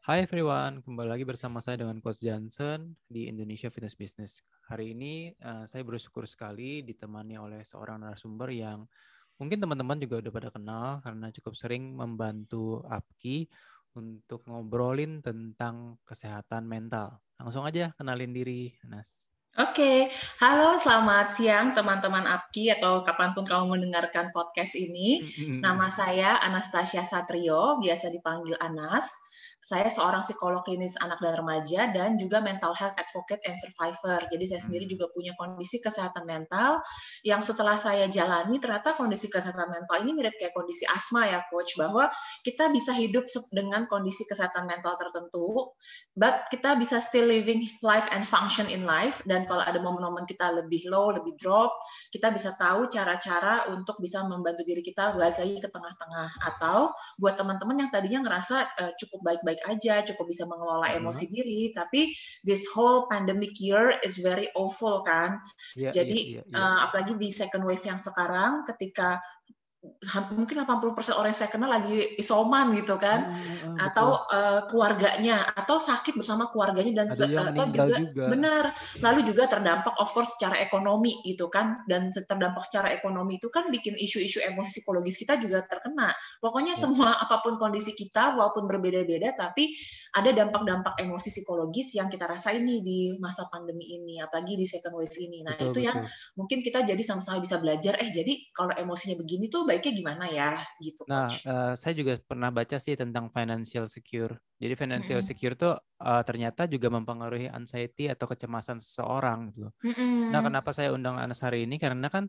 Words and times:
Hai 0.00 0.24
everyone, 0.24 0.80
kembali 0.80 1.12
lagi 1.12 1.28
bersama 1.28 1.60
saya 1.60 1.76
dengan 1.76 2.00
Coach 2.00 2.24
Johnson 2.24 2.96
di 3.04 3.28
Indonesia 3.28 3.68
Fitness 3.68 3.92
Business. 3.92 4.40
Hari 4.64 4.96
ini 4.96 5.36
uh, 5.44 5.68
saya 5.68 5.84
bersyukur 5.84 6.24
sekali 6.24 6.80
ditemani 6.80 7.36
oleh 7.36 7.60
seorang 7.68 8.00
narasumber 8.00 8.48
yang 8.48 8.88
mungkin 9.36 9.60
teman-teman 9.60 10.00
juga 10.00 10.24
udah 10.24 10.32
pada 10.32 10.48
kenal 10.48 11.04
karena 11.04 11.28
cukup 11.36 11.52
sering 11.52 11.92
membantu 11.92 12.80
Apki 12.88 13.44
untuk 13.92 14.40
ngobrolin 14.48 15.20
tentang 15.20 16.00
kesehatan 16.08 16.64
mental. 16.64 17.20
Langsung 17.36 17.68
aja 17.68 17.92
kenalin 18.00 18.32
diri, 18.32 18.72
Nas. 18.88 19.28
Oke, 19.60 20.08
halo 20.40 20.80
selamat 20.80 21.36
siang 21.36 21.76
teman-teman 21.76 22.24
APKI 22.24 22.80
atau 22.80 23.04
kapan 23.04 23.36
pun 23.36 23.44
kamu 23.44 23.76
mendengarkan 23.76 24.32
podcast 24.32 24.80
ini. 24.80 25.28
Nama 25.60 25.92
saya 25.92 26.40
Anastasia 26.40 27.04
Satrio, 27.04 27.76
biasa 27.84 28.08
dipanggil 28.08 28.56
Anas. 28.56 29.28
Saya 29.60 29.92
seorang 29.92 30.24
psikolog 30.24 30.64
klinis 30.64 30.96
anak 31.04 31.20
dan 31.20 31.36
remaja 31.36 31.92
dan 31.92 32.16
juga 32.16 32.40
mental 32.40 32.72
health 32.72 32.96
advocate 32.96 33.44
and 33.44 33.60
survivor. 33.60 34.16
Jadi 34.32 34.44
saya 34.48 34.60
sendiri 34.64 34.88
hmm. 34.88 34.92
juga 34.96 35.06
punya 35.12 35.36
kondisi 35.36 35.84
kesehatan 35.84 36.24
mental 36.24 36.80
yang 37.24 37.44
setelah 37.44 37.76
saya 37.76 38.08
jalani 38.08 38.56
ternyata 38.56 38.96
kondisi 38.96 39.28
kesehatan 39.28 39.68
mental 39.68 39.96
ini 40.00 40.16
mirip 40.16 40.36
kayak 40.40 40.56
kondisi 40.56 40.88
asma 40.88 41.28
ya 41.28 41.44
coach 41.52 41.76
bahwa 41.76 42.08
kita 42.40 42.72
bisa 42.72 42.96
hidup 42.96 43.28
dengan 43.52 43.84
kondisi 43.90 44.24
kesehatan 44.24 44.64
mental 44.64 44.96
tertentu, 44.96 45.76
but 46.16 46.48
kita 46.48 46.76
bisa 46.80 47.02
still 47.02 47.28
living 47.28 47.68
life 47.84 48.08
and 48.16 48.24
function 48.24 48.64
in 48.72 48.88
life 48.88 49.20
dan 49.28 49.44
kalau 49.44 49.60
ada 49.60 49.76
momen-momen 49.82 50.24
kita 50.24 50.48
lebih 50.54 50.86
low, 50.88 51.12
lebih 51.12 51.36
drop, 51.36 51.74
kita 52.14 52.32
bisa 52.32 52.56
tahu 52.56 52.88
cara-cara 52.88 53.68
untuk 53.72 53.98
bisa 53.98 54.24
membantu 54.24 54.62
diri 54.64 54.80
kita 54.80 55.12
balik 55.14 55.36
lagi 55.36 55.56
ke 55.58 55.68
tengah-tengah 55.68 56.30
atau 56.54 56.94
buat 57.18 57.34
teman-teman 57.36 57.86
yang 57.86 57.90
tadinya 57.90 58.20
ngerasa 58.24 58.56
uh, 58.78 58.92
cukup 58.96 59.20
baik-baik 59.26 59.49
baik 59.50 59.66
aja, 59.66 60.06
cukup 60.06 60.30
bisa 60.30 60.46
mengelola 60.46 60.94
emosi 60.94 61.26
uh-huh. 61.26 61.34
diri, 61.34 61.60
tapi 61.74 62.14
this 62.46 62.70
whole 62.70 63.10
pandemic 63.10 63.58
year 63.58 63.98
is 64.06 64.22
very 64.22 64.46
awful 64.54 65.02
kan. 65.02 65.42
Yeah, 65.74 65.90
Jadi 65.90 66.38
yeah, 66.38 66.46
yeah, 66.46 66.54
yeah. 66.54 66.62
Uh, 66.62 66.78
apalagi 66.86 67.18
di 67.18 67.34
second 67.34 67.66
wave 67.66 67.82
yang 67.82 67.98
sekarang 67.98 68.62
ketika 68.70 69.18
mungkin 70.36 70.60
80% 70.60 71.16
orang 71.16 71.32
yang 71.32 71.40
saya 71.40 71.48
kenal 71.48 71.72
lagi 71.72 72.20
isoman 72.20 72.76
gitu 72.76 73.00
kan. 73.00 73.32
Hmm, 73.32 73.80
atau 73.80 74.28
uh, 74.28 74.68
keluarganya 74.68 75.48
atau 75.56 75.80
sakit 75.80 76.20
bersama 76.20 76.52
keluarganya 76.52 77.04
dan 77.04 77.08
yang 77.24 77.56
atau 77.56 77.64
juga, 77.72 77.96
juga. 77.96 78.26
benar. 78.28 78.64
Lalu 79.00 79.32
juga 79.32 79.48
terdampak 79.48 79.96
of 79.96 80.12
course 80.12 80.36
secara 80.36 80.60
ekonomi 80.60 81.24
gitu 81.24 81.48
kan. 81.48 81.80
Dan 81.88 82.12
terdampak 82.12 82.60
secara 82.68 82.92
ekonomi 82.92 83.40
itu 83.40 83.48
kan 83.48 83.72
bikin 83.72 83.96
isu-isu 83.96 84.44
emosi 84.44 84.84
psikologis 84.84 85.16
kita 85.16 85.40
juga 85.40 85.64
terkena. 85.64 86.12
Pokoknya 86.44 86.76
ya. 86.76 86.80
semua 86.84 87.16
apa 87.16 87.40
pun 87.40 87.56
kondisi 87.56 87.96
kita 87.96 88.36
walaupun 88.36 88.68
berbeda-beda 88.68 89.32
tapi 89.32 89.72
ada 90.12 90.28
dampak-dampak 90.34 91.00
emosi 91.00 91.32
psikologis 91.32 91.96
yang 91.96 92.12
kita 92.12 92.28
rasain 92.28 92.68
nih 92.68 92.80
di 92.84 92.98
masa 93.16 93.48
pandemi 93.48 93.96
ini 93.96 94.20
apalagi 94.20 94.60
di 94.60 94.68
second 94.68 94.92
wave 95.00 95.16
ini. 95.16 95.40
Nah 95.40 95.56
betul, 95.56 95.72
itu 95.72 95.78
betul. 95.80 95.88
yang 95.88 95.98
mungkin 96.36 96.58
kita 96.60 96.84
jadi 96.84 97.00
sama-sama 97.00 97.40
bisa 97.40 97.56
belajar 97.56 97.96
eh 97.96 98.12
jadi 98.12 98.52
kalau 98.52 98.76
emosinya 98.76 99.16
begini 99.16 99.48
tuh 99.48 99.69
baiknya 99.70 99.92
gimana 99.94 100.24
ya 100.26 100.50
gitu. 100.82 101.06
Nah, 101.06 101.30
uh, 101.46 101.72
saya 101.78 101.94
juga 101.94 102.18
pernah 102.18 102.50
baca 102.50 102.76
sih 102.82 102.98
tentang 102.98 103.30
financial 103.30 103.86
secure. 103.86 104.34
Jadi 104.58 104.74
financial 104.74 105.22
mm 105.22 105.24
-hmm. 105.24 105.30
secure 105.30 105.54
tuh 105.54 105.78
uh, 105.78 106.22
ternyata 106.26 106.66
juga 106.66 106.90
mempengaruhi 106.90 107.46
anxiety 107.46 108.10
atau 108.10 108.26
kecemasan 108.26 108.82
seseorang 108.82 109.54
gitu. 109.54 109.70
Mm 109.86 109.92
-hmm. 109.94 110.14
Nah, 110.34 110.40
kenapa 110.42 110.74
saya 110.74 110.90
undang 110.90 111.16
Anas 111.16 111.38
hari 111.38 111.70
ini 111.70 111.78
karena 111.78 112.10
kan 112.10 112.26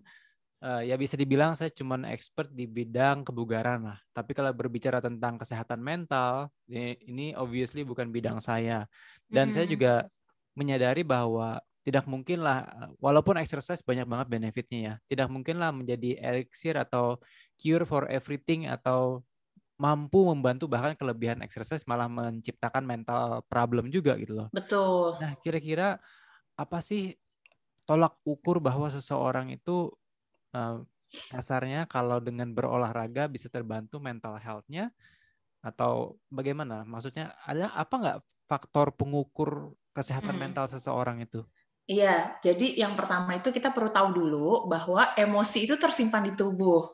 uh, 0.61 0.85
ya 0.85 0.93
bisa 0.95 1.17
dibilang 1.17 1.57
saya 1.57 1.73
cuma 1.73 1.97
expert 2.13 2.53
di 2.53 2.69
bidang 2.69 3.25
kebugaran 3.25 3.89
lah. 3.89 3.97
Tapi 4.13 4.37
kalau 4.37 4.53
berbicara 4.53 5.01
tentang 5.01 5.41
kesehatan 5.41 5.81
mental, 5.81 6.53
ini, 6.69 6.95
ini 7.09 7.25
obviously 7.33 7.81
bukan 7.81 8.13
bidang 8.13 8.37
saya. 8.37 8.85
Dan 9.25 9.49
mm 9.49 9.51
-hmm. 9.51 9.55
saya 9.57 9.65
juga 9.65 9.93
menyadari 10.53 11.01
bahwa 11.01 11.57
tidak 11.81 12.05
mungkin 12.05 12.45
lah 12.45 12.69
walaupun 13.01 13.41
exercise 13.41 13.81
banyak 13.81 14.05
banget 14.05 14.27
benefitnya 14.29 14.79
ya 14.79 14.93
tidak 15.09 15.27
mungkin 15.33 15.57
lah 15.57 15.73
menjadi 15.73 16.21
elixir 16.21 16.77
atau 16.77 17.17
cure 17.57 17.89
for 17.89 18.05
everything 18.05 18.69
atau 18.69 19.25
mampu 19.81 20.21
membantu 20.29 20.69
bahkan 20.69 20.93
kelebihan 20.93 21.41
exercise 21.41 21.81
malah 21.89 22.05
menciptakan 22.05 22.85
mental 22.85 23.41
problem 23.49 23.89
juga 23.89 24.13
gitu 24.21 24.37
loh. 24.37 24.47
Betul. 24.53 25.17
Nah, 25.17 25.33
kira-kira 25.41 25.97
apa 26.53 26.77
sih 26.85 27.17
tolak 27.89 28.13
ukur 28.21 28.61
bahwa 28.61 28.93
seseorang 28.93 29.49
itu 29.49 29.89
uh, 30.53 30.85
kasarnya 31.33 31.89
kalau 31.89 32.21
dengan 32.21 32.53
berolahraga 32.53 33.25
bisa 33.25 33.49
terbantu 33.49 33.97
mental 33.97 34.37
health-nya 34.37 34.93
atau 35.65 36.21
bagaimana? 36.29 36.85
Maksudnya 36.85 37.33
ada 37.41 37.73
apa 37.73 37.95
nggak 37.97 38.19
faktor 38.45 38.93
pengukur 38.93 39.73
kesehatan 39.97 40.37
hmm. 40.37 40.43
mental 40.45 40.65
seseorang 40.69 41.25
itu? 41.25 41.41
Iya, 41.91 42.39
jadi 42.39 42.79
yang 42.79 42.95
pertama 42.95 43.35
itu 43.35 43.51
kita 43.51 43.75
perlu 43.75 43.91
tahu 43.91 44.15
dulu 44.15 44.49
bahwa 44.71 45.11
emosi 45.19 45.67
itu 45.67 45.75
tersimpan 45.75 46.23
di 46.23 46.31
tubuh. 46.39 46.87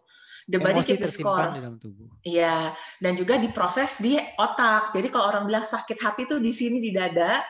The 0.48 0.64
body 0.64 0.80
emosi 0.80 0.92
keep 0.96 1.06
score. 1.12 1.54
di 1.54 1.60
dalam 1.60 1.78
tubuh. 1.78 2.08
Iya, 2.26 2.72
dan 3.04 3.14
juga 3.14 3.38
diproses 3.38 4.02
di 4.02 4.18
otak. 4.18 4.96
Jadi 4.96 5.14
kalau 5.14 5.30
orang 5.30 5.44
bilang 5.46 5.68
sakit 5.68 6.00
hati 6.02 6.26
itu 6.26 6.42
di 6.42 6.50
sini 6.50 6.82
di 6.82 6.90
dada, 6.96 7.46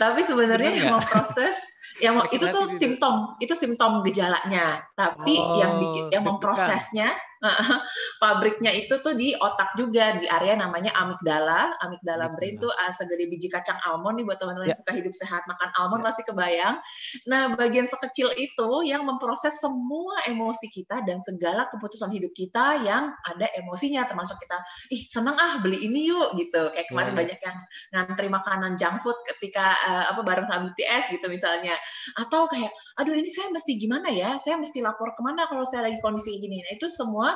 tapi 0.00 0.26
sebenarnya 0.26 0.74
yang 0.74 0.98
memproses 0.98 1.54
yang 2.00 2.18
itu 2.34 2.50
tuh 2.50 2.66
simptom, 2.72 3.38
itu 3.38 3.54
simptom 3.54 4.02
gejalanya. 4.02 4.82
Tapi 4.96 5.38
oh, 5.38 5.60
yang 5.60 5.72
bikin 5.78 6.04
yang 6.18 6.24
memprosesnya 6.26 7.14
pabriknya 8.22 8.74
itu 8.74 8.98
tuh 8.98 9.14
di 9.14 9.34
otak 9.38 9.78
juga 9.78 10.18
di 10.18 10.26
area 10.26 10.58
namanya 10.58 10.90
amigdala. 10.98 11.78
Amigdala 11.86 12.34
brain 12.34 12.58
tuh 12.58 12.70
uh, 12.70 12.92
segede 12.92 13.30
biji 13.30 13.46
kacang 13.46 13.78
almond 13.86 14.18
nih 14.18 14.26
buat 14.26 14.42
teman-teman 14.42 14.66
yeah. 14.66 14.74
yang 14.74 14.80
suka 14.82 14.92
hidup 14.94 15.14
sehat 15.14 15.42
makan 15.46 15.70
almond 15.78 16.02
yeah. 16.02 16.08
pasti 16.10 16.22
kebayang. 16.26 16.76
Nah, 17.30 17.42
bagian 17.54 17.86
sekecil 17.86 18.34
itu 18.34 18.70
yang 18.86 19.06
memproses 19.06 19.62
semua 19.62 20.18
emosi 20.26 20.66
kita 20.74 21.06
dan 21.06 21.22
segala 21.22 21.70
keputusan 21.70 22.10
hidup 22.10 22.34
kita 22.34 22.82
yang 22.82 23.14
ada 23.26 23.46
emosinya 23.54 24.02
termasuk 24.06 24.38
kita 24.42 24.58
ih 24.90 25.02
seneng 25.06 25.38
ah 25.38 25.62
beli 25.62 25.86
ini 25.86 26.10
yuk 26.10 26.34
gitu. 26.34 26.74
Kayak 26.74 26.90
kemarin 26.90 27.12
yeah. 27.14 27.18
banyak 27.22 27.38
yang 27.38 27.56
ngantri 27.94 28.28
makanan 28.30 28.72
junk 28.74 28.98
food 28.98 29.18
ketika 29.36 29.78
uh, 29.86 30.04
apa 30.10 30.20
bareng 30.26 30.46
sama 30.46 30.70
BTS 30.74 31.14
gitu 31.14 31.26
misalnya. 31.30 31.78
Atau 32.18 32.50
kayak 32.50 32.74
aduh 32.98 33.14
ini 33.14 33.30
saya 33.30 33.54
mesti 33.54 33.78
gimana 33.78 34.10
ya? 34.10 34.34
Saya 34.42 34.58
mesti 34.58 34.82
lapor 34.82 35.14
ke 35.14 35.22
mana 35.22 35.46
kalau 35.46 35.62
saya 35.62 35.86
lagi 35.86 36.02
kondisi 36.02 36.34
gini. 36.42 36.60
Nah, 36.66 36.74
itu 36.74 36.90
semua 36.90 37.27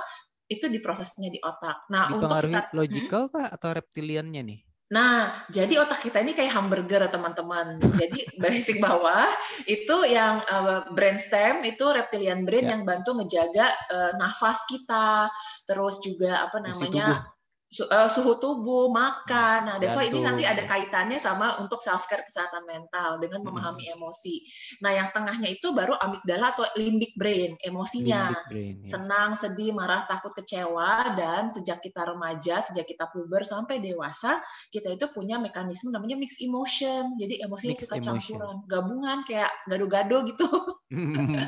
itu 0.47 0.69
diprosesnya 0.69 1.33
di 1.33 1.41
otak. 1.41 1.89
Nah, 1.89 2.13
untuk 2.13 2.29
kita 2.29 2.71
logical 2.77 3.23
hmm? 3.29 3.33
kah 3.33 3.47
atau 3.49 3.71
reptiliannya 3.73 4.43
nih? 4.45 4.61
Nah, 4.93 5.49
jadi 5.49 5.81
otak 5.81 6.05
kita 6.05 6.21
ini 6.21 6.37
kayak 6.37 6.53
hamburger 6.53 7.09
teman-teman. 7.09 7.81
Jadi 8.01 8.29
basic 8.37 8.77
bawah 8.77 9.25
itu 9.65 10.05
yang 10.05 10.45
uh, 10.45 10.85
brainstem 10.93 11.65
itu 11.65 11.81
reptilian 11.89 12.45
brain 12.45 12.69
yeah. 12.69 12.77
yang 12.77 12.85
bantu 12.85 13.17
ngejaga 13.17 13.73
uh, 13.89 14.13
nafas 14.21 14.69
kita, 14.69 15.33
terus 15.65 16.05
juga 16.05 16.45
apa 16.45 16.61
namanya 16.61 17.25
suhu 17.73 18.37
tubuh, 18.37 18.93
makan. 18.93 19.59
Nah, 19.65 19.77
that's 19.81 19.97
why 19.97 20.05
ini 20.05 20.21
nanti 20.21 20.45
ada 20.45 20.69
kaitannya 20.69 21.17
sama 21.17 21.57
untuk 21.65 21.81
self 21.81 22.05
care 22.05 22.21
kesehatan 22.21 22.69
mental 22.69 23.17
dengan 23.17 23.41
memahami 23.41 23.89
hmm. 23.89 23.95
emosi. 23.97 24.45
Nah, 24.85 24.93
yang 24.93 25.09
tengahnya 25.09 25.49
itu 25.49 25.73
baru 25.73 25.97
amigdala 25.97 26.53
atau 26.53 26.69
limbic 26.77 27.17
brain, 27.17 27.57
emosinya. 27.65 28.29
Limbic 28.29 28.47
brain, 28.53 28.75
ya. 28.85 28.85
Senang, 28.85 29.41
sedih, 29.41 29.73
marah, 29.73 30.05
takut, 30.05 30.37
kecewa 30.37 31.17
dan 31.17 31.49
sejak 31.49 31.81
kita 31.81 32.05
remaja, 32.05 32.61
sejak 32.61 32.85
kita 32.85 33.09
puber 33.09 33.49
sampai 33.49 33.81
dewasa, 33.81 34.45
kita 34.69 34.93
itu 34.93 35.09
punya 35.09 35.41
mekanisme 35.41 35.89
namanya 35.89 36.21
mix 36.21 36.45
emotion. 36.45 37.17
Jadi 37.17 37.41
emosi 37.41 37.73
suka 37.73 37.97
campuran, 37.97 38.69
gabungan 38.69 39.25
kayak 39.25 39.49
gado-gado 39.65 40.29
gitu. 40.29 40.49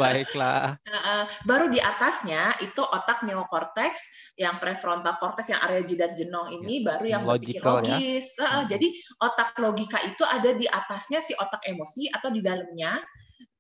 Baiklah. 0.00 0.80
baru 1.48 1.68
di 1.68 1.77
atasnya 1.77 2.56
itu 2.65 2.80
otak 2.80 3.28
neokortex 3.28 3.92
yang 4.41 4.56
prefrontal 4.56 5.20
cortex 5.20 5.53
yang 5.53 5.60
area 5.60 5.84
jidat 5.84 6.14
jenong 6.15 6.49
ini 6.63 6.81
ya, 6.81 6.95
baru 6.95 7.07
yang 7.07 7.22
berpikir 7.27 7.61
ya. 7.61 7.69
logis. 7.69 8.27
Ya. 8.39 8.47
Uh, 8.47 8.65
jadi 8.71 8.89
otak 9.21 9.59
logika 9.59 9.99
itu 10.07 10.22
ada 10.22 10.51
di 10.55 10.66
atasnya 10.71 11.21
si 11.21 11.34
otak 11.34 11.66
emosi 11.66 12.09
atau 12.15 12.31
di 12.31 12.41
dalamnya. 12.41 13.03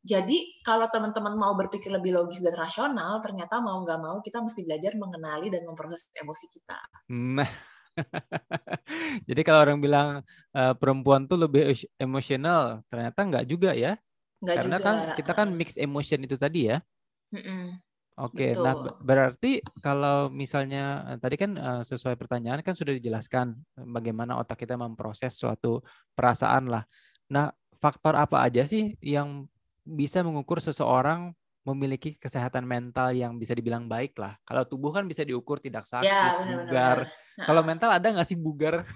Jadi 0.04 0.60
kalau 0.60 0.84
teman-teman 0.92 1.32
mau 1.32 1.56
berpikir 1.56 1.88
lebih 1.88 2.12
logis 2.12 2.44
dan 2.44 2.52
rasional, 2.54 3.24
ternyata 3.24 3.58
mau 3.64 3.80
nggak 3.80 4.00
mau 4.00 4.16
kita 4.20 4.44
mesti 4.44 4.68
belajar 4.68 4.92
mengenali 5.00 5.48
dan 5.48 5.64
memproses 5.64 6.12
emosi 6.20 6.46
kita. 6.52 6.76
Nah, 7.08 7.48
jadi 9.28 9.40
kalau 9.40 9.60
orang 9.64 9.80
bilang 9.80 10.08
uh, 10.52 10.74
perempuan 10.76 11.24
tuh 11.24 11.40
lebih 11.40 11.72
emosional, 11.96 12.84
ternyata 12.92 13.16
nggak 13.16 13.46
juga 13.48 13.72
ya? 13.72 13.96
Nggak 14.44 14.56
Karena 14.60 14.76
juga. 14.76 14.84
kan 14.84 14.96
kita 15.16 15.32
kan 15.32 15.48
mix 15.56 15.80
emotion 15.80 16.20
itu 16.20 16.36
tadi 16.36 16.68
ya. 16.68 16.84
Mm 17.32 17.40
-mm. 17.40 17.64
Oke, 18.14 18.54
nah 18.54 18.78
berarti 19.02 19.58
kalau 19.82 20.30
misalnya 20.30 21.02
eh, 21.10 21.18
tadi 21.18 21.34
kan 21.34 21.58
uh, 21.58 21.82
sesuai 21.82 22.14
pertanyaan 22.14 22.62
kan 22.62 22.78
sudah 22.78 22.94
dijelaskan 22.94 23.58
eh, 23.74 23.86
bagaimana 23.90 24.38
otak 24.38 24.62
kita 24.62 24.78
memproses 24.78 25.34
suatu 25.34 25.82
perasaan 26.14 26.70
lah. 26.70 26.86
Nah, 27.34 27.50
faktor 27.82 28.14
apa 28.14 28.46
aja 28.46 28.62
sih 28.70 28.94
yang 29.02 29.50
bisa 29.82 30.22
mengukur 30.22 30.62
seseorang 30.62 31.34
memiliki 31.66 32.14
kesehatan 32.14 32.62
mental 32.62 33.10
yang 33.10 33.34
bisa 33.34 33.50
dibilang 33.50 33.90
baik 33.90 34.14
lah. 34.14 34.38
Kalau 34.46 34.62
tubuh 34.62 34.94
kan 34.94 35.10
bisa 35.10 35.26
diukur 35.26 35.58
tidak 35.58 35.82
sakit, 35.90 36.06
ya, 36.06 36.38
bugar, 36.70 37.10
Kalau 37.34 37.66
mental 37.66 37.90
ada 37.90 38.14
nggak 38.14 38.28
sih 38.30 38.38
bugar? 38.38 38.86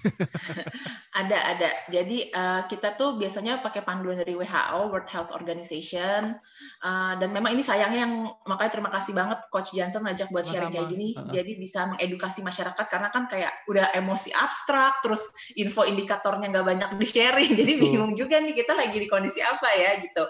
ada, 1.19 1.37
ada. 1.43 1.69
Jadi 1.91 2.31
uh, 2.31 2.63
kita 2.71 2.95
tuh 2.95 3.19
biasanya 3.19 3.59
pakai 3.59 3.83
panduan 3.83 4.15
dari 4.15 4.31
WHO, 4.31 4.87
World 4.87 5.11
Health 5.11 5.35
Organization. 5.35 6.39
Uh, 6.79 7.19
dan 7.19 7.35
memang 7.35 7.51
ini 7.51 7.67
sayangnya 7.67 8.07
yang 8.07 8.31
makanya 8.47 8.79
terima 8.79 8.91
kasih 8.95 9.11
banget 9.11 9.43
Coach 9.51 9.75
Johnson 9.75 10.07
ngajak 10.07 10.31
buat 10.31 10.47
sharing 10.47 10.71
kayak 10.71 10.87
gini. 10.87 11.19
Uh 11.19 11.27
-huh. 11.27 11.33
Jadi 11.35 11.51
bisa 11.59 11.91
mengedukasi 11.91 12.39
masyarakat 12.39 12.85
karena 12.87 13.11
kan 13.11 13.27
kayak 13.27 13.51
udah 13.67 13.91
emosi 13.91 14.31
abstrak, 14.31 15.03
terus 15.03 15.27
info 15.59 15.83
indikatornya 15.83 16.47
nggak 16.47 16.67
banyak 16.67 16.89
di 16.95 17.07
sharing. 17.07 17.51
Jadi 17.59 17.71
bingung 17.75 18.15
juga 18.15 18.39
nih 18.39 18.55
kita 18.55 18.71
lagi 18.71 19.03
di 19.03 19.07
kondisi 19.11 19.43
apa 19.43 19.67
ya 19.75 19.99
gitu. 19.99 20.23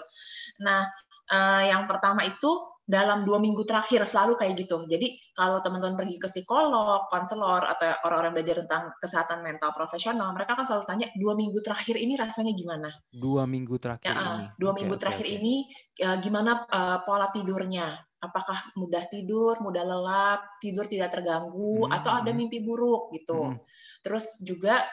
Nah, 0.66 0.82
uh, 1.30 1.62
yang 1.62 1.86
pertama 1.86 2.26
itu 2.26 2.69
dalam 2.90 3.22
dua 3.22 3.38
minggu 3.38 3.62
terakhir 3.62 4.02
selalu 4.02 4.34
kayak 4.34 4.66
gitu. 4.66 4.82
Jadi 4.90 5.14
kalau 5.38 5.62
teman-teman 5.62 5.94
pergi 5.94 6.18
ke 6.18 6.26
psikolog, 6.26 7.06
konselor 7.06 7.62
atau 7.62 7.86
orang-orang 8.02 8.42
belajar 8.42 8.66
tentang 8.66 8.90
kesehatan 8.98 9.46
mental 9.46 9.70
profesional, 9.70 10.34
mereka 10.34 10.58
kan 10.58 10.66
selalu 10.66 10.84
tanya 10.90 11.06
dua 11.14 11.38
minggu 11.38 11.62
terakhir 11.62 11.94
ini 11.94 12.18
rasanya 12.18 12.50
gimana? 12.50 12.90
Dua 13.14 13.46
minggu 13.46 13.78
terakhir 13.78 14.10
ya, 14.10 14.18
ini. 14.18 14.44
Dua 14.58 14.74
okay, 14.74 14.78
minggu 14.82 14.94
okay, 14.98 15.02
terakhir 15.06 15.26
okay. 15.30 15.38
ini 15.38 15.54
ya, 15.94 16.10
gimana 16.18 16.66
uh, 16.66 16.98
pola 17.06 17.30
tidurnya? 17.30 17.86
Apakah 18.20 18.76
mudah 18.76 19.06
tidur, 19.08 19.56
mudah 19.64 19.80
lelap, 19.80 20.60
tidur 20.60 20.84
tidak 20.84 21.08
terganggu, 21.14 21.88
hmm, 21.88 21.94
atau 21.94 22.10
ada 22.12 22.34
hmm. 22.34 22.36
mimpi 22.36 22.58
buruk 22.60 23.14
gitu. 23.16 23.54
Hmm. 23.54 23.62
Terus 24.04 24.42
juga 24.44 24.84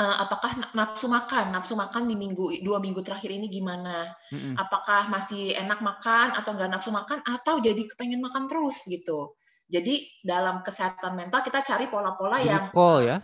uh, 0.00 0.16
apakah 0.24 0.72
nafsu 0.72 1.06
makan? 1.06 1.52
Nafsu 1.52 1.76
makan 1.76 2.08
di 2.08 2.16
minggu 2.16 2.64
dua 2.64 2.80
minggu 2.80 3.04
terakhir 3.04 3.30
ini 3.32 3.52
gimana? 3.52 4.08
Mm-hmm. 4.32 4.54
apakah 4.56 5.12
masih 5.12 5.52
enak 5.54 5.84
makan 5.84 6.34
atau 6.34 6.56
enggak 6.56 6.70
nafsu 6.72 6.90
makan 6.90 7.20
atau 7.22 7.60
jadi 7.60 7.84
kepengen 7.88 8.24
makan 8.24 8.48
terus 8.48 8.84
gitu? 8.88 9.36
Jadi 9.64 10.04
dalam 10.20 10.60
kesehatan 10.60 11.16
mental 11.16 11.40
kita 11.40 11.64
cari 11.64 11.88
pola-pola 11.88 12.36
yang 12.40 12.68
ya 13.00 13.16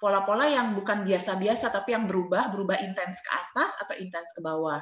pola-pola 0.00 0.48
yang 0.48 0.72
bukan 0.72 1.04
biasa-biasa 1.04 1.68
tapi 1.68 1.92
yang 1.92 2.08
berubah 2.08 2.48
berubah 2.48 2.80
intens 2.80 3.20
ke 3.20 3.30
atas 3.36 3.76
atau 3.84 3.92
intens 4.00 4.32
ke 4.32 4.40
bawah. 4.40 4.80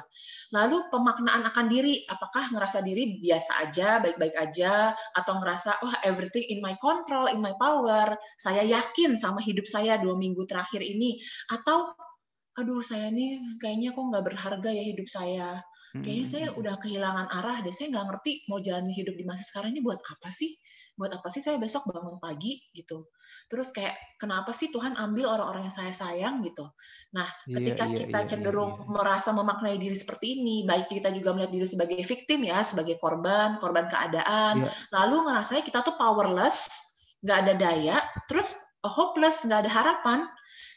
Lalu 0.55 0.87
pemaknaan 0.87 1.43
akan 1.51 1.65
diri, 1.67 2.07
apakah 2.07 2.55
ngerasa 2.55 2.79
diri 2.79 3.19
biasa 3.19 3.67
aja, 3.67 3.99
baik-baik 3.99 4.35
aja, 4.39 4.95
atau 5.11 5.33
ngerasa 5.43 5.83
oh 5.83 5.95
everything 6.07 6.47
in 6.47 6.63
my 6.63 6.79
control, 6.79 7.27
in 7.27 7.43
my 7.43 7.51
power, 7.59 8.15
saya 8.39 8.63
yakin 8.63 9.19
sama 9.19 9.43
hidup 9.43 9.67
saya 9.67 9.99
dua 9.99 10.15
minggu 10.15 10.47
terakhir 10.47 10.79
ini, 10.79 11.19
atau 11.51 11.91
aduh 12.55 12.79
saya 12.79 13.11
nih 13.11 13.59
kayaknya 13.59 13.91
kok 13.91 14.05
nggak 14.07 14.23
berharga 14.23 14.69
ya 14.71 14.83
hidup 14.87 15.07
saya. 15.11 15.59
Kayaknya 15.95 16.27
saya 16.27 16.47
udah 16.59 16.75
kehilangan 16.75 17.27
arah 17.31 17.63
deh, 17.63 17.71
saya 17.71 17.87
nggak 17.87 18.05
ngerti 18.11 18.31
mau 18.51 18.59
jalan 18.59 18.91
hidup 18.91 19.15
di 19.15 19.23
masa 19.23 19.47
sekarang 19.47 19.75
ini 19.75 19.79
buat 19.79 19.99
apa 20.03 20.27
sih? 20.27 20.51
Buat 20.95 21.11
apa 21.11 21.27
sih 21.27 21.43
saya 21.43 21.59
besok 21.59 21.91
bangun 21.91 22.17
pagi 22.23 22.59
gitu 22.71 23.11
terus 23.51 23.75
kayak 23.75 23.95
kenapa 24.15 24.55
sih 24.55 24.71
Tuhan 24.71 24.95
ambil 24.95 25.27
orang-orang 25.27 25.67
yang 25.67 25.75
saya 25.75 25.91
sayang 25.91 26.39
gitu 26.47 26.71
nah 27.11 27.27
iya, 27.45 27.59
ketika 27.59 27.83
yeah, 27.91 27.97
kita 27.99 28.19
yeah, 28.23 28.27
cenderung 28.31 28.71
yeah, 28.75 28.83
yeah. 28.83 28.91
merasa 28.95 29.29
memaknai 29.35 29.75
diri 29.75 29.95
seperti 29.95 30.39
ini 30.39 30.63
baik 30.63 30.87
kita 30.87 31.11
juga 31.11 31.35
melihat 31.35 31.51
diri 31.51 31.67
sebagai 31.67 31.99
victim 31.99 32.47
ya 32.47 32.63
sebagai 32.63 32.95
korban 32.97 33.59
korban 33.59 33.91
keadaan 33.91 34.63
yeah. 34.63 34.71
lalu 34.95 35.27
ngerasanya 35.27 35.63
kita 35.67 35.83
tuh 35.83 35.99
powerless 35.99 36.71
nggak 37.19 37.37
ada 37.43 37.53
daya 37.59 37.97
terus 38.31 38.55
hopeless 38.87 39.43
nggak 39.45 39.67
ada 39.67 39.71
harapan 39.71 40.19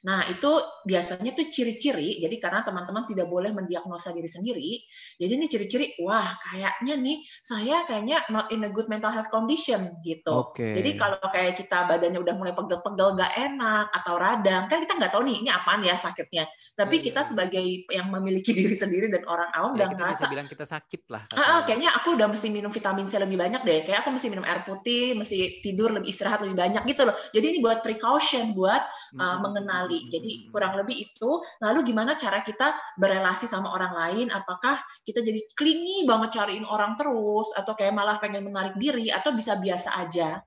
Nah, 0.07 0.23
itu 0.31 0.51
biasanya 0.87 1.35
tuh 1.35 1.51
ciri-ciri. 1.51 2.23
Jadi 2.23 2.37
karena 2.39 2.63
teman-teman 2.63 3.09
tidak 3.09 3.27
boleh 3.27 3.51
mendiagnosa 3.51 4.15
diri 4.15 4.31
sendiri. 4.31 4.79
Jadi 5.19 5.33
ini 5.33 5.47
ciri-ciri, 5.51 5.87
wah 6.03 6.29
kayaknya 6.39 6.95
nih 6.99 7.19
saya 7.43 7.83
kayaknya 7.83 8.23
not 8.31 8.53
in 8.55 8.63
a 8.63 8.71
good 8.71 8.87
mental 8.87 9.11
health 9.11 9.31
condition 9.33 9.99
gitu. 10.07 10.53
Okay. 10.53 10.79
Jadi 10.79 10.91
kalau 10.95 11.19
kayak 11.23 11.59
kita 11.59 11.89
badannya 11.89 12.21
udah 12.21 12.35
mulai 12.39 12.55
pegel-pegel, 12.55 13.19
gak 13.19 13.33
enak 13.35 13.87
atau 13.91 14.15
radang, 14.21 14.71
kan 14.71 14.79
kita 14.83 14.95
nggak 14.99 15.13
tahu 15.15 15.23
nih 15.27 15.37
ini 15.47 15.51
apaan 15.51 15.83
ya 15.83 15.97
sakitnya. 15.99 16.47
Tapi 16.79 17.03
yeah, 17.03 17.05
kita 17.11 17.21
sebagai 17.27 17.65
yang 17.91 18.09
memiliki 18.13 18.55
diri 18.55 18.75
sendiri 18.79 19.11
dan 19.11 19.27
orang 19.27 19.51
awam 19.55 19.75
ya, 19.75 19.83
udah 19.83 19.89
ngerasa. 19.99 20.31
bilang 20.31 20.47
kita 20.47 20.69
sakit 20.69 21.11
lah. 21.11 21.27
Ah, 21.35 21.67
kayaknya 21.67 21.91
aku 21.97 22.15
udah 22.15 22.31
mesti 22.31 22.53
minum 22.53 22.71
vitamin 22.71 23.11
C 23.11 23.19
lebih 23.19 23.41
banyak 23.41 23.63
deh. 23.67 23.83
Kayak 23.83 24.07
aku 24.07 24.15
mesti 24.15 24.29
minum 24.31 24.47
air 24.47 24.63
putih, 24.63 25.19
mesti 25.19 25.65
tidur 25.65 25.91
lebih 25.91 26.13
istirahat 26.13 26.45
lebih 26.45 26.55
banyak 26.55 26.83
gitu 26.87 27.03
loh. 27.09 27.17
Jadi 27.35 27.47
ini 27.57 27.59
buat 27.65 27.83
precaution, 27.99 28.55
buat 28.55 28.87
uh, 29.19 29.21
hmm. 29.21 29.39
mengenali 29.43 29.89
kali. 29.89 30.13
Jadi 30.13 30.31
kurang 30.53 30.77
lebih 30.77 31.09
itu. 31.09 31.41
Lalu 31.65 31.91
gimana 31.91 32.15
cara 32.15 32.45
kita 32.45 32.77
berelasi 33.01 33.49
sama 33.49 33.73
orang 33.73 33.97
lain? 33.97 34.27
Apakah 34.29 34.79
kita 35.03 35.25
jadi 35.25 35.41
klingi 35.57 36.05
banget 36.05 36.37
cariin 36.37 36.69
orang 36.69 36.95
terus 37.01 37.49
atau 37.57 37.73
kayak 37.73 37.97
malah 37.97 38.21
pengen 38.21 38.45
menarik 38.45 38.77
diri 38.77 39.09
atau 39.09 39.33
bisa 39.33 39.57
biasa 39.57 39.97
aja? 40.05 40.45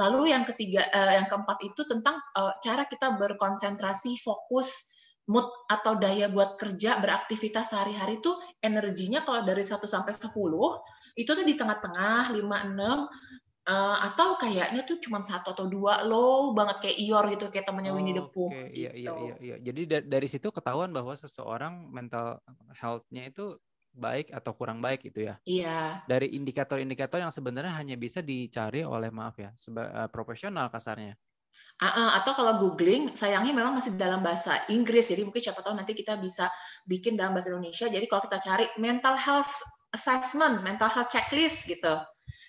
Lalu 0.00 0.32
yang 0.32 0.48
ketiga, 0.48 0.88
uh, 0.88 1.12
yang 1.14 1.28
keempat 1.28 1.60
itu 1.60 1.84
tentang 1.84 2.16
uh, 2.34 2.56
cara 2.64 2.88
kita 2.88 3.14
berkonsentrasi, 3.20 4.16
fokus, 4.24 4.96
mood 5.28 5.44
atau 5.68 6.00
daya 6.00 6.32
buat 6.32 6.56
kerja 6.56 7.04
beraktivitas 7.04 7.76
sehari-hari 7.76 8.16
itu 8.16 8.32
energinya 8.64 9.20
kalau 9.28 9.44
dari 9.44 9.60
1 9.60 9.76
sampai 9.84 10.16
10 10.16 10.32
itu 11.20 11.28
tuh 11.28 11.44
di 11.44 11.52
tengah-tengah 11.52 12.32
5 12.32 12.40
6 12.40 13.47
Uh, 13.68 14.00
atau 14.00 14.40
kayaknya 14.40 14.80
tuh 14.88 14.96
cuma 14.96 15.20
satu 15.20 15.52
atau 15.52 15.68
dua 15.68 16.00
low 16.00 16.56
banget 16.56 16.88
kayak 16.88 16.96
Ior 17.04 17.24
gitu 17.28 17.52
kayak 17.52 17.68
temannya 17.68 17.92
oh, 17.92 18.00
Winnie 18.00 18.16
the 18.16 18.24
Pooh 18.24 18.48
okay. 18.48 18.72
gitu. 18.72 18.80
Iya, 18.80 18.90
iya, 18.96 19.10
gitu. 19.12 19.12
iya, 19.20 19.34
iya. 19.44 19.56
Jadi 19.60 19.80
da 19.84 19.98
dari 20.00 20.24
situ 20.24 20.48
ketahuan 20.48 20.88
bahwa 20.88 21.12
seseorang 21.12 21.84
mental 21.92 22.40
health-nya 22.72 23.28
itu 23.28 23.60
baik 23.92 24.32
atau 24.32 24.56
kurang 24.56 24.80
baik 24.80 25.12
itu 25.12 25.28
ya. 25.28 25.36
Iya. 25.44 26.00
Dari 26.08 26.32
indikator-indikator 26.32 27.20
yang 27.20 27.28
sebenarnya 27.28 27.76
hanya 27.76 28.00
bisa 28.00 28.24
dicari 28.24 28.88
oleh 28.88 29.12
maaf 29.12 29.36
ya, 29.36 29.52
uh, 29.52 30.08
profesional 30.08 30.72
kasarnya. 30.72 31.12
Uh, 31.76 31.84
uh, 31.84 32.08
atau 32.16 32.32
kalau 32.32 32.56
googling, 32.56 33.12
sayangnya 33.12 33.52
memang 33.52 33.76
masih 33.76 34.00
dalam 34.00 34.24
bahasa 34.24 34.64
Inggris, 34.72 35.12
jadi 35.12 35.28
mungkin 35.28 35.44
siapa 35.44 35.60
tahu 35.60 35.76
nanti 35.76 35.92
kita 35.92 36.16
bisa 36.16 36.48
bikin 36.88 37.20
dalam 37.20 37.36
bahasa 37.36 37.52
Indonesia. 37.52 37.84
Jadi 37.84 38.08
kalau 38.08 38.24
kita 38.24 38.40
cari 38.40 38.64
mental 38.80 39.20
health 39.20 39.60
assessment, 39.92 40.64
mental 40.64 40.88
health 40.88 41.12
checklist 41.12 41.68
gitu 41.68 42.00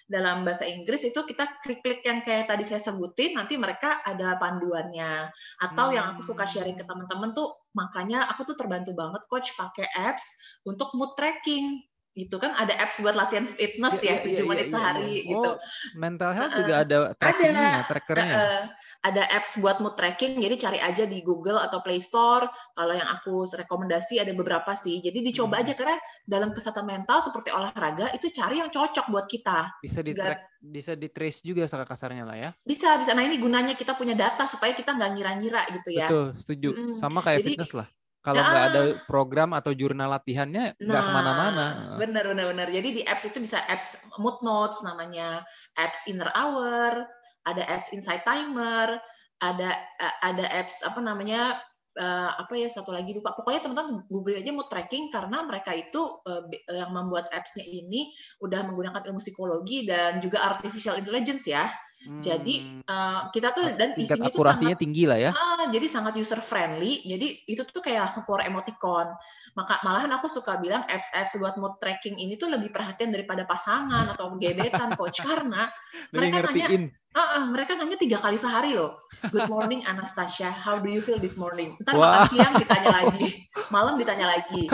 dalam 0.09 0.41
bahasa 0.41 0.65
Inggris 0.65 1.05
itu 1.05 1.21
kita 1.21 1.61
klik-klik 1.61 2.01
yang 2.01 2.25
kayak 2.25 2.49
tadi 2.49 2.65
saya 2.65 2.81
sebutin 2.81 3.37
nanti 3.37 3.61
mereka 3.61 4.01
ada 4.01 4.35
panduannya 4.41 5.29
atau 5.61 5.85
hmm. 5.87 5.95
yang 5.95 6.05
aku 6.17 6.25
suka 6.25 6.49
sharing 6.49 6.73
ke 6.73 6.83
teman-teman 6.83 7.29
tuh 7.31 7.53
makanya 7.77 8.25
aku 8.25 8.49
tuh 8.49 8.57
terbantu 8.57 8.97
banget 8.97 9.21
coach 9.29 9.53
pakai 9.53 9.85
apps 9.93 10.57
untuk 10.65 10.89
mood 10.97 11.13
tracking 11.13 11.85
itu 12.17 12.35
kan 12.41 12.57
ada 12.57 12.73
apps 12.81 12.97
buat 13.05 13.13
latihan 13.13 13.45
fitness 13.45 14.01
ya, 14.01 14.17
ya 14.25 14.33
7 14.33 14.41
ya, 14.41 14.43
menit 14.49 14.67
ya, 14.67 14.73
sehari 14.73 15.13
ya, 15.21 15.29
gitu. 15.29 15.49
Oh, 15.53 15.55
mental 15.93 16.31
health 16.33 16.53
uh, 16.53 16.57
juga 16.57 16.73
ada 16.81 16.97
trackingnya, 17.15 17.69
ada, 17.69 17.85
trackernya. 17.85 18.33
Uh, 18.33 18.63
ada 19.05 19.23
apps 19.29 19.51
buat 19.61 19.77
mood 19.77 19.93
tracking, 19.93 20.41
jadi 20.41 20.55
cari 20.57 20.79
aja 20.81 21.05
di 21.05 21.21
Google 21.21 21.61
atau 21.61 21.85
Play 21.85 22.01
Store. 22.01 22.49
Kalau 22.73 22.93
yang 22.97 23.05
aku 23.05 23.45
rekomendasi 23.45 24.17
ada 24.17 24.33
beberapa 24.33 24.73
sih. 24.73 25.05
Jadi 25.05 25.21
dicoba 25.21 25.61
hmm. 25.61 25.63
aja 25.63 25.73
karena 25.77 25.97
dalam 26.25 26.49
kesehatan 26.49 26.85
mental 26.89 27.21
seperti 27.21 27.53
olahraga 27.53 28.09
itu 28.11 28.33
cari 28.33 28.57
yang 28.57 28.73
cocok 28.73 29.05
buat 29.13 29.29
kita. 29.29 29.79
Bisa 29.79 30.01
di 30.01 30.11
track, 30.17 30.41
bisa 30.59 30.91
di 30.97 31.07
trace 31.13 31.45
juga 31.45 31.69
salah 31.69 31.85
kasarnya 31.85 32.25
lah 32.25 32.37
ya. 32.41 32.49
Bisa, 32.65 32.97
bisa. 32.97 33.13
Nah 33.13 33.21
ini 33.21 33.37
gunanya 33.37 33.77
kita 33.77 33.93
punya 33.93 34.17
data 34.17 34.49
supaya 34.49 34.73
kita 34.73 34.97
nggak 34.97 35.11
ngira-ngira 35.13 35.61
gitu 35.77 35.89
ya. 35.93 36.09
Betul, 36.09 36.25
setuju. 36.41 36.69
Mm. 36.73 36.97
Sama 36.99 37.19
kayak 37.21 37.39
Jadi, 37.45 37.49
fitness 37.53 37.73
lah. 37.77 37.87
Kalau 38.19 38.43
nggak 38.43 38.65
ada 38.75 38.81
program 39.07 39.55
atau 39.55 39.71
jurnal 39.71 40.11
latihannya 40.11 40.75
nggak 40.75 41.01
nah, 41.01 41.07
ke 41.07 41.11
mana-mana. 41.15 41.65
Benar, 41.95 42.23
benar, 42.35 42.45
benar. 42.51 42.67
Jadi 42.67 42.89
di 42.99 43.01
apps 43.07 43.23
itu 43.23 43.39
bisa 43.39 43.63
apps 43.71 43.95
mood 44.19 44.35
notes 44.43 44.83
namanya, 44.83 45.39
apps 45.79 46.03
inner 46.03 46.27
hour, 46.35 47.07
ada 47.47 47.63
apps 47.71 47.95
insight 47.95 48.27
timer, 48.27 48.99
ada 49.39 49.71
ada 50.19 50.45
apps 50.51 50.83
apa 50.83 50.99
namanya 50.99 51.63
uh, 51.99 52.31
apa 52.39 52.53
ya 52.55 52.71
satu 52.71 52.95
lagi 52.95 53.11
lupa. 53.11 53.35
Pokoknya 53.35 53.67
teman-teman 53.67 54.07
google 54.07 54.39
aja 54.39 54.49
mood 54.55 54.71
tracking 54.71 55.11
karena 55.11 55.43
mereka 55.43 55.75
itu 55.75 55.99
uh, 56.23 56.47
yang 56.71 56.95
membuat 56.95 57.27
appsnya 57.35 57.67
ini 57.67 58.09
udah 58.39 58.63
menggunakan 58.65 59.03
ilmu 59.03 59.19
psikologi 59.19 59.83
dan 59.85 60.23
juga 60.23 60.47
artificial 60.47 60.95
intelligence 60.95 61.45
ya. 61.45 61.67
Hmm. 61.99 62.23
Jadi 62.23 62.79
uh, 62.87 63.27
kita 63.35 63.51
tuh 63.51 63.75
dan 63.75 63.91
isinya 63.99 64.31
tuh 64.31 64.39
sangat 64.47 64.79
tinggi 64.79 65.03
lah 65.03 65.19
ya. 65.19 65.31
Uh, 65.35 65.67
jadi 65.67 65.83
sangat 65.91 66.15
user 66.15 66.39
friendly. 66.39 67.03
Jadi 67.03 67.43
itu 67.43 67.67
tuh 67.67 67.83
kayak 67.83 68.07
langsung 68.07 68.23
keluar 68.23 68.47
emoticon. 68.47 69.11
Maka 69.59 69.83
malahan 69.83 70.07
aku 70.15 70.31
suka 70.31 70.55
bilang 70.63 70.87
apps-apps 70.87 71.35
buat 71.35 71.59
mood 71.59 71.75
tracking 71.83 72.15
ini 72.15 72.39
tuh 72.39 72.47
lebih 72.47 72.71
perhatian 72.71 73.11
daripada 73.11 73.43
pasangan 73.43 74.15
atau 74.15 74.39
gebetan 74.39 74.95
coach 74.95 75.19
karena 75.19 75.67
mereka 76.15 76.47
nanya 76.47 76.87
Uh, 77.09 77.41
uh, 77.41 77.45
mereka 77.49 77.73
nanya 77.73 77.97
tiga 77.97 78.21
kali 78.21 78.37
sehari 78.37 78.77
loh. 78.77 79.01
Good 79.33 79.49
morning 79.49 79.81
Anastasia, 79.89 80.53
how 80.53 80.77
do 80.77 80.93
you 80.93 81.01
feel 81.01 81.17
this 81.17 81.41
morning? 81.41 81.73
Ntar 81.81 81.97
wow. 81.97 82.05
makan 82.05 82.23
siang 82.29 82.53
ditanya 82.61 82.89
lagi, 82.93 83.49
malam 83.73 83.97
ditanya 83.97 84.29
lagi. 84.29 84.69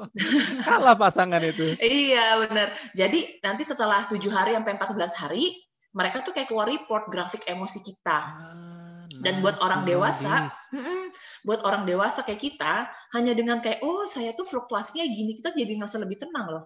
Kalah 0.66 0.96
pasangan 0.96 1.44
itu. 1.44 1.76
iya 1.84 2.40
benar. 2.40 2.72
Jadi 2.96 3.36
nanti 3.44 3.68
setelah 3.68 4.08
tujuh 4.08 4.32
hari 4.32 4.56
sampai 4.56 4.80
14 4.80 5.20
hari, 5.28 5.60
mereka 5.92 6.24
tuh 6.24 6.32
kayak 6.32 6.48
keluar 6.48 6.72
report 6.72 7.12
grafik 7.12 7.44
emosi 7.44 7.84
kita. 7.84 8.18
Ah, 8.32 9.04
Dan 9.20 9.44
buat 9.44 9.60
orang 9.60 9.84
dewasa, 9.84 10.48
hmm, 10.72 11.12
buat 11.44 11.60
orang 11.68 11.84
dewasa 11.84 12.24
kayak 12.24 12.40
kita, 12.40 12.88
hanya 13.12 13.36
dengan 13.36 13.60
kayak 13.60 13.84
oh 13.84 14.08
saya 14.08 14.32
tuh 14.32 14.48
fluktuasinya 14.48 15.04
gini, 15.04 15.36
kita 15.36 15.52
jadi 15.52 15.76
ngerasa 15.76 16.00
lebih 16.00 16.16
tenang 16.16 16.48
loh. 16.48 16.64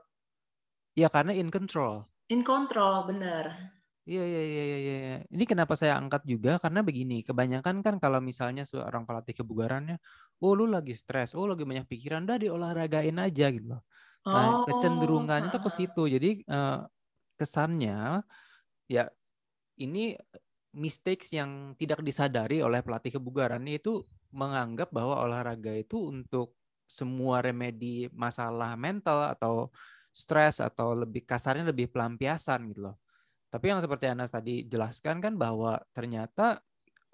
Iya 0.95 1.11
karena 1.11 1.35
in 1.35 1.51
control. 1.51 2.07
In 2.31 2.47
control, 2.47 3.03
bener. 3.11 3.78
Iya, 4.09 4.23
iya, 4.31 4.41
iya, 4.51 4.63
iya, 4.71 4.77
iya. 4.85 5.17
Ini 5.35 5.45
kenapa 5.51 5.75
saya 5.77 5.95
angkat 6.01 6.23
juga 6.33 6.51
karena 6.63 6.81
begini, 6.89 7.21
kebanyakan 7.29 7.77
kan 7.85 7.95
kalau 8.03 8.21
misalnya 8.25 8.63
seorang 8.65 9.05
pelatih 9.09 9.35
kebugarannya, 9.45 10.01
oh 10.41 10.53
lu 10.57 10.65
lagi 10.65 10.97
stres, 10.97 11.37
oh 11.37 11.45
lagi 11.51 11.65
banyak 11.69 11.85
pikiran, 11.93 12.25
udah 12.25 12.39
diolahragain 12.41 13.17
aja 13.21 13.45
gitu 13.53 13.67
loh. 13.77 13.83
Nah, 14.35 14.55
Oh, 14.55 14.67
kecenderungannya 14.67 15.49
tuh 15.55 15.63
ke 15.67 15.71
situ. 15.73 16.03
Jadi 16.15 16.29
eh, 16.45 16.79
kesannya 17.41 18.23
ya 18.91 19.11
ini 19.81 20.17
mistakes 20.77 21.33
yang 21.35 21.75
tidak 21.81 22.01
disadari 22.05 22.61
oleh 22.65 22.81
pelatih 22.85 23.19
kebugaran 23.21 23.65
itu 23.69 24.05
menganggap 24.35 24.93
bahwa 24.93 25.25
olahraga 25.25 25.73
itu 25.75 26.13
untuk 26.13 26.55
semua 26.89 27.41
remedi 27.45 28.09
masalah 28.13 28.77
mental 28.79 29.33
atau 29.35 29.69
stres 30.13 30.61
atau 30.61 30.97
lebih 30.97 31.25
kasarnya 31.29 31.69
lebih 31.73 31.89
pelampiasan 31.93 32.73
gitu 32.73 32.93
loh. 32.93 32.97
Tapi 33.49 33.65
yang 33.73 33.81
seperti 33.81 34.13
Anas 34.13 34.29
tadi 34.29 34.69
jelaskan 34.69 35.25
kan 35.25 35.35
bahwa 35.41 35.81
ternyata 35.97 36.61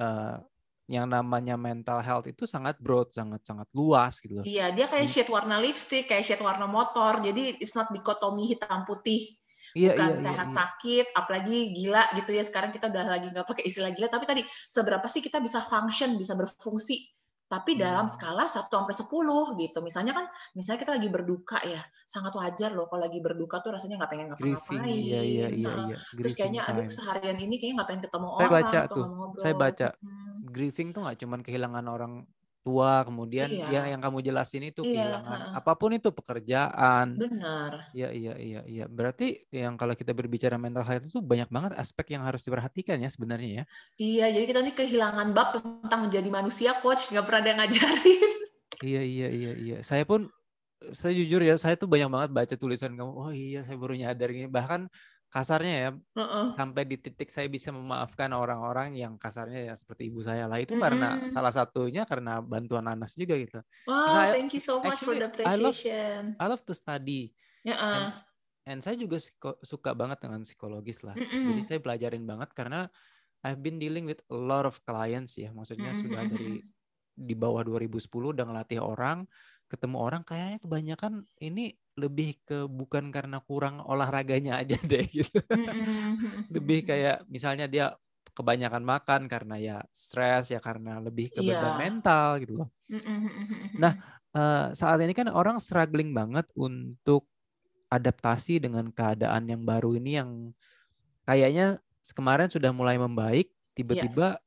uh, 0.03 0.43
yang 0.85 1.09
namanya 1.09 1.57
mental 1.57 2.05
health 2.05 2.29
itu 2.29 2.45
sangat 2.45 2.77
broad, 2.77 3.09
sangat-sangat 3.15 3.71
luas 3.73 4.21
gitu 4.21 4.43
loh. 4.43 4.45
Iya, 4.45 4.75
dia 4.77 4.85
kayak 4.85 5.09
shade 5.09 5.33
warna 5.33 5.57
lipstick, 5.57 6.11
kayak 6.11 6.27
shade 6.27 6.45
warna 6.45 6.69
motor. 6.69 7.25
Jadi 7.25 7.57
it's 7.63 7.73
not 7.73 7.89
dikotomi 7.89 8.51
hitam 8.51 8.85
putih. 8.85 9.33
Iya, 9.73 9.97
Bukan 9.97 10.11
iya, 10.13 10.17
iya, 10.21 10.25
sehat 10.29 10.49
iya. 10.53 10.57
sakit, 10.61 11.07
apalagi 11.17 11.59
gila 11.73 12.03
gitu 12.21 12.31
ya. 12.37 12.45
Sekarang 12.45 12.71
kita 12.71 12.93
udah 12.93 13.05
lagi 13.17 13.27
nggak 13.33 13.49
pakai 13.49 13.65
istilah 13.65 13.91
gila, 13.97 14.13
tapi 14.13 14.29
tadi 14.29 14.43
seberapa 14.69 15.07
sih 15.09 15.25
kita 15.25 15.41
bisa 15.41 15.65
function, 15.65 16.21
bisa 16.21 16.37
berfungsi 16.37 17.14
tapi 17.51 17.77
dalam 17.79 18.07
Hmm. 18.07 18.13
skala 18.13 18.45
1 18.51 18.73
sampai 18.83 18.97
10 18.97 19.55
gitu. 19.61 19.79
Misalnya 19.85 20.13
kan 20.19 20.27
misalnya 20.59 20.81
kita 20.83 20.93
lagi 20.99 21.09
berduka 21.13 21.59
ya, 21.65 21.83
sangat 22.09 22.33
wajar 22.37 22.71
loh 22.77 22.87
kalau 22.91 23.03
lagi 23.07 23.21
berduka 23.25 23.61
tuh 23.65 23.73
rasanya 23.77 23.97
nggak 24.03 24.11
pengen 24.13 24.29
ngapa-ngapain. 24.35 24.83
iya, 24.85 25.21
iya, 25.23 25.47
iya, 25.53 25.73
iya. 25.79 25.97
Terus 26.21 26.35
kayaknya 26.39 26.63
aduh 26.69 26.87
seharian 26.89 27.39
ini 27.39 27.55
kayaknya 27.61 27.77
nggak 27.85 27.89
pengen 27.91 28.05
ketemu 28.09 28.29
Saya 28.37 28.49
orang 28.49 28.51
baca 28.51 28.79
atau 28.89 28.89
tuh, 28.91 29.05
ngobrol. 29.07 29.43
saya 29.43 29.55
baca. 29.55 29.89
Mhm. 30.03 30.37
Grieving 30.45 30.89
tuh 30.95 31.01
nggak 31.07 31.19
cuman 31.23 31.41
kehilangan 31.47 31.87
orang 31.89 32.13
tua, 32.65 33.05
kemudian 33.05 33.47
Iya. 33.53 33.69
yang 33.69 33.87
yang 33.97 34.01
kamu 34.01 34.25
jelasin 34.25 34.65
itu 34.65 34.81
Iya, 34.83 35.21
kehilangan 35.21 35.41
heeh. 35.45 35.59
apa 35.61 35.73
pun 35.77 35.91
itu 35.93 36.09
pekerjaan. 36.11 37.07
Benar. 37.21 37.73
Iya, 37.93 38.09
iya, 38.11 38.35
iya, 38.41 38.61
iya. 38.65 38.85
Berarti 38.89 39.45
yang 39.53 39.77
kalau 39.77 39.93
kita 39.95 40.17
berbicara 40.17 40.57
mental 40.57 40.83
health 40.83 41.07
itu 41.07 41.21
banyak 41.21 41.47
banget 41.53 41.73
aspek 41.77 42.17
yang 42.17 42.25
harus 42.25 42.41
diperhatikan 42.43 42.97
ya 42.99 43.11
sebenarnya 43.13 43.51
ya. 43.61 43.65
Iya, 44.01 44.27
jadi 44.35 44.45
kita 44.51 44.61
nih 44.65 44.75
kehilangan 44.75 45.29
bab 45.37 45.49
tentang 45.61 46.01
menjadi 46.09 46.29
manusia, 46.33 46.71
coach. 46.81 47.13
Nggak 47.13 47.25
pernah 47.29 47.41
ada 47.45 47.49
yang 47.53 47.61
ngajarin. 47.63 48.33
Iya, 48.83 49.03
iya, 49.07 49.29
iya, 49.31 49.53
iya. 49.55 49.77
Saya 49.87 50.03
pun 50.09 50.27
saya 50.93 51.15
jujur 51.17 51.41
ya, 51.41 51.55
saya 51.57 51.79
tuh 51.79 51.89
banyak 51.89 52.11
banget 52.13 52.31
baca 52.35 52.55
tulisan 52.59 52.93
kamu. 52.99 53.13
Oh 53.15 53.33
iya, 53.33 53.63
saya 53.65 53.77
baru 53.79 53.95
nyadar 53.97 54.29
gini. 54.35 54.49
Bahkan 54.51 54.91
kasarnya 55.35 55.75
ya, 55.75 55.91
Heeh. 56.15 56.47
sampai 56.55 56.87
di 56.87 56.95
titik 56.95 57.27
saya 57.27 57.51
bisa 57.51 57.75
memaafkan 57.75 58.31
orang-orang 58.31 58.95
yang 58.95 59.19
kasarnya 59.19 59.67
ya 59.67 59.75
seperti 59.75 60.07
ibu 60.07 60.23
saya 60.23 60.47
lah. 60.47 60.63
Itu 60.63 60.79
karena 60.79 61.19
Mm-mm. 61.19 61.31
salah 61.35 61.51
satunya 61.51 62.07
karena 62.07 62.39
bantuan 62.39 62.87
Anas 62.87 63.19
juga 63.19 63.35
gitu. 63.35 63.59
Wow, 63.83 63.99
Karena 63.99 64.23
I- 64.31 64.35
thank 64.39 64.55
you 64.55 64.63
so 64.63 64.79
much 64.79 65.03
for 65.03 65.11
actually, 65.11 65.19
the 65.19 65.27
I 65.43 65.59
love 65.59 65.75
appreciation. 65.75 66.21
I 66.39 66.47
love 66.47 66.63
to 66.63 66.75
study. 66.79 67.35
Heeh. 67.67 68.15
And 68.65 68.79
saya 68.79 68.95
juga 68.95 69.19
psiko- 69.19 69.59
suka 69.61 69.91
banget 69.93 70.23
dengan 70.23 70.47
psikologis 70.47 71.03
lah. 71.03 71.19
Mm-mm. 71.19 71.51
Jadi 71.51 71.61
saya 71.67 71.79
pelajarin 71.83 72.23
banget 72.23 72.55
karena 72.55 72.87
I've 73.43 73.59
been 73.61 73.77
dealing 73.77 74.07
with 74.07 74.23
a 74.31 74.39
lot 74.39 74.65
of 74.65 74.79
clients 74.87 75.35
ya. 75.35 75.51
Maksudnya 75.51 75.91
Mm-mm, 75.91 76.03
sudah 76.07 76.23
mm-mm, 76.25 76.33
dari 76.33 76.63
di 77.15 77.35
bawah 77.35 77.67
2010 77.67 78.31
udah 78.31 78.47
ngelatih 78.47 78.79
orang, 78.81 79.27
ketemu 79.67 79.97
orang 79.99 80.23
kayaknya 80.23 80.59
kebanyakan 80.63 81.27
ini 81.43 81.75
lebih 81.95 82.39
ke 82.43 82.67
bukan 82.67 83.11
karena 83.15 83.39
kurang 83.45 83.79
olahraganya 83.83 84.59
aja 84.63 84.77
deh 84.83 85.05
gitu. 85.07 85.39
Lebih 86.53 86.81
kayak 86.91 87.27
misalnya 87.31 87.67
dia 87.71 87.87
kebanyakan 88.35 88.83
makan 88.83 89.21
karena 89.31 89.55
ya 89.63 89.77
stres 89.95 90.51
ya 90.51 90.59
karena 90.59 90.99
lebih 90.99 91.31
ke 91.31 91.41
beban 91.41 91.75
Iya. 91.75 91.79
mental 91.79 92.29
gitu 92.43 92.53
loh. 92.63 92.69
Nah, 93.79 93.93
eh, 94.39 94.67
saat 94.75 94.99
ini 95.03 95.15
kan 95.15 95.31
orang 95.31 95.59
struggling 95.63 96.11
banget 96.15 96.47
untuk 96.59 97.27
adaptasi 97.91 98.59
dengan 98.59 98.91
keadaan 98.91 99.47
yang 99.47 99.63
baru 99.63 99.95
ini 99.95 100.19
yang 100.19 100.31
kayaknya 101.29 101.79
kemarin 102.15 102.51
sudah 102.51 102.71
mulai 102.75 102.99
membaik, 102.99 103.49
tiba-tiba 103.77 104.39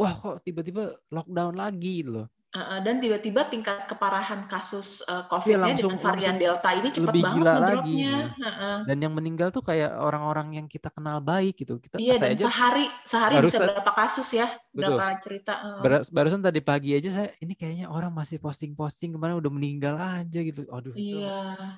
wah 0.00 0.14
kok 0.16 0.42
tiba-tiba 0.44 0.96
lockdown 1.12 1.54
lagi 1.56 2.02
gitu 2.04 2.24
loh. 2.24 2.26
Uh, 2.56 2.80
dan 2.80 2.96
tiba-tiba 2.96 3.44
tingkat 3.44 3.84
keparahan 3.84 4.48
kasus 4.48 5.04
uh, 5.04 5.20
Iya, 5.20 5.28
COVID-nya 5.28 5.60
langsung- 5.76 5.92
dengan 5.92 5.98
varian 6.00 6.36
Delta 6.40 6.70
ini 6.72 6.88
cepat 6.88 7.12
banget 7.12 7.36
gila 7.36 7.52
lagi. 7.60 7.94
Heeh. 8.00 8.76
Dan 8.88 8.96
yang 8.96 9.12
meninggal 9.12 9.52
tuh 9.52 9.60
kayak 9.60 9.92
orang-orang 9.92 10.56
yang 10.56 10.64
kita 10.64 10.88
kenal 10.88 11.20
baik 11.20 11.60
gitu. 11.60 11.76
Kita 11.76 12.00
Iya, 12.00 12.16
dan 12.16 12.32
aja 12.32 12.48
sehari 12.48 12.88
sehari 13.04 13.34
bisa 13.44 13.60
barusan- 13.60 13.68
berapa 13.76 13.92
kasus 13.92 14.28
ya, 14.32 14.48
Betul. 14.72 14.96
berapa 14.96 15.04
cerita. 15.20 15.52
Bar- 15.84 16.08
barusan 16.08 16.40
tadi 16.40 16.60
pagi 16.64 16.96
aja 16.96 17.10
saya 17.12 17.28
ini 17.44 17.52
kayaknya 17.52 17.92
orang 17.92 18.08
masih 18.08 18.40
posting-posting 18.40 19.12
ke 19.12 19.18
mana 19.20 19.36
udah 19.36 19.52
meninggal 19.52 20.00
aja 20.00 20.40
gitu. 20.40 20.64
Aduh 20.72 20.96
Iya, 20.96 21.76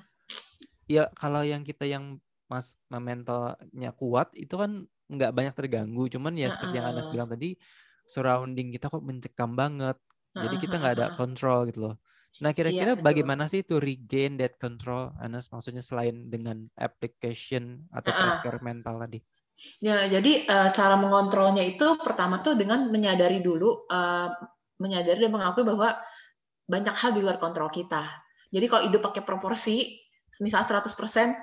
ya 0.87 1.03
kalau 1.11 1.43
yang 1.43 1.61
kita 1.61 1.83
yang 1.83 2.17
mas 2.47 2.71
mentalnya 2.89 3.91
kuat 3.93 4.31
itu 4.33 4.55
kan 4.55 4.87
nggak 5.05 5.33
banyak 5.33 5.53
terganggu 5.53 6.07
cuman 6.07 6.33
ya 6.33 6.49
seperti 6.49 6.79
yang 6.79 6.89
Anas 6.89 7.09
bilang 7.09 7.27
tadi 7.27 7.53
surrounding 8.05 8.73
kita 8.73 8.89
kok 8.89 9.05
mencekam 9.05 9.53
banget 9.53 9.97
jadi 10.45 10.55
kita 10.61 10.75
nggak 10.79 10.95
ada 10.99 11.07
kontrol 11.15 11.67
gitu 11.67 11.79
loh 11.89 11.95
nah 12.39 12.53
kira-kira 12.53 12.93
Iya, 12.93 12.97
betul. 12.97 13.05
bagaimana 13.09 13.43
sih 13.49 13.65
itu 13.65 13.81
regain 13.81 14.37
that 14.37 14.61
control 14.61 15.09
Anas 15.17 15.49
maksudnya 15.49 15.81
selain 15.81 16.29
dengan 16.29 16.69
application 16.77 17.89
atau 17.89 18.13
tracker 18.13 18.61
mental 18.61 19.01
tadi 19.01 19.19
Ya, 19.83 20.07
jadi 20.07 20.47
eh, 20.47 20.69
cara 20.71 20.95
mengontrolnya 20.95 21.59
itu 21.67 21.99
pertama 21.99 22.39
tuh 22.39 22.55
dengan 22.55 22.87
menyadari 22.87 23.43
dulu, 23.43 23.91
eh, 23.91 24.27
menyadari 24.79 25.19
dan 25.19 25.31
mengakui 25.35 25.67
bahwa 25.67 25.99
banyak 26.63 26.95
hal 26.95 27.11
di 27.11 27.19
luar 27.19 27.35
kontrol 27.41 27.67
kita. 27.67 28.07
Jadi 28.49 28.65
kalau 28.71 28.83
hidup 28.87 29.01
pakai 29.03 29.21
proporsi, 29.25 29.99
misal 30.39 30.63
100%, 30.63 31.35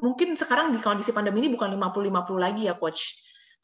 mungkin 0.00 0.34
sekarang 0.40 0.72
di 0.72 0.80
kondisi 0.80 1.12
pandemi 1.12 1.44
ini 1.44 1.52
bukan 1.52 1.68
50-50 1.76 2.40
lagi 2.40 2.62
ya, 2.64 2.74
Coach. 2.80 3.02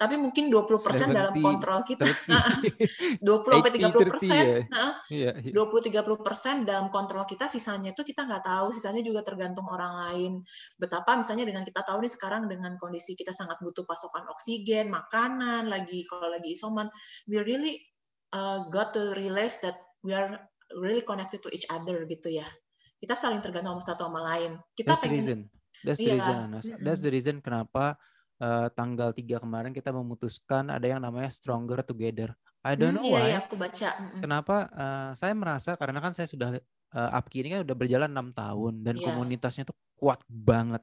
Tapi 0.00 0.16
mungkin 0.16 0.48
20% 0.48 1.12
dalam 1.12 1.36
70, 1.36 1.44
kontrol 1.44 1.80
kita. 1.84 2.08
30 2.08 3.20
20 3.20 3.52
sampai 3.52 3.70
80, 3.76 3.92
30 3.92 4.08
persen. 4.08 4.44
30 4.48 4.72
ya. 4.72 4.88
Iya, 5.12 5.30
iya. 5.44 5.52
20-30 5.52 6.24
persen 6.24 6.56
dalam 6.64 6.88
kontrol 6.88 7.28
kita, 7.28 7.52
sisanya 7.52 7.92
itu 7.92 8.00
kita 8.00 8.24
nggak 8.24 8.48
tahu, 8.48 8.72
sisanya 8.72 9.04
juga 9.04 9.20
tergantung 9.20 9.68
orang 9.68 9.92
lain. 10.08 10.32
Betapa 10.80 11.20
misalnya 11.20 11.44
dengan 11.44 11.68
kita 11.68 11.84
tahu 11.84 12.00
nih 12.00 12.12
sekarang 12.16 12.48
dengan 12.48 12.80
kondisi 12.80 13.12
kita 13.12 13.36
sangat 13.36 13.60
butuh 13.60 13.84
pasokan 13.84 14.24
oksigen, 14.32 14.88
makanan, 14.88 15.68
lagi 15.68 16.08
kalau 16.08 16.32
lagi 16.32 16.56
isoman, 16.56 16.88
we 17.28 17.36
really 17.44 17.84
uh, 18.32 18.64
got 18.72 18.96
to 18.96 19.12
realize 19.12 19.60
that 19.60 19.76
we 20.00 20.16
are 20.16 20.32
really 20.80 21.04
connected 21.04 21.44
to 21.44 21.52
each 21.52 21.68
other 21.68 22.08
gitu 22.08 22.40
ya. 22.40 22.48
Kita 22.96 23.12
saling 23.12 23.44
tergantung 23.44 23.84
satu 23.84 24.08
sama 24.08 24.24
lain. 24.32 24.56
Kita 24.72 24.96
That's 24.96 25.04
the 25.04 25.12
pengen 25.12 25.20
reason. 25.20 25.40
That's 25.84 26.00
the 26.00 26.08
Iya, 26.08 26.16
reason. 26.16 26.36
That's 26.80 27.02
the 27.04 27.12
reason 27.12 27.34
kenapa 27.44 28.00
uh, 28.40 28.68
tanggal 28.74 29.12
3 29.12 29.38
kemarin 29.38 29.72
kita 29.72 29.92
memutuskan 29.92 30.68
ada 30.72 30.84
yang 30.88 31.00
namanya 31.04 31.30
Stronger 31.30 31.80
Together. 31.84 32.32
I 32.60 32.76
don't 32.76 32.92
Hmm, 32.92 33.00
know 33.00 33.08
iya, 33.08 33.16
why. 33.16 33.28
iya, 33.32 33.36
aku 33.44 33.54
baca. 33.56 33.88
Mm-mm. 33.96 34.20
Kenapa 34.20 34.56
uh, 34.72 35.10
saya 35.16 35.32
merasa 35.32 35.70
karena 35.80 35.98
kan 36.04 36.12
saya 36.12 36.28
sudah 36.28 36.60
uh, 36.92 37.10
Apki 37.16 37.40
ini 37.40 37.48
kan 37.56 37.60
udah 37.64 37.76
berjalan 37.76 38.10
enam 38.12 38.28
tahun 38.36 38.84
dan 38.84 39.00
Iya. 39.00 39.06
komunitasnya 39.08 39.64
tuh 39.64 39.76
kuat 39.96 40.20
banget. 40.28 40.82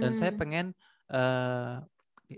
Dan 0.00 0.12
saya 0.16 0.32
Mm-mm. 0.32 0.40
pengen 0.40 0.66
uh, 1.08 1.80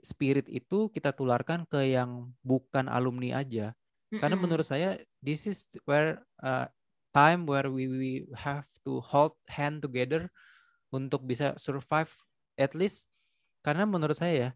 spirit 0.02 0.46
itu 0.50 0.90
kita 0.90 1.14
tularkan 1.14 1.66
ke 1.66 1.82
yang 1.94 2.30
bukan 2.42 2.87
alumni 2.90 3.42
aja. 3.42 3.75
Karena 4.11 4.35
Mm-mm. 4.38 4.42
menurut 4.46 4.66
saya 4.66 4.99
this 5.23 5.46
is 5.46 5.75
where 5.87 6.23
uh, 6.42 6.66
time 7.11 7.46
where 7.49 7.66
we, 7.73 7.88
we 7.90 8.12
have 8.37 8.66
to 8.87 9.00
hold 9.02 9.35
hand 9.50 9.82
together 9.82 10.28
untuk 10.92 11.26
bisa 11.26 11.56
survive 11.58 12.12
at 12.54 12.73
least 12.76 13.11
karena 13.66 13.82
menurut 13.82 14.14
saya 14.14 14.35
ya 14.35 14.50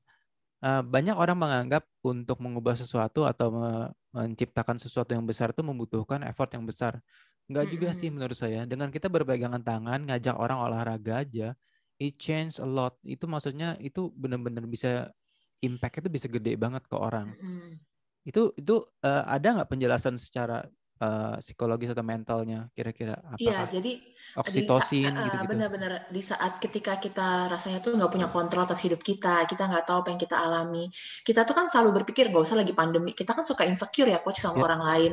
uh, 0.63 0.83
banyak 0.87 1.19
orang 1.19 1.35
menganggap 1.35 1.83
untuk 2.07 2.39
mengubah 2.39 2.79
sesuatu 2.79 3.27
atau 3.27 3.51
me- 3.51 3.91
menciptakan 4.15 4.79
sesuatu 4.79 5.11
yang 5.15 5.27
besar 5.27 5.51
itu 5.55 5.63
membutuhkan 5.67 6.23
effort 6.27 6.51
yang 6.55 6.63
besar. 6.67 7.03
Enggak 7.51 7.67
juga 7.71 7.91
sih 7.91 8.11
menurut 8.15 8.39
saya. 8.39 8.63
Dengan 8.67 8.91
kita 8.95 9.11
berpegangan 9.11 9.63
tangan 9.63 10.07
ngajak 10.07 10.35
orang 10.39 10.59
olahraga 10.63 11.27
aja, 11.27 11.55
it 11.99 12.15
change 12.19 12.63
a 12.63 12.67
lot. 12.67 12.95
Itu 13.03 13.27
maksudnya 13.27 13.75
itu 13.83 14.11
benar-benar 14.15 14.67
bisa 14.71 15.11
impact 15.61 16.05
itu 16.05 16.09
bisa 16.09 16.27
gede 16.27 16.57
banget 16.57 16.83
ke 16.89 16.97
orang 16.97 17.37
Mm-mm. 17.37 17.77
itu 18.25 18.53
itu 18.57 18.77
eh, 19.05 19.25
ada 19.29 19.61
nggak 19.61 19.71
penjelasan 19.71 20.17
secara 20.17 20.65
eh, 21.03 21.35
psikologis 21.45 21.91
atau 21.95 22.05
mentalnya 22.13 22.57
kira-kira 22.77 23.15
Iya, 23.41 23.57
apakah 23.57 23.67
jadi 23.75 23.91
di 24.57 24.63
sa- 24.77 24.93
oksitosin 25.01 25.13
eh, 25.21 25.27
gitu-gitu 25.27 25.49
benar-benar 25.49 25.93
di 26.17 26.21
saat 26.31 26.53
ketika 26.65 26.93
kita 27.05 27.23
rasanya 27.53 27.79
tuh 27.85 27.91
nggak 27.97 28.13
punya 28.15 28.29
kontrol 28.35 28.63
atas 28.67 28.81
hidup 28.85 29.01
kita, 29.11 29.29
kita 29.51 29.63
nggak 29.71 29.85
tahu 29.89 29.99
apa 30.03 30.09
yang 30.13 30.21
kita 30.25 30.37
alami, 30.47 30.85
kita 31.27 31.41
tuh 31.49 31.55
kan 31.59 31.67
selalu 31.73 31.91
berpikir 32.03 32.25
gak 32.33 32.43
usah 32.47 32.59
lagi 32.61 32.73
pandemi, 32.81 33.11
kita 33.21 33.33
kan 33.37 33.45
suka 33.51 33.63
insecure 33.71 34.09
ya 34.13 34.19
coach 34.25 34.39
sama 34.45 34.59
orang 34.67 34.83
lain. 34.91 35.13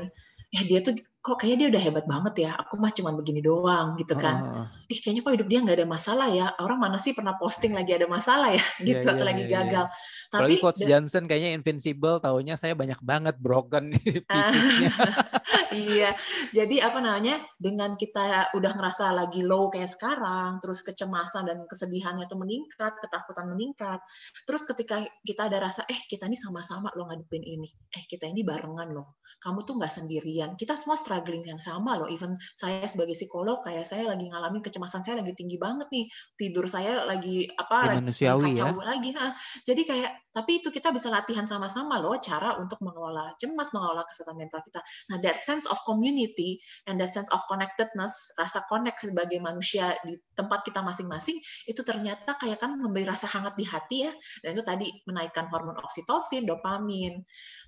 Ya 0.55 0.61
dia 0.69 0.79
tuh 0.85 0.93
kok 1.21 1.43
kayaknya 1.43 1.57
dia 1.59 1.69
udah 1.75 1.83
hebat 1.83 2.05
banget 2.07 2.33
ya, 2.47 2.51
aku 2.55 2.79
mah 2.79 2.91
cuma 2.95 3.11
begini 3.11 3.43
doang 3.43 3.99
gitu 3.99 4.15
kan. 4.15 4.63
Uh. 4.63 4.67
Ih 4.87 4.99
kayaknya 5.03 5.21
kok 5.27 5.33
hidup 5.35 5.47
dia 5.51 5.59
nggak 5.59 5.77
ada 5.83 5.87
masalah 5.87 6.27
ya, 6.31 6.55
orang 6.63 6.79
mana 6.79 6.97
sih 7.01 7.11
pernah 7.11 7.35
posting 7.35 7.75
lagi 7.75 7.91
ada 7.91 8.07
masalah 8.07 8.55
ya 8.55 8.63
gitu 8.79 9.03
yeah, 9.03 9.13
atau 9.13 9.25
yeah, 9.25 9.29
lagi 9.33 9.43
yeah, 9.43 9.53
gagal. 9.59 9.85
Yeah. 9.91 10.27
Tapi 10.27 10.41
Apalagi 10.43 10.63
Coach 10.63 10.81
Johnson 10.83 11.23
kayaknya 11.27 11.51
invincible, 11.55 12.17
taunya 12.23 12.55
saya 12.55 12.73
banyak 12.79 12.99
banget 13.03 13.35
broken 13.39 13.91
piecesnya. 14.27 14.91
iya, 15.91 16.09
jadi 16.55 16.87
apa 16.87 16.99
namanya 17.03 17.43
dengan 17.59 17.95
kita 17.99 18.55
udah 18.55 18.71
ngerasa 18.77 19.11
lagi 19.11 19.43
low 19.43 19.67
kayak 19.67 19.91
sekarang, 19.91 20.63
terus 20.63 20.83
kecemasan 20.83 21.47
dan 21.47 21.63
kesedihannya 21.67 22.27
tuh 22.31 22.39
meningkat, 22.39 22.95
ketakutan 23.03 23.51
meningkat, 23.51 23.99
terus 24.47 24.63
ketika 24.63 25.03
kita 25.23 25.51
ada 25.51 25.59
rasa 25.67 25.83
eh 25.91 25.99
kita 26.07 26.27
ini 26.27 26.39
sama-sama 26.39 26.91
lo 26.95 27.07
ngadepin 27.07 27.43
ini, 27.43 27.67
eh 27.91 28.03
kita 28.07 28.27
ini 28.27 28.43
barengan 28.47 28.95
loh, 28.95 29.19
kamu 29.43 29.67
tuh 29.67 29.75
nggak 29.79 29.91
sendirian, 29.91 30.55
kita 30.55 30.79
semua 30.79 30.99
struggling 31.07 31.47
yang 31.47 31.63
sama 31.63 31.95
loh. 31.95 32.11
Even 32.11 32.35
saya 32.51 32.83
sebagai 32.83 33.15
psikolog 33.15 33.63
kayak 33.63 33.87
saya 33.87 34.11
lagi 34.11 34.27
ngalamin 34.27 34.59
kecemasan 34.59 35.07
saya 35.07 35.23
lagi 35.23 35.31
tinggi 35.31 35.55
banget 35.55 35.87
nih. 35.87 36.05
Tidur 36.35 36.67
saya 36.67 37.07
lagi 37.07 37.47
apa 37.55 37.95
ya, 37.95 38.03
lagi 38.03 38.11
kacau 38.51 38.75
ya? 38.75 38.83
lagi. 38.83 39.09
Nah, 39.15 39.31
jadi 39.63 39.81
kayak 39.87 40.11
tapi 40.35 40.61
itu 40.61 40.69
kita 40.69 40.91
bisa 40.91 41.07
latihan 41.09 41.47
sama-sama 41.47 41.97
loh 41.97 42.13
cara 42.19 42.59
untuk 42.59 42.77
mengelola 42.83 43.33
cemas, 43.39 43.71
mengelola 43.71 44.03
kesehatan 44.05 44.35
mental 44.35 44.61
kita. 44.67 44.83
Nah, 45.09 45.17
that 45.23 45.39
sense 45.39 45.63
of 45.65 45.79
community 45.87 46.59
and 46.85 46.99
that 46.99 47.09
sense 47.09 47.31
of 47.31 47.41
connectedness, 47.47 48.35
rasa 48.37 48.61
connect 48.67 49.01
sebagai 49.01 49.39
manusia 49.41 49.95
di 50.03 50.19
tempat 50.35 50.67
kita 50.67 50.83
masing-masing 50.83 51.39
itu 51.65 51.81
ternyata 51.81 52.37
kayak 52.37 52.59
kan 52.59 52.75
memberi 52.75 53.07
rasa 53.07 53.25
hangat 53.31 53.55
di 53.55 53.65
hati 53.65 53.97
ya. 54.05 54.13
Dan 54.43 54.53
itu 54.53 54.63
tadi 54.67 54.87
menaikkan 55.07 55.47
hormon 55.49 55.79
oksitosin, 55.81 56.45
dopamin. 56.45 57.23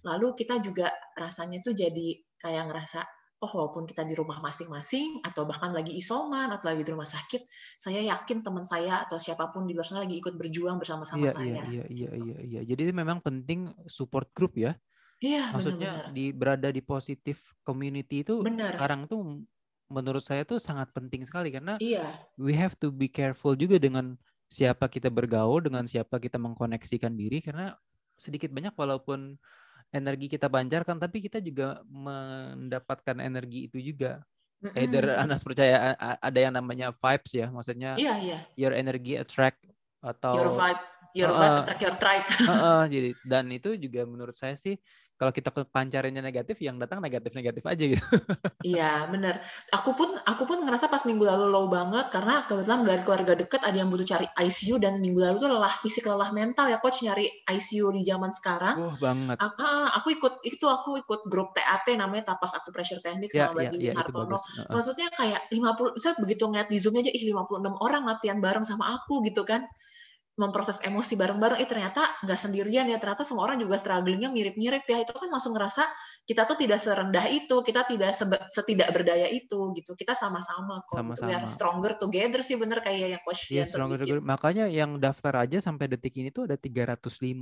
Lalu 0.06 0.38
kita 0.38 0.62
juga 0.62 0.92
rasanya 1.18 1.64
itu 1.64 1.74
jadi 1.74 2.29
kayak 2.40 2.72
ngerasa 2.72 3.04
oh 3.40 3.52
walaupun 3.56 3.88
kita 3.88 4.04
di 4.04 4.12
rumah 4.20 4.44
masing-masing 4.44 5.24
atau 5.24 5.48
bahkan 5.48 5.72
lagi 5.72 5.96
isoman 5.96 6.52
atau 6.52 6.76
lagi 6.76 6.84
di 6.84 6.92
rumah 6.92 7.08
sakit, 7.08 7.48
saya 7.80 8.04
yakin 8.04 8.44
teman 8.44 8.68
saya 8.68 9.08
atau 9.08 9.16
siapa 9.16 9.48
pun 9.56 9.64
di 9.64 9.72
luar 9.72 9.88
sana 9.88 10.04
lagi 10.04 10.20
ikut 10.20 10.36
berjuang 10.36 10.76
bersama-sama 10.76 11.24
iya, 11.24 11.32
saya. 11.32 11.48
Iya, 11.48 11.64
iya, 11.64 11.84
iya, 11.88 12.10
iya, 12.20 12.38
iya. 12.44 12.62
Jadi 12.68 12.92
memang 12.92 13.24
penting 13.24 13.72
support 13.88 14.28
group 14.36 14.60
ya. 14.60 14.76
Iya, 15.24 15.56
Maksudnya 15.56 15.92
benar, 15.92 16.08
benar. 16.12 16.16
di 16.16 16.26
berada 16.36 16.70
di 16.72 16.82
positif 16.84 17.56
community 17.64 18.28
itu 18.28 18.44
benar. 18.44 18.76
sekarang 18.76 19.08
tuh 19.08 19.44
menurut 19.92 20.24
saya 20.24 20.44
tuh 20.48 20.60
sangat 20.64 20.92
penting 20.96 21.28
sekali 21.28 21.52
karena 21.52 21.76
iya. 21.84 22.16
we 22.40 22.56
have 22.56 22.76
to 22.80 22.92
be 22.92 23.12
careful 23.12 23.56
juga 23.56 23.80
dengan 23.80 24.16
siapa 24.52 24.88
kita 24.88 25.08
bergaul, 25.12 25.64
dengan 25.64 25.88
siapa 25.88 26.20
kita 26.20 26.40
mengkoneksikan 26.40 27.16
diri 27.16 27.40
karena 27.40 27.76
sedikit 28.20 28.52
banyak 28.52 28.76
walaupun 28.76 29.40
energi 29.90 30.30
kita 30.30 30.48
pancarkan 30.48 30.98
tapi 31.02 31.18
kita 31.26 31.42
juga 31.42 31.82
mendapatkan 31.90 33.18
energi 33.18 33.70
itu 33.72 33.78
juga 33.82 34.22
mm-hmm. 34.62 34.82
either 34.86 35.06
Anas 35.18 35.42
percaya 35.42 35.98
ada 35.98 36.40
yang 36.40 36.54
namanya 36.54 36.94
vibes 36.94 37.32
ya 37.34 37.48
maksudnya 37.50 37.98
iya, 37.98 38.16
iya. 38.22 38.38
your 38.54 38.74
energy 38.74 39.18
attract 39.18 39.60
atau 40.00 40.34
your 40.38 40.52
vibe 40.54 40.82
your 41.18 41.32
vibe 41.34 41.52
uh, 41.52 41.60
attract 41.66 41.82
your 41.82 41.96
tribe 41.98 42.26
uh, 42.46 42.52
uh, 42.52 42.84
jadi 42.94 43.10
dan 43.26 43.46
itu 43.50 43.76
juga 43.76 44.06
menurut 44.06 44.38
saya 44.38 44.54
sih 44.56 44.78
kalau 45.20 45.36
kita 45.36 45.52
pancarinnya 45.52 46.24
negatif 46.24 46.64
yang 46.64 46.80
datang 46.80 47.04
negatif 47.04 47.36
negatif 47.36 47.64
aja 47.68 47.84
gitu. 47.84 48.06
Iya 48.64 49.04
benar 49.12 49.44
aku 49.76 49.92
pun 49.92 50.16
aku 50.24 50.48
pun 50.48 50.64
ngerasa 50.64 50.88
pas 50.88 51.04
minggu 51.04 51.28
lalu 51.28 51.52
low 51.52 51.68
banget 51.68 52.08
karena 52.08 52.48
kebetulan 52.48 52.88
dari 52.88 53.04
keluarga 53.04 53.34
dekat 53.36 53.62
ada 53.68 53.76
yang 53.76 53.92
butuh 53.92 54.08
cari 54.08 54.28
ICU 54.32 54.80
dan 54.80 55.04
minggu 55.04 55.20
lalu 55.20 55.44
tuh 55.44 55.52
lelah 55.52 55.76
fisik 55.76 56.08
lelah 56.08 56.32
mental 56.32 56.72
ya 56.72 56.80
coach 56.80 57.04
nyari 57.04 57.28
ICU 57.52 57.92
di 57.92 58.08
zaman 58.08 58.32
sekarang. 58.32 58.76
Oh 58.80 58.96
banget. 58.96 59.36
Aku, 59.44 59.64
aku 60.00 60.08
ikut 60.16 60.34
itu 60.48 60.66
aku 60.72 61.04
ikut 61.04 61.28
grup 61.28 61.52
TAT 61.52 62.00
namanya 62.00 62.32
Tapas 62.32 62.56
Aku 62.56 62.72
Pressure 62.72 63.04
Technique 63.04 63.36
ya, 63.36 63.52
sama 63.52 63.60
Mbak 63.60 63.76
ya, 63.76 63.92
ya, 63.92 63.94
Hartono. 64.00 64.38
maksudnya 64.72 65.12
kayak 65.12 65.52
50 65.52 66.00
saya 66.00 66.16
begitu 66.16 66.48
ngeliat 66.48 66.72
di 66.72 66.78
zoomnya 66.80 67.04
aja 67.04 67.12
ih 67.12 67.24
56 67.36 67.76
orang 67.84 68.04
latihan 68.08 68.40
bareng 68.40 68.64
sama 68.64 68.96
aku 68.96 69.20
gitu 69.28 69.44
kan 69.44 69.68
memproses 70.40 70.80
emosi 70.88 71.20
bareng-bareng, 71.20 71.60
eh 71.60 71.68
ternyata 71.68 72.24
nggak 72.24 72.40
sendirian 72.40 72.88
ya, 72.88 72.96
ternyata 72.96 73.28
semua 73.28 73.52
orang 73.52 73.60
juga 73.60 73.76
strugglingnya 73.76 74.32
mirip-mirip 74.32 74.88
ya, 74.88 75.04
itu 75.04 75.12
kan 75.12 75.28
langsung 75.28 75.52
ngerasa 75.52 75.84
kita 76.24 76.48
tuh 76.48 76.56
tidak 76.56 76.80
serendah 76.80 77.28
itu, 77.28 77.60
kita 77.60 77.84
tidak 77.84 78.16
setidak 78.48 78.90
berdaya 78.96 79.28
itu 79.28 79.76
gitu, 79.76 79.92
kita 80.00 80.16
sama-sama 80.16 80.80
kok, 80.88 80.96
sama-sama. 80.96 81.28
we 81.28 81.34
are 81.36 81.44
stronger 81.44 81.92
together 82.00 82.40
sih 82.40 82.56
bener 82.56 82.80
kayak 82.80 83.20
yang 83.20 83.24
coach 83.28 83.52
yeah, 83.52 83.68
stronger 83.68 84.00
together. 84.00 84.24
Makanya 84.24 84.72
yang 84.72 84.96
daftar 84.96 85.44
aja 85.44 85.60
sampai 85.60 85.92
detik 85.92 86.16
ini 86.16 86.32
tuh 86.32 86.48
ada 86.48 86.56
350 86.56 87.36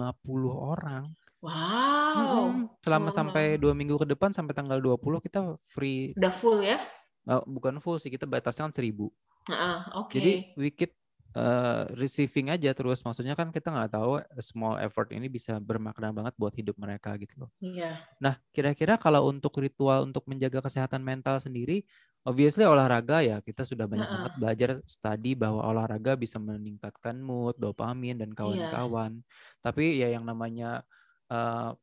orang. 0.50 1.06
Wow. 1.38 2.50
Hmm, 2.50 2.65
selama 2.82 3.13
oh. 3.13 3.15
sampai 3.15 3.62
dua 3.62 3.78
minggu 3.78 3.93
ke 4.02 4.10
depan 4.10 4.34
sampai 4.34 4.58
tanggal 4.58 4.82
20 4.82 5.22
kita 5.22 5.62
free. 5.62 6.10
Udah 6.17 6.34
full 6.34 6.65
ya? 6.65 6.82
Oh, 7.30 7.45
bukan 7.45 7.78
full 7.78 8.02
sih, 8.02 8.10
kita 8.10 8.26
batasnya 8.26 8.65
kan 8.65 8.74
seribu. 8.74 9.13
Uh, 9.48 9.86
Oke. 10.02 10.17
Okay. 10.17 10.17
Jadi 10.17 10.34
we 10.58 10.69
keep 10.74 10.91
uh, 11.36 11.90
receiving 11.98 12.54
aja 12.54 12.72
terus 12.72 13.04
maksudnya 13.04 13.36
kan 13.36 13.52
kita 13.52 13.74
nggak 13.74 13.92
tahu 13.98 14.22
small 14.40 14.80
effort 14.80 15.12
ini 15.12 15.28
bisa 15.28 15.60
bermakna 15.60 16.13
banget 16.16 16.34
buat 16.40 16.54
hidup 16.56 16.78
mereka 16.80 17.18
gitu 17.20 17.46
loh. 17.46 17.50
Iya. 17.60 18.00
Nah 18.24 18.40
kira-kira 18.56 18.96
kalau 18.96 19.28
untuk 19.28 19.58
ritual 19.60 20.08
untuk 20.08 20.24
menjaga 20.30 20.63
kesehatan 20.63 21.04
mental 21.04 21.42
sendiri, 21.42 21.84
obviously 22.24 22.63
olahraga 22.63 23.24
ya 23.24 23.38
kita 23.44 23.68
sudah 23.68 23.90
banyak 23.90 24.08
uh 24.08 24.12
-uh. 24.12 24.16
banget 24.16 24.34
belajar 24.40 24.70
studi 24.88 25.34
bahwa 25.36 25.63
olahraga 25.66 26.16
bisa 26.16 26.40
meningkatkan 26.40 27.20
mood, 27.20 27.58
dopamin 27.60 28.20
dan 28.20 28.32
iya. 28.32 28.38
kawan-kawan. 28.38 29.12
Iya. 29.20 29.26
Tapi 29.66 29.86
ya 30.00 30.08
yang 30.13 30.24
namanya 30.24 30.86
uh, 31.32 31.76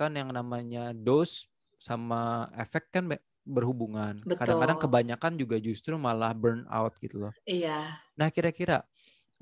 kan 0.00 0.12
yang 0.16 0.34
namanya 0.34 0.90
dose 0.96 1.46
sama 1.82 2.46
efek 2.54 2.94
kan 2.94 3.10
berhubungan. 3.46 4.24
Kadang-kadang 4.34 4.78
kebanyakan 4.80 5.32
juga 5.40 5.56
justru 5.62 5.94
malah 5.98 6.32
burn 6.36 6.66
out 6.70 6.94
gitu 7.02 7.28
loh. 7.28 7.34
Iya. 7.46 8.02
Nah, 8.18 8.28
kira-kira 8.30 8.84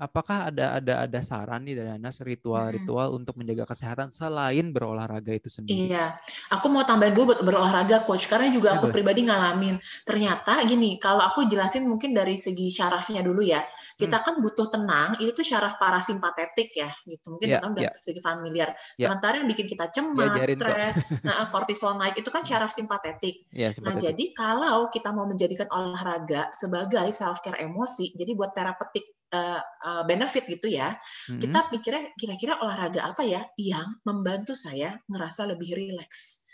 apakah 0.01 0.49
ada 0.49 0.81
ada 0.81 1.05
ada 1.05 1.19
saran 1.21 1.61
nih 1.61 1.77
dari 1.77 1.93
Anas 1.93 2.17
ritual-ritual 2.25 3.13
hmm. 3.13 3.17
untuk 3.21 3.37
menjaga 3.37 3.69
kesehatan 3.69 4.09
selain 4.09 4.73
berolahraga 4.73 5.29
itu 5.29 5.45
sendiri? 5.45 5.93
Iya, 5.93 6.17
aku 6.49 6.73
mau 6.73 6.81
tambahin 6.81 7.13
dulu 7.13 7.37
buat 7.37 7.41
berolahraga 7.45 8.09
coach 8.09 8.25
karena 8.25 8.49
juga 8.49 8.81
aku 8.81 8.89
pribadi 8.89 9.21
ngalamin. 9.29 9.77
Ternyata 10.01 10.57
gini, 10.65 10.97
kalau 10.97 11.21
aku 11.21 11.45
jelasin 11.45 11.85
mungkin 11.85 12.17
dari 12.17 12.41
segi 12.41 12.73
syarafnya 12.73 13.21
dulu 13.21 13.45
ya. 13.45 13.61
Kita 13.93 14.17
hmm. 14.17 14.25
kan 14.25 14.35
butuh 14.41 14.67
tenang, 14.73 15.09
itu 15.21 15.29
tuh 15.37 15.45
syaraf 15.45 15.77
parasimpatetik 15.77 16.73
ya, 16.73 16.89
gitu. 17.05 17.37
Mungkin 17.37 17.47
yeah, 17.53 17.61
udah 17.61 17.83
yeah. 17.85 17.93
sedikit 17.93 18.25
familiar. 18.25 18.73
Yeah. 18.97 19.13
Sementara 19.13 19.37
yang 19.37 19.47
bikin 19.53 19.69
kita 19.69 19.93
cemas, 19.93 20.41
stres, 20.41 20.97
nah, 21.29 21.45
kortisol 21.53 22.01
naik 22.01 22.17
itu 22.17 22.33
kan 22.33 22.41
syaraf 22.41 22.73
simpatetik. 22.73 23.45
Yeah, 23.53 23.69
Nah, 23.81 23.97
jadi 23.97 24.31
kalau 24.37 24.87
kita 24.93 25.11
mau 25.11 25.25
menjadikan 25.29 25.67
olahraga 25.69 26.49
sebagai 26.53 27.09
self 27.11 27.43
care 27.45 27.59
emosi, 27.61 28.13
jadi 28.15 28.31
buat 28.33 28.53
terapeutik 28.55 29.20
uh, 29.31 29.61
uh, 29.63 30.03
benefit 30.05 30.45
gitu 30.47 30.67
ya. 30.71 30.95
Mm-hmm. 30.95 31.39
Kita 31.41 31.59
pikirnya 31.71 32.03
kira-kira 32.15 32.53
olahraga 32.59 33.07
apa 33.11 33.23
ya 33.25 33.41
yang 33.57 33.99
membantu 34.03 34.53
saya 34.53 34.99
ngerasa 35.07 35.49
lebih 35.49 35.73
rileks. 35.75 36.45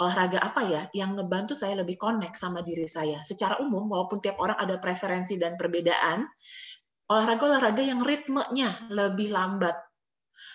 Olahraga 0.00 0.40
apa 0.40 0.60
ya 0.66 0.82
yang 0.96 1.14
ngebantu 1.14 1.52
saya 1.52 1.78
lebih 1.84 2.00
connect 2.00 2.40
sama 2.40 2.64
diri 2.64 2.88
saya. 2.88 3.20
Secara 3.22 3.60
umum 3.60 3.86
walaupun 3.86 4.18
tiap 4.24 4.40
orang 4.40 4.56
ada 4.58 4.80
preferensi 4.80 5.36
dan 5.36 5.54
perbedaan, 5.60 6.24
olahraga-olahraga 7.12 7.84
yang 7.84 8.00
ritmenya 8.00 8.88
lebih 8.88 9.30
lambat 9.30 9.76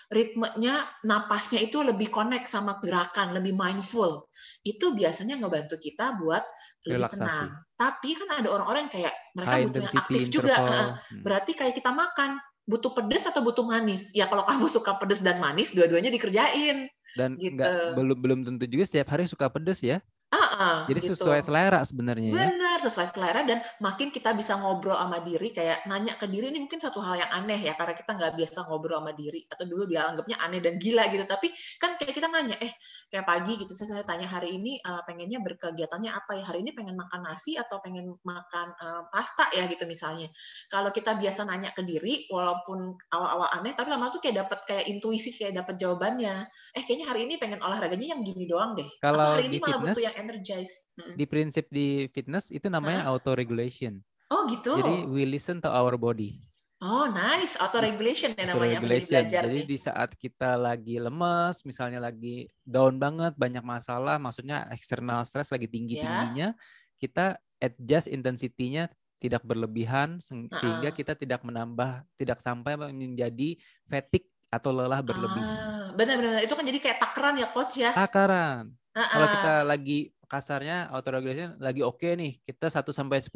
ritmenya, 0.08 0.88
napasnya 1.04 1.60
itu 1.60 1.80
lebih 1.84 2.08
connect 2.08 2.48
sama 2.48 2.80
gerakan, 2.80 3.36
lebih 3.36 3.52
mindful. 3.52 4.28
Itu 4.64 4.96
biasanya 4.96 5.36
ngebantu 5.38 5.76
kita 5.76 6.16
buat 6.16 6.42
lebih 6.88 7.04
Relaksasi. 7.04 7.24
tenang. 7.24 7.50
Tapi 7.76 8.08
kan 8.16 8.28
ada 8.40 8.48
orang-orang 8.48 8.88
yang 8.88 8.94
kayak 8.94 9.14
mereka 9.36 9.54
High 9.54 9.64
butuh 9.68 9.80
yang 9.80 9.94
aktif 9.94 10.20
interval. 10.20 10.32
juga. 10.32 10.56
Hmm. 10.58 11.22
Berarti 11.22 11.52
kayak 11.52 11.74
kita 11.76 11.90
makan, 11.92 12.30
butuh 12.68 12.92
pedes 12.92 13.24
atau 13.24 13.40
butuh 13.40 13.64
manis? 13.64 14.12
Ya 14.12 14.28
kalau 14.28 14.44
kamu 14.44 14.66
suka 14.76 15.00
pedes 15.00 15.24
dan 15.24 15.40
manis, 15.40 15.72
dua-duanya 15.72 16.12
dikerjain. 16.12 16.88
Dan 17.16 17.40
gitu. 17.40 17.56
enggak, 17.56 17.96
belum 17.96 18.18
belum 18.20 18.38
tentu 18.44 18.64
juga 18.68 18.84
setiap 18.84 19.16
hari 19.16 19.24
suka 19.24 19.48
pedes 19.48 19.80
ya. 19.80 20.04
Uh-uh, 20.48 20.78
Jadi 20.88 21.00
gitu. 21.04 21.12
sesuai 21.12 21.40
selera 21.44 21.80
sebenarnya 21.84 22.28
ya. 22.32 22.36
Benar, 22.48 22.78
sesuai 22.80 23.06
selera 23.12 23.40
dan 23.44 23.60
makin 23.84 24.08
kita 24.08 24.32
bisa 24.32 24.56
ngobrol 24.56 24.96
sama 24.96 25.20
diri 25.20 25.52
kayak 25.52 25.84
nanya 25.84 26.16
ke 26.16 26.24
diri 26.24 26.48
ini 26.48 26.64
mungkin 26.64 26.80
satu 26.80 27.04
hal 27.04 27.20
yang 27.20 27.30
aneh 27.30 27.60
ya 27.60 27.76
karena 27.76 27.92
kita 27.92 28.16
nggak 28.16 28.32
biasa 28.40 28.58
ngobrol 28.64 28.98
sama 29.04 29.12
diri 29.12 29.44
atau 29.52 29.64
dulu 29.68 29.84
dia 29.84 30.08
anggapnya 30.08 30.40
aneh 30.40 30.60
dan 30.64 30.80
gila 30.80 31.04
gitu. 31.12 31.28
Tapi 31.28 31.52
kan 31.76 32.00
kayak 32.00 32.16
kita 32.16 32.26
nanya, 32.32 32.56
eh 32.64 32.72
kayak 33.12 33.28
pagi 33.28 33.52
gitu 33.60 33.76
saya, 33.76 34.00
saya 34.00 34.04
tanya 34.08 34.26
hari 34.26 34.56
ini 34.56 34.80
uh, 34.80 35.04
pengennya 35.04 35.38
berkegiatannya 35.44 36.10
apa 36.10 36.32
ya? 36.40 36.44
Hari 36.48 36.64
ini 36.64 36.72
pengen 36.72 36.96
makan 36.96 37.20
nasi 37.28 37.60
atau 37.60 37.78
pengen 37.84 38.16
makan 38.24 38.72
uh, 38.80 39.02
pasta 39.12 39.52
ya 39.52 39.68
gitu 39.68 39.84
misalnya. 39.84 40.32
Kalau 40.72 40.88
kita 40.90 41.20
biasa 41.20 41.44
nanya 41.44 41.76
ke 41.76 41.84
diri 41.84 42.24
walaupun 42.32 42.96
awal-awal 43.12 43.52
aneh 43.52 43.76
tapi 43.76 43.92
lama 43.92 44.08
tuh 44.08 44.24
kayak 44.24 44.48
dapat 44.48 44.58
kayak 44.64 44.84
intuisi 44.88 45.36
kayak 45.36 45.60
dapat 45.60 45.76
jawabannya. 45.76 46.48
Eh 46.72 46.82
kayaknya 46.88 47.06
hari 47.12 47.28
ini 47.28 47.36
pengen 47.36 47.60
olahraganya 47.60 48.16
yang 48.16 48.24
gini 48.24 48.48
doang 48.48 48.72
deh. 48.74 48.88
Kalau 49.04 49.20
atau 49.20 49.36
hari 49.36 49.52
ini 49.52 49.58
malah 49.60 49.78
butuh 49.84 50.02
yang 50.02 50.16
energize. 50.38 50.86
Di 51.18 51.26
prinsip 51.26 51.66
di 51.68 52.06
fitness 52.14 52.54
itu 52.54 52.70
namanya 52.70 53.10
huh? 53.10 53.18
auto 53.18 53.34
regulation. 53.34 53.98
Oh 54.30 54.46
gitu. 54.46 54.78
Jadi 54.78 55.08
we 55.10 55.26
listen 55.26 55.58
to 55.58 55.68
our 55.68 55.98
body. 55.98 56.38
Oh, 56.78 57.10
nice. 57.10 57.58
Auto 57.58 57.82
regulation 57.82 58.38
ya 58.38 58.54
namanya 58.54 58.78
regulation. 58.78 59.26
Jadi 59.26 59.66
nih. 59.66 59.66
di 59.66 59.76
saat 59.82 60.14
kita 60.14 60.54
lagi 60.54 61.02
lemes, 61.02 61.66
misalnya 61.66 61.98
lagi 61.98 62.46
down 62.62 63.02
banget, 63.02 63.34
banyak 63.34 63.66
masalah, 63.66 64.14
maksudnya 64.22 64.62
eksternal 64.70 65.26
stress 65.26 65.50
lagi 65.50 65.66
tinggi-tingginya, 65.66 66.54
yeah. 66.54 66.94
kita 67.02 67.34
adjust 67.58 68.06
intensity-nya 68.06 68.86
tidak 69.18 69.42
berlebihan 69.42 70.22
sehingga 70.22 70.94
kita 70.94 71.18
tidak 71.18 71.42
menambah 71.42 72.06
tidak 72.14 72.38
sampai 72.38 72.78
menjadi 72.78 73.58
fatigue 73.90 74.30
atau 74.46 74.70
lelah 74.70 75.02
berlebih. 75.02 75.42
Ah, 75.42 75.90
benar-benar 75.98 76.40
itu 76.46 76.54
kan 76.54 76.64
jadi 76.64 76.78
kayak 76.78 76.98
takaran 77.02 77.34
ya 77.42 77.50
coach 77.50 77.82
ya. 77.82 77.90
Takaran. 77.90 78.70
Uh 78.94 79.00
-uh. 79.02 79.10
Kalau 79.10 79.26
kita 79.34 79.54
lagi 79.66 79.98
kasarnya 80.28 80.92
auto 80.92 81.08
regulation 81.08 81.56
lagi 81.58 81.80
oke 81.80 81.98
okay 81.98 82.12
nih, 82.14 82.32
kita 82.44 82.68
1 82.68 82.84
sampai 82.92 83.18
10 83.24 83.32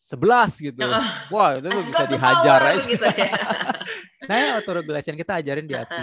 sebelas 0.00 0.56
gitu. 0.56 0.80
Uh, 0.80 1.04
Wah, 1.28 1.60
itu 1.60 1.68
bisa 1.68 2.04
dihajar 2.08 2.60
aja. 2.72 2.80
Gitu 2.80 3.04
ya. 3.04 3.30
nah, 4.30 4.56
autoregulation 4.56 5.12
kita 5.12 5.44
ajarin 5.44 5.68
di 5.68 5.76
hati. 5.76 6.00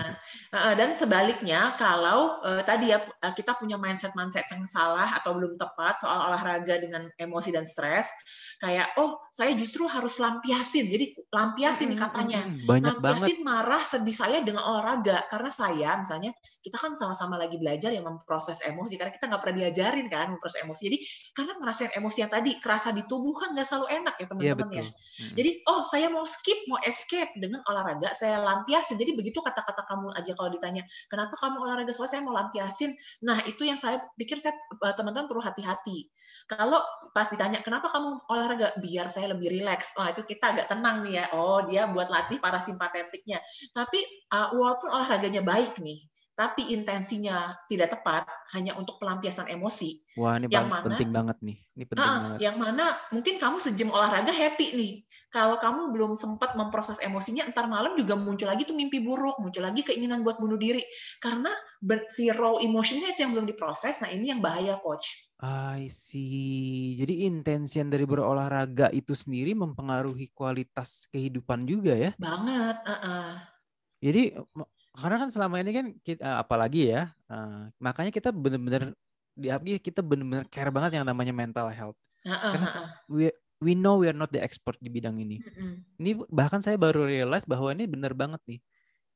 Dan 0.54 0.94
sebaliknya, 0.94 1.74
kalau 1.76 2.38
uh, 2.46 2.62
tadi 2.62 2.94
ya 2.94 3.02
kita 3.34 3.58
punya 3.58 3.76
mindset-mindset 3.82 4.46
yang 4.54 4.70
salah 4.70 5.18
atau 5.18 5.34
belum 5.34 5.58
tepat 5.58 6.06
soal 6.06 6.30
olahraga 6.30 6.78
dengan 6.78 7.10
emosi 7.18 7.50
dan 7.50 7.66
stres, 7.66 8.14
kayak 8.58 8.98
oh 8.98 9.22
saya 9.30 9.54
justru 9.54 9.86
harus 9.86 10.18
lampiasin. 10.18 10.90
Jadi 10.90 11.14
lampiasin 11.30 11.94
nih 11.94 12.00
katanya. 12.02 12.42
banyak 12.66 12.98
lampiasin 12.98 13.42
banget. 13.42 13.46
marah 13.46 13.84
sedih 13.86 14.18
saya 14.18 14.42
dengan 14.42 14.66
olahraga. 14.66 15.30
Karena 15.30 15.52
saya 15.54 15.90
misalnya 16.02 16.34
kita 16.66 16.82
kan 16.82 16.98
sama-sama 16.98 17.38
lagi 17.38 17.62
belajar 17.62 17.94
ya 17.94 18.02
memproses 18.02 18.66
emosi. 18.66 18.98
Karena 18.98 19.14
kita 19.14 19.30
nggak 19.30 19.42
pernah 19.46 19.58
diajarin 19.62 20.08
kan 20.10 20.34
memproses 20.34 20.66
emosi. 20.66 20.82
Jadi 20.90 20.98
karena 21.38 21.54
ngerasain 21.62 21.92
emosi 22.02 22.18
yang 22.26 22.32
tadi 22.34 22.52
kerasa 22.58 22.90
di 22.90 23.06
tubuh 23.06 23.38
kan 23.38 23.54
nggak 23.54 23.68
selalu 23.70 23.88
enak 23.94 24.16
ya 24.18 24.20
iya, 24.20 24.28
teman-teman 24.28 24.70
ya, 24.74 24.82
ya. 24.82 24.84
Hmm. 24.88 25.34
jadi 25.38 25.52
oh 25.70 25.82
saya 25.86 26.08
mau 26.10 26.26
skip 26.26 26.60
mau 26.66 26.80
escape 26.82 27.32
dengan 27.38 27.62
olahraga 27.70 28.18
saya 28.18 28.42
lampiasin. 28.42 28.98
Jadi 28.98 29.14
begitu 29.14 29.38
kata-kata 29.46 29.86
kamu 29.86 30.18
aja 30.18 30.34
kalau 30.34 30.50
ditanya 30.50 30.82
kenapa 31.14 31.38
kamu 31.38 31.62
olahraga? 31.62 31.94
Soalnya 31.94 32.12
saya 32.18 32.22
mau 32.26 32.34
lampiasin. 32.34 32.92
Nah 33.22 33.38
itu 33.46 33.70
yang 33.70 33.78
saya 33.78 34.02
pikir 34.18 34.42
saya 34.42 34.58
eh, 34.58 34.94
teman-teman 34.98 35.30
perlu 35.30 35.46
hati-hati. 35.46 36.10
Kalau 36.48 36.80
pas 37.12 37.28
ditanya 37.28 37.60
kenapa 37.60 37.92
kamu 37.92 38.24
olahraga 38.32 38.47
biar 38.80 39.12
saya 39.12 39.36
lebih 39.36 39.50
rileks, 39.52 39.98
oh 40.00 40.08
itu 40.08 40.24
kita 40.24 40.56
agak 40.56 40.72
tenang 40.72 41.04
nih 41.04 41.20
ya. 41.20 41.26
Oh 41.36 41.66
dia 41.68 41.90
buat 41.92 42.08
latih 42.08 42.40
parasimpatetiknya. 42.40 43.42
Tapi 43.76 44.00
uh, 44.32 44.56
walaupun 44.56 44.94
olahraganya 44.94 45.44
baik 45.44 45.82
nih, 45.84 46.00
tapi 46.38 46.70
intensinya 46.70 47.58
tidak 47.66 47.98
tepat 47.98 48.30
hanya 48.54 48.78
untuk 48.78 49.02
pelampiasan 49.02 49.50
emosi. 49.50 50.06
Wah, 50.22 50.38
ini 50.38 50.46
yang 50.54 50.70
mana, 50.70 50.86
penting 50.86 51.10
banget 51.10 51.38
nih. 51.42 51.58
Ini 51.74 51.84
penting 51.90 52.06
uh, 52.06 52.14
banget. 52.14 52.38
Yang 52.46 52.58
mana 52.62 52.86
mungkin 53.10 53.36
kamu 53.42 53.58
sejam 53.58 53.90
olahraga 53.90 54.30
happy 54.30 54.78
nih. 54.78 54.94
Kalau 55.34 55.58
kamu 55.58 55.90
belum 55.98 56.14
sempat 56.14 56.54
memproses 56.54 57.02
emosinya, 57.02 57.42
entar 57.50 57.66
malam 57.66 57.98
juga 57.98 58.14
muncul 58.14 58.46
lagi 58.46 58.70
tuh 58.70 58.78
mimpi 58.78 59.02
buruk, 59.02 59.42
muncul 59.42 59.66
lagi 59.66 59.82
keinginan 59.82 60.22
buat 60.22 60.38
bunuh 60.38 60.62
diri. 60.62 60.86
Karena 61.18 61.50
si 62.14 62.30
raw 62.30 62.62
emotionnya 62.62 63.18
itu 63.18 63.26
yang 63.26 63.34
belum 63.34 63.50
diproses. 63.50 63.98
Nah, 64.06 64.14
ini 64.14 64.30
yang 64.30 64.38
bahaya 64.38 64.78
coach. 64.78 65.34
I 65.42 65.90
see. 65.90 66.94
Jadi 67.02 67.26
intensian 67.26 67.90
dari 67.90 68.06
berolahraga 68.06 68.94
itu 68.94 69.18
sendiri 69.18 69.58
mempengaruhi 69.58 70.30
kualitas 70.38 71.10
kehidupan 71.10 71.66
juga 71.66 71.98
ya? 71.98 72.12
Banget. 72.22 72.78
Uh 72.86 72.94
-uh. 72.94 73.30
Jadi 73.98 74.38
karena 74.98 75.18
kan 75.22 75.30
selama 75.30 75.56
ini 75.62 75.72
kan 75.72 75.86
kita 76.02 76.42
apalagi 76.42 76.92
ya, 76.92 77.14
uh, 77.30 77.70
makanya 77.78 78.10
kita 78.10 78.34
benar-benar 78.34 78.98
di 79.38 79.78
kita 79.78 80.02
benar-benar 80.02 80.50
care 80.50 80.74
banget 80.74 80.98
yang 80.98 81.06
namanya 81.06 81.34
mental 81.34 81.70
health. 81.70 81.98
Uh 82.26 82.34
-uh. 82.34 82.52
Karena 82.58 82.68
we 83.06 83.26
we 83.62 83.74
know 83.78 84.02
we 84.02 84.10
are 84.10 84.18
not 84.18 84.34
the 84.34 84.42
expert 84.42 84.76
di 84.82 84.90
bidang 84.90 85.22
ini. 85.22 85.38
Ini 86.02 86.26
bahkan 86.34 86.62
saya 86.66 86.82
baru 86.82 87.06
realize 87.06 87.46
bahwa 87.46 87.70
ini 87.74 87.86
benar 87.86 88.18
banget 88.18 88.42
nih. 88.50 88.60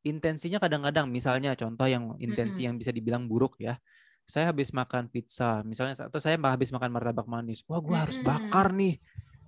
Intensinya 0.01 0.57
kadang-kadang 0.57 1.09
misalnya 1.09 1.53
contoh 1.53 1.85
yang 1.85 2.17
intensi 2.17 2.65
yang 2.65 2.77
bisa 2.77 2.89
dibilang 2.89 3.29
buruk 3.29 3.57
ya 3.61 3.77
saya 4.31 4.47
habis 4.47 4.71
makan 4.71 5.11
pizza 5.11 5.59
misalnya 5.67 6.07
atau 6.07 6.19
saya 6.23 6.39
habis 6.39 6.71
makan 6.71 6.87
martabak 6.87 7.27
manis 7.27 7.67
wah 7.67 7.83
gue 7.83 7.91
harus 7.91 8.17
bakar 8.23 8.71
nih 8.71 8.95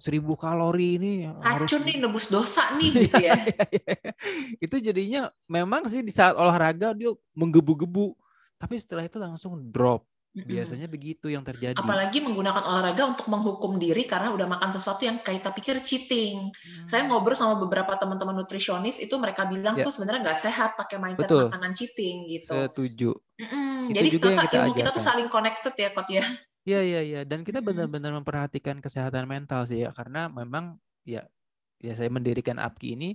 seribu 0.03 0.35
kalori 0.35 0.99
ini 0.99 1.31
racun 1.39 1.79
harus... 1.79 1.87
nih 1.87 1.95
nebus 2.03 2.27
dosa 2.27 2.75
nih 2.75 2.91
gitu 3.07 3.23
ya 3.23 3.39
iya, 3.39 3.55
iya, 3.71 3.93
iya. 3.95 4.11
itu 4.59 4.75
jadinya 4.83 5.21
memang 5.47 5.87
sih 5.87 6.03
di 6.03 6.11
saat 6.11 6.35
olahraga 6.35 6.91
dia 6.91 7.15
menggebu-gebu 7.31 8.11
tapi 8.59 8.75
setelah 8.75 9.07
itu 9.07 9.15
langsung 9.15 9.55
drop 9.71 10.03
Biasanya 10.33 10.89
begitu 10.89 11.29
yang 11.29 11.45
terjadi. 11.45 11.77
Apalagi 11.77 12.17
menggunakan 12.17 12.65
olahraga 12.65 13.05
untuk 13.05 13.29
menghukum 13.29 13.77
diri 13.77 14.09
karena 14.09 14.33
udah 14.33 14.49
makan 14.49 14.73
sesuatu 14.73 15.05
yang 15.05 15.21
kita 15.21 15.53
pikir 15.53 15.77
cheating. 15.77 16.49
Hmm. 16.49 16.85
Saya 16.89 17.05
ngobrol 17.05 17.37
sama 17.37 17.61
beberapa 17.61 17.93
teman-teman 18.01 18.41
nutrisionis 18.41 18.97
itu 18.97 19.13
mereka 19.21 19.45
bilang 19.45 19.77
ya. 19.77 19.85
tuh 19.85 19.93
sebenarnya 19.93 20.25
nggak 20.25 20.39
sehat 20.41 20.73
pakai 20.73 20.97
mindset 20.97 21.29
Betul. 21.29 21.53
makanan 21.53 21.77
cheating 21.77 22.25
gitu. 22.33 22.49
Setuju. 22.49 23.13
Mm-mm. 23.13 23.93
Jadi 23.93 24.07
juga 24.09 24.27
kita, 24.41 24.57
ilmu 24.57 24.73
kita 24.73 24.89
tuh 24.89 25.03
saling 25.05 25.29
connected 25.29 25.73
ya, 25.77 25.93
Kot 25.93 26.09
ya. 26.09 26.25
Iya 26.63 26.79
iya 26.79 27.01
iya 27.03 27.21
dan 27.27 27.43
kita 27.43 27.59
benar-benar 27.59 28.15
memperhatikan 28.15 28.79
kesehatan 28.79 29.27
mental 29.27 29.67
sih 29.67 29.83
ya 29.83 29.91
karena 29.91 30.31
memang 30.31 30.79
ya 31.03 31.27
ya 31.83 31.91
saya 31.91 32.07
mendirikan 32.07 32.55
APKI 32.55 32.95
ini 32.95 33.09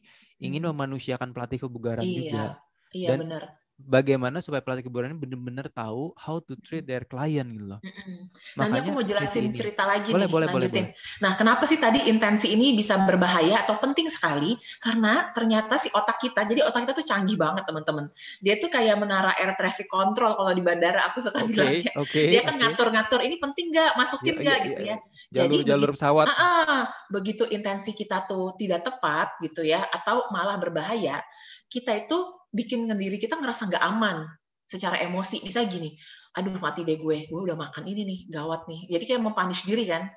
ingin 0.45 0.69
memanusiakan 0.69 1.33
pelatih 1.33 1.65
kebugaran 1.65 2.05
iya, 2.05 2.17
juga. 2.21 2.45
Iya 2.93 3.09
dan 3.09 3.19
benar 3.25 3.43
bagaimana 3.79 4.43
supaya 4.43 4.59
pelatih 4.59 4.91
kebugaran 4.91 5.15
ini 5.15 5.23
benar-benar 5.23 5.71
tahu 5.71 6.11
how 6.19 6.43
to 6.43 6.59
treat 6.59 6.83
their 6.83 7.07
client 7.07 7.47
gitu 7.55 7.67
loh. 7.71 7.81
Mm-hmm. 7.81 8.19
Nanti 8.59 8.77
aku 8.83 8.91
mau 8.91 9.05
jelasin 9.07 9.55
cerita 9.55 9.87
lagi 9.87 10.11
boleh, 10.11 10.27
nih, 10.27 10.33
boleh, 10.35 10.47
lanjutin. 10.51 10.91
Boleh, 10.91 10.99
boleh. 10.99 11.23
Nah, 11.23 11.33
kenapa 11.39 11.65
sih 11.71 11.79
tadi 11.79 12.11
intensi 12.11 12.51
ini 12.51 12.75
bisa 12.75 12.99
berbahaya 13.07 13.63
atau 13.63 13.79
penting 13.79 14.11
sekali? 14.11 14.59
Karena 14.83 15.31
ternyata 15.31 15.79
si 15.79 15.89
otak 15.95 16.19
kita, 16.19 16.43
jadi 16.51 16.67
otak 16.67 16.91
kita 16.91 16.95
tuh 16.99 17.07
canggih 17.07 17.39
banget 17.39 17.63
teman-teman. 17.71 18.11
Dia 18.43 18.59
tuh 18.59 18.67
kayak 18.67 18.99
menara 18.99 19.31
air 19.39 19.55
traffic 19.55 19.87
control 19.87 20.35
kalau 20.35 20.51
di 20.51 20.61
bandara 20.61 21.07
aku 21.07 21.23
suka 21.23 21.47
okay, 21.47 21.49
bilangnya. 21.49 21.93
Okay, 22.03 22.27
Dia 22.35 22.43
kan 22.43 22.59
ngatur-ngatur 22.59 23.23
ini 23.23 23.39
penting 23.39 23.71
nggak, 23.71 23.95
masukin 23.95 24.35
ya, 24.37 24.43
nggak 24.43 24.59
ya, 24.59 24.67
gitu 24.67 24.81
ya. 24.83 24.91
ya. 24.91 24.97
Jalur, 25.29 25.51
jadi 25.55 25.57
jalur 25.71 25.91
pesawat. 25.95 26.27
Ah, 26.27 26.35
ah, 26.35 26.83
begitu 27.15 27.47
intensi 27.47 27.95
kita 27.95 28.27
tuh 28.27 28.59
tidak 28.59 28.83
tepat 28.83 29.39
gitu 29.39 29.63
ya, 29.63 29.87
atau 29.87 30.27
malah 30.35 30.59
berbahaya, 30.59 31.23
kita 31.69 32.09
itu 32.09 32.19
bikin 32.53 32.89
diri 32.97 33.21
kita 33.21 33.37
ngerasa 33.37 33.69
nggak 33.69 33.85
aman 33.85 34.25
secara 34.69 35.01
emosi. 35.01 35.45
Misalnya 35.45 35.69
gini, 35.73 35.91
aduh 36.37 36.57
mati 36.61 36.85
deh 36.85 36.97
gue, 37.01 37.29
gue 37.29 37.41
udah 37.41 37.57
makan 37.57 37.85
ini 37.89 38.03
nih, 38.05 38.21
gawat 38.33 38.69
nih. 38.69 38.89
Jadi 38.97 39.05
kayak 39.09 39.23
mempunish 39.25 39.65
diri 39.69 39.85
kan. 39.89 40.09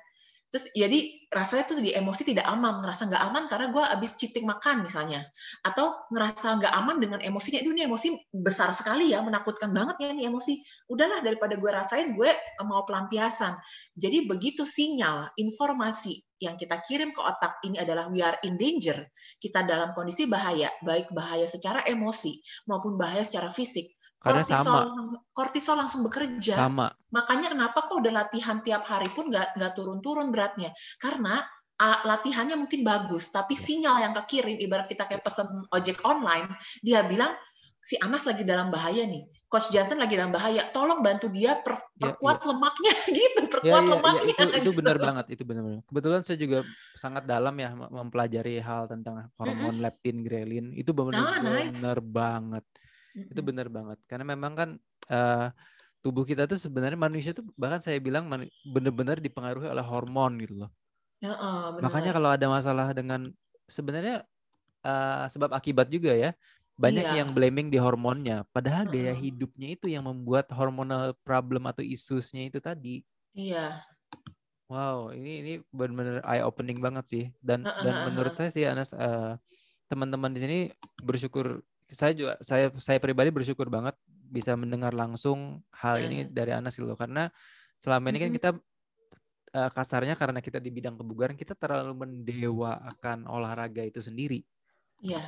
Terus 0.52 0.68
jadi 0.76 0.98
rasanya 1.32 1.64
tuh 1.64 1.80
di 1.80 1.96
emosi 1.96 2.28
tidak 2.28 2.44
aman, 2.44 2.84
ngerasa 2.84 3.08
nggak 3.08 3.24
aman 3.24 3.44
karena 3.48 3.66
gue 3.72 3.84
abis 3.88 4.20
cheating 4.20 4.44
makan 4.44 4.84
misalnya, 4.84 5.24
atau 5.64 5.96
ngerasa 6.12 6.60
nggak 6.60 6.74
aman 6.76 7.00
dengan 7.00 7.20
emosinya, 7.24 7.64
itu 7.64 7.72
ini 7.72 7.88
emosi 7.88 8.28
besar 8.36 8.68
sekali 8.76 9.16
ya, 9.16 9.24
menakutkan 9.24 9.72
banget 9.72 9.96
ya 10.04 10.08
ini 10.12 10.28
emosi. 10.28 10.60
Udahlah 10.92 11.24
daripada 11.24 11.56
gue 11.56 11.70
rasain, 11.72 12.12
gue 12.12 12.28
mau 12.68 12.84
pelampiasan. 12.84 13.56
Jadi 13.96 14.28
begitu 14.28 14.68
sinyal, 14.68 15.32
informasi 15.40 16.20
yang 16.36 16.60
kita 16.60 16.84
kirim 16.84 17.16
ke 17.16 17.20
otak 17.24 17.64
ini 17.64 17.80
adalah 17.80 18.12
we 18.12 18.20
are 18.20 18.36
in 18.44 18.60
danger, 18.60 19.08
kita 19.40 19.64
dalam 19.64 19.96
kondisi 19.96 20.28
bahaya, 20.28 20.68
baik 20.84 21.16
bahaya 21.16 21.48
secara 21.48 21.80
emosi 21.88 22.36
maupun 22.68 23.00
bahaya 23.00 23.24
secara 23.24 23.48
fisik 23.48 23.88
karena 24.22 24.46
kortisol, 24.46 24.62
sama. 24.62 25.18
kortisol 25.34 25.76
langsung 25.76 26.00
bekerja. 26.06 26.54
Sama. 26.54 26.86
Makanya 27.10 27.50
kenapa 27.50 27.82
kok 27.82 27.98
udah 27.98 28.12
latihan 28.14 28.62
tiap 28.62 28.86
hari 28.86 29.10
pun 29.10 29.26
nggak 29.26 29.58
nggak 29.58 29.72
turun-turun 29.74 30.30
beratnya? 30.30 30.70
Karena 31.02 31.42
uh, 31.82 31.98
latihannya 32.06 32.54
mungkin 32.54 32.86
bagus, 32.86 33.34
tapi 33.34 33.58
sinyal 33.58 33.98
yang 33.98 34.14
kekirim, 34.14 34.62
ibarat 34.62 34.86
kita 34.86 35.10
kayak 35.10 35.26
pesen 35.26 35.50
ojek 35.74 35.98
online, 36.06 36.54
dia 36.86 37.02
bilang 37.02 37.34
si 37.82 37.98
Anas 37.98 38.30
lagi 38.30 38.46
dalam 38.46 38.70
bahaya 38.70 39.02
nih. 39.02 39.26
Coach 39.50 39.68
Johnson 39.68 40.00
lagi 40.00 40.16
dalam 40.16 40.32
bahaya. 40.32 40.72
Tolong 40.72 41.04
bantu 41.04 41.28
dia 41.28 41.60
per, 41.60 41.76
iya, 41.76 41.82
perkuat 42.16 42.38
ya, 42.40 42.44
ya. 42.46 42.48
lemaknya 42.54 42.92
gitu, 43.20 43.40
perkuat 43.50 43.82
ya, 43.82 43.84
ya, 43.84 43.92
lemaknya. 43.98 44.32
Ya, 44.32 44.44
itu, 44.46 44.54
itu 44.54 44.70
gitu. 44.70 44.78
benar 44.80 44.96
banget, 45.02 45.26
itu 45.34 45.42
benar-benar. 45.44 45.80
Kebetulan 45.90 46.20
saya 46.24 46.38
juga 46.38 46.58
sangat 46.96 47.26
dalam 47.26 47.54
ya 47.58 47.74
mempelajari 47.74 48.62
hal 48.62 48.86
tentang 48.86 49.28
hormon 49.34 49.58
mm 49.58 49.68
-hmm. 49.76 49.84
leptin, 49.84 50.16
grelin. 50.24 50.66
Itu 50.72 50.94
benar-benar 50.94 51.36
ah, 51.36 51.68
nice. 51.68 52.00
banget 52.00 52.64
Itu 53.14 53.40
benar 53.44 53.68
banget. 53.68 53.98
Karena 54.08 54.24
memang 54.24 54.52
kan 54.56 54.70
uh, 55.12 55.48
tubuh 56.02 56.26
kita 56.26 56.50
tuh 56.50 56.58
sebenarnya 56.58 56.98
manusia 56.98 57.30
tuh 57.30 57.46
bahkan 57.54 57.78
saya 57.78 58.02
bilang 58.02 58.26
benar-benar 58.66 59.22
dipengaruhi 59.22 59.70
oleh 59.70 59.84
hormon 59.86 60.36
gitu 60.42 60.66
loh. 60.66 60.70
Ya, 61.22 61.38
oh, 61.38 61.78
Makanya 61.78 62.10
kalau 62.10 62.34
ada 62.34 62.46
masalah 62.50 62.90
dengan 62.90 63.30
sebenarnya 63.70 64.26
uh, 64.82 65.24
sebab 65.30 65.54
akibat 65.54 65.86
juga 65.86 66.12
ya. 66.12 66.34
Banyak 66.72 67.14
iya. 67.14 67.16
yang 67.22 67.30
blaming 67.30 67.68
di 67.68 67.76
hormonnya, 67.76 68.48
padahal 68.48 68.88
uh-uh. 68.88 68.96
gaya 68.96 69.12
hidupnya 69.14 69.76
itu 69.76 69.92
yang 69.92 70.08
membuat 70.08 70.48
hormonal 70.50 71.12
problem 71.20 71.68
atau 71.68 71.84
isusnya 71.84 72.48
itu 72.48 72.58
tadi. 72.58 73.04
Iya. 73.36 73.84
Wow, 74.72 75.12
ini 75.12 75.32
ini 75.44 75.52
benar-benar 75.68 76.24
eye 76.24 76.42
opening 76.42 76.80
banget 76.80 77.04
sih. 77.06 77.24
Dan 77.38 77.68
uh-uh. 77.68 77.84
dan 77.84 77.94
menurut 78.08 78.32
saya 78.34 78.48
sih 78.48 78.64
Anas 78.64 78.96
uh, 78.96 79.36
teman-teman 79.86 80.32
di 80.32 80.40
sini 80.40 80.58
bersyukur 81.04 81.60
saya 81.92 82.12
juga 82.16 82.34
saya 82.40 82.72
saya 82.80 82.98
pribadi 82.98 83.28
bersyukur 83.28 83.68
banget 83.68 83.94
bisa 84.32 84.56
mendengar 84.56 84.96
langsung 84.96 85.60
hal 85.76 86.00
ini 86.00 86.24
hmm. 86.24 86.32
dari 86.32 86.52
Anas 86.56 86.74
gitu 86.74 86.96
karena 86.96 87.28
selama 87.76 88.08
ini 88.08 88.18
kan 88.18 88.30
kita 88.32 88.50
uh, 89.52 89.70
kasarnya 89.70 90.16
karena 90.16 90.40
kita 90.40 90.58
di 90.58 90.72
bidang 90.72 90.96
kebugaran 90.96 91.36
kita 91.36 91.52
terlalu 91.52 91.92
mendewa 92.08 92.80
akan 92.96 93.28
olahraga 93.28 93.84
itu 93.84 94.00
sendiri. 94.00 94.42
Iya. 95.04 95.22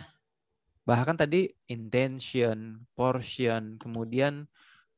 Bahkan 0.85 1.17
tadi 1.17 1.49
intention, 1.69 2.85
portion, 2.93 3.81
kemudian 3.81 4.45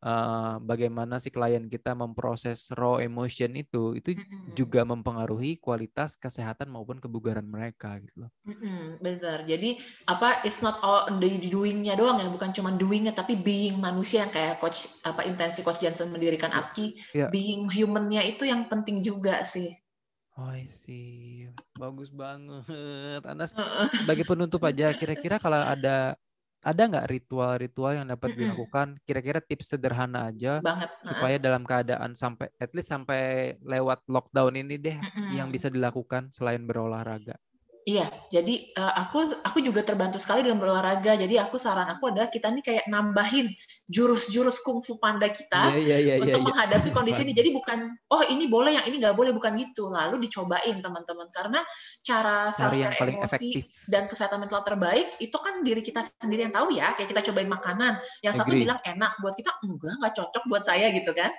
uh, 0.06 0.62
bagaimana 0.62 1.18
si 1.18 1.34
klien 1.34 1.66
kita 1.66 1.98
memproses 1.98 2.70
raw 2.70 3.02
emotion 3.02 3.58
itu, 3.58 3.98
itu 3.98 4.14
mm-hmm. 4.14 4.54
juga 4.54 4.86
mempengaruhi 4.86 5.58
kualitas 5.58 6.14
kesehatan 6.14 6.70
maupun 6.70 7.02
kebugaran 7.02 7.44
mereka 7.44 7.98
gitu 7.98 8.26
loh. 8.26 8.30
Mm-hmm, 8.46 9.02
benar. 9.02 9.38
Jadi 9.42 9.82
apa 10.06 10.46
it's 10.46 10.62
not 10.62 10.78
all 10.86 11.10
the 11.10 11.50
doingnya 11.50 11.98
doang 11.98 12.22
ya, 12.22 12.30
bukan 12.30 12.54
cuma 12.54 12.70
doingnya 12.78 13.10
tapi 13.10 13.34
being 13.34 13.82
manusia 13.82 14.22
yang 14.22 14.32
kayak 14.32 14.62
coach 14.62 15.02
apa 15.02 15.26
intensi 15.26 15.66
coach 15.66 15.82
Johnson 15.82 16.14
mendirikan 16.14 16.54
yeah. 16.54 16.62
APKI, 16.62 16.86
yeah. 17.12 17.30
being 17.34 17.66
humannya 17.66 18.22
itu 18.22 18.46
yang 18.46 18.70
penting 18.70 19.02
juga 19.02 19.42
sih. 19.42 19.74
Oh, 20.36 20.52
sih. 20.84 21.48
Bagus 21.80 22.12
banget. 22.12 23.24
Anas, 23.24 23.56
sebagai 24.04 24.28
penutup 24.28 24.60
aja, 24.68 24.92
kira-kira 24.92 25.40
kalau 25.40 25.56
ada 25.64 26.12
ada 26.66 26.82
nggak 26.82 27.06
ritual-ritual 27.06 27.92
yang 27.94 28.06
dapat 28.10 28.28
mm 28.28 28.34
-mm. 28.34 28.40
dilakukan? 28.42 28.86
Kira-kira 29.06 29.38
tips 29.38 29.78
sederhana 29.78 30.26
aja 30.26 30.58
Banget. 30.58 30.90
supaya 30.98 31.36
dalam 31.38 31.62
keadaan 31.62 32.18
sampai 32.18 32.50
at 32.58 32.74
least 32.74 32.90
sampai 32.90 33.54
lewat 33.62 34.02
lockdown 34.10 34.58
ini 34.58 34.74
deh 34.74 34.98
mm 34.98 35.10
-mm. 35.14 35.30
yang 35.38 35.48
bisa 35.54 35.70
dilakukan 35.70 36.34
selain 36.34 36.66
berolahraga. 36.66 37.38
Iya, 37.86 38.10
jadi 38.34 38.74
uh, 38.74 38.98
aku 38.98 39.30
aku 39.46 39.62
juga 39.62 39.78
terbantu 39.86 40.18
sekali 40.18 40.42
dalam 40.42 40.58
berolahraga. 40.58 41.14
Jadi 41.14 41.38
aku 41.38 41.54
saran 41.54 41.86
aku 41.86 42.10
adalah 42.10 42.26
kita 42.34 42.50
nih 42.50 42.58
kayak 42.58 42.84
nambahin 42.90 43.46
jurus-jurus 43.86 44.58
kungfu 44.66 44.98
panda 44.98 45.30
kita 45.30 45.70
yeah, 45.78 45.94
yeah, 45.94 46.00
yeah, 46.02 46.16
untuk 46.18 46.42
yeah, 46.42 46.48
menghadapi 46.50 46.90
yeah. 46.90 46.96
kondisi 46.98 47.22
ini. 47.22 47.30
Jadi 47.30 47.54
bukan 47.54 47.94
oh 48.10 48.26
ini 48.26 48.50
boleh 48.50 48.74
yang 48.74 48.90
ini 48.90 48.98
nggak 48.98 49.14
boleh 49.14 49.30
bukan 49.30 49.54
gitu. 49.62 49.86
Lalu 49.86 50.18
dicobain 50.26 50.82
teman-teman 50.82 51.30
karena 51.30 51.62
cara 52.02 52.50
self 52.50 52.74
care 52.74 52.98
emosi 53.06 53.62
efektif. 53.62 53.70
dan 53.86 54.10
kesehatan 54.10 54.42
mental 54.42 54.66
terbaik 54.66 55.14
itu 55.22 55.38
kan 55.38 55.62
diri 55.62 55.78
kita 55.78 56.02
sendiri 56.18 56.50
yang 56.50 56.54
tahu 56.58 56.74
ya. 56.74 56.90
Kayak 56.98 57.14
kita 57.14 57.30
cobain 57.30 57.46
makanan, 57.46 58.02
yang 58.26 58.34
satu 58.34 58.50
bilang 58.50 58.82
enak 58.82 59.14
buat 59.22 59.38
kita 59.38 59.62
enggak 59.62 59.94
nggak 60.02 60.14
cocok 60.18 60.42
buat 60.50 60.66
saya 60.66 60.90
gitu 60.90 61.14
kan. 61.14 61.30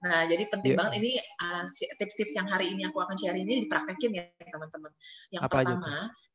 Nah 0.00 0.24
jadi 0.24 0.48
penting 0.48 0.72
yeah. 0.72 0.80
banget 0.80 0.92
ini 0.96 1.20
uh, 1.44 1.68
tips-tips 2.00 2.32
yang 2.40 2.48
hari 2.48 2.72
ini 2.72 2.88
aku 2.88 3.04
akan 3.04 3.20
share 3.20 3.36
ini 3.36 3.68
dipraktekin 3.68 4.16
ya 4.16 4.24
teman-teman. 4.48 4.88
Yang 5.28 5.44
Apa 5.44 5.60
pertama 5.60 5.89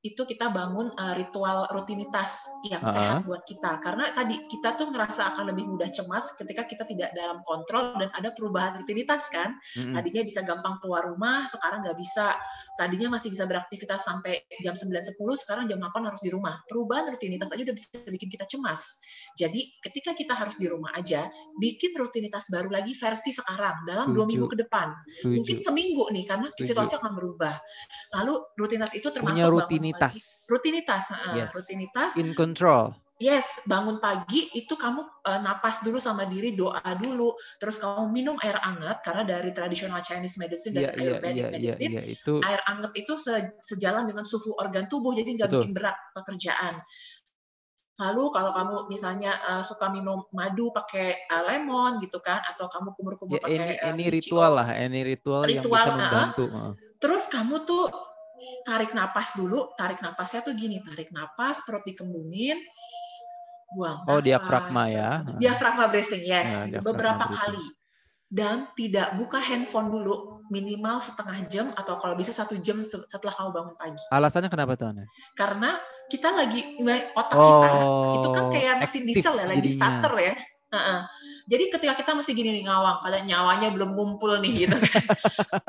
itu 0.06 0.22
kita 0.22 0.54
bangun 0.54 0.94
uh, 0.94 1.18
ritual 1.18 1.66
rutinitas 1.74 2.46
yang 2.70 2.86
uh 2.86 2.90
-huh. 2.90 2.94
sehat 2.94 3.18
buat 3.26 3.42
kita. 3.42 3.82
Karena 3.82 4.14
tadi 4.14 4.38
kita 4.46 4.78
tuh 4.78 4.94
ngerasa 4.94 5.34
akan 5.34 5.50
lebih 5.50 5.66
mudah 5.66 5.90
cemas 5.90 6.38
ketika 6.38 6.70
kita 6.70 6.86
tidak 6.86 7.10
dalam 7.18 7.42
kontrol 7.42 7.98
dan 7.98 8.14
ada 8.14 8.30
perubahan 8.30 8.78
rutinitas 8.78 9.34
kan. 9.34 9.58
Tadinya 9.74 10.22
bisa 10.22 10.46
gampang 10.46 10.78
keluar 10.78 11.10
rumah, 11.10 11.50
sekarang 11.50 11.82
nggak 11.82 11.98
bisa. 11.98 12.38
Tadinya 12.76 13.08
masih 13.16 13.32
bisa 13.32 13.48
beraktivitas 13.48 14.04
sampai 14.04 14.44
jam 14.60 14.76
9.10, 14.76 15.16
sekarang 15.16 15.72
jam 15.72 15.80
8 15.80 15.96
harus 16.04 16.20
di 16.20 16.28
rumah. 16.28 16.60
Perubahan 16.68 17.08
rutinitas 17.08 17.56
aja 17.56 17.64
udah 17.64 17.76
bisa 17.76 17.88
bikin 18.12 18.28
kita 18.28 18.44
cemas. 18.52 19.00
Jadi 19.40 19.80
ketika 19.80 20.12
kita 20.12 20.36
harus 20.36 20.60
di 20.60 20.68
rumah 20.68 20.92
aja, 20.92 21.32
bikin 21.56 21.96
rutinitas 21.96 22.52
baru 22.52 22.68
lagi 22.68 22.92
versi 22.92 23.32
sekarang 23.32 23.88
dalam 23.88 24.12
dua 24.12 24.28
minggu 24.28 24.52
ke 24.52 24.60
depan. 24.60 24.92
Setuju. 25.08 25.40
Mungkin 25.40 25.58
seminggu 25.64 26.04
nih 26.12 26.24
karena 26.28 26.48
Setuju. 26.52 26.68
situasi 26.76 26.94
akan 27.00 27.12
berubah. 27.16 27.56
Lalu 28.20 28.34
rutinitas 28.60 28.92
itu 28.92 29.08
termasuk 29.08 29.48
rutinitas. 29.48 30.14
Pagi. 30.16 30.52
Rutinitas, 30.52 31.04
yes. 31.32 31.52
rutinitas. 31.56 32.12
In 32.20 32.36
control. 32.36 33.05
Yes, 33.16 33.64
bangun 33.64 34.04
pagi 34.04 34.52
itu 34.52 34.76
kamu 34.76 35.00
uh, 35.00 35.40
napas 35.40 35.80
dulu 35.88 36.04
sama 36.04 36.28
diri, 36.28 36.52
doa 36.52 36.84
dulu, 37.00 37.32
terus 37.64 37.80
kamu 37.80 38.12
minum 38.12 38.36
air 38.44 38.60
hangat 38.60 39.08
karena 39.08 39.24
dari 39.24 39.56
tradisional 39.56 40.04
Chinese 40.04 40.36
medicine 40.36 40.76
dan 40.76 40.92
yeah, 40.92 41.00
Ayurvedic 41.00 41.24
yeah, 41.24 41.48
yeah, 41.48 41.54
medicine, 41.56 41.92
yeah, 41.96 42.04
yeah, 42.04 42.16
itu... 42.20 42.34
air 42.44 42.60
hangat 42.68 42.92
itu 43.00 43.16
se 43.16 43.56
sejalan 43.64 44.12
dengan 44.12 44.28
suhu 44.28 44.52
organ 44.60 44.92
tubuh, 44.92 45.16
jadi 45.16 45.32
nggak 45.32 45.48
bikin 45.48 45.72
berat 45.72 45.96
pekerjaan. 46.12 46.84
Lalu 47.96 48.24
kalau 48.36 48.52
kamu 48.52 48.76
misalnya 48.92 49.32
uh, 49.48 49.64
suka 49.64 49.88
minum 49.88 50.28
madu 50.36 50.76
pakai 50.76 51.16
uh, 51.32 51.48
lemon 51.48 52.04
gitu 52.04 52.20
kan, 52.20 52.44
atau 52.52 52.68
kamu 52.68 53.00
kumur-kumur 53.00 53.40
ya, 53.40 53.48
pakai 53.48 53.80
ini, 53.80 53.96
ini 53.96 54.06
ritual 54.12 54.60
lah, 54.60 54.76
ini 54.76 55.00
ritual, 55.08 55.48
ritual 55.48 55.64
yang 55.72 55.96
bisa 55.96 55.96
membantu. 55.96 56.46
Uh, 56.52 56.72
terus 57.00 57.32
kamu 57.32 57.64
tuh 57.64 57.88
tarik 58.68 58.92
napas 58.92 59.32
dulu, 59.40 59.72
tarik 59.80 60.04
napasnya 60.04 60.44
tuh 60.44 60.52
gini, 60.52 60.84
tarik 60.84 61.08
napas, 61.16 61.64
perut 61.64 61.88
dikembungin, 61.88 62.60
buang 63.74 63.98
Oh, 64.06 64.20
nafas. 64.20 64.26
diafragma 64.26 64.84
ya. 64.92 65.10
Diafragma 65.42 65.86
breathing, 65.90 66.24
yes. 66.26 66.70
Ya, 66.70 66.80
beberapa 66.84 67.26
breathing. 67.26 67.40
kali. 67.40 67.66
Dan 68.26 68.56
tidak 68.76 69.16
buka 69.22 69.38
handphone 69.40 69.94
dulu, 69.94 70.44
minimal 70.50 70.98
setengah 71.02 71.46
jam 71.50 71.66
atau 71.78 71.98
kalau 72.02 72.18
bisa 72.18 72.34
satu 72.34 72.58
jam 72.60 72.82
setelah 72.84 73.32
kamu 73.32 73.50
bangun 73.54 73.76
pagi. 73.78 74.04
Alasannya 74.12 74.50
kenapa 74.52 74.76
tuh, 74.76 74.92
Ana? 74.92 75.06
Karena 75.38 75.78
kita 76.10 76.34
lagi, 76.34 76.78
otak 77.16 77.38
oh, 77.38 77.46
kita, 77.46 77.68
itu 78.20 78.28
kan 78.34 78.46
kayak 78.54 78.76
mesin 78.82 79.04
diesel 79.08 79.36
ya, 79.40 79.46
lagi 79.46 79.62
jadinya. 79.66 79.78
starter 79.78 80.14
ya. 80.20 80.34
Uh 80.36 80.78
-uh. 80.78 81.00
Jadi 81.46 81.64
ketika 81.70 81.94
kita 81.94 82.12
masih 82.18 82.34
gini 82.34 82.50
nih 82.58 82.66
ngawang, 82.66 83.06
kalian 83.06 83.26
nyawanya 83.30 83.70
belum 83.70 83.94
ngumpul 83.94 84.42
nih 84.42 84.54
gitu 84.66 84.78
kan. 84.82 85.04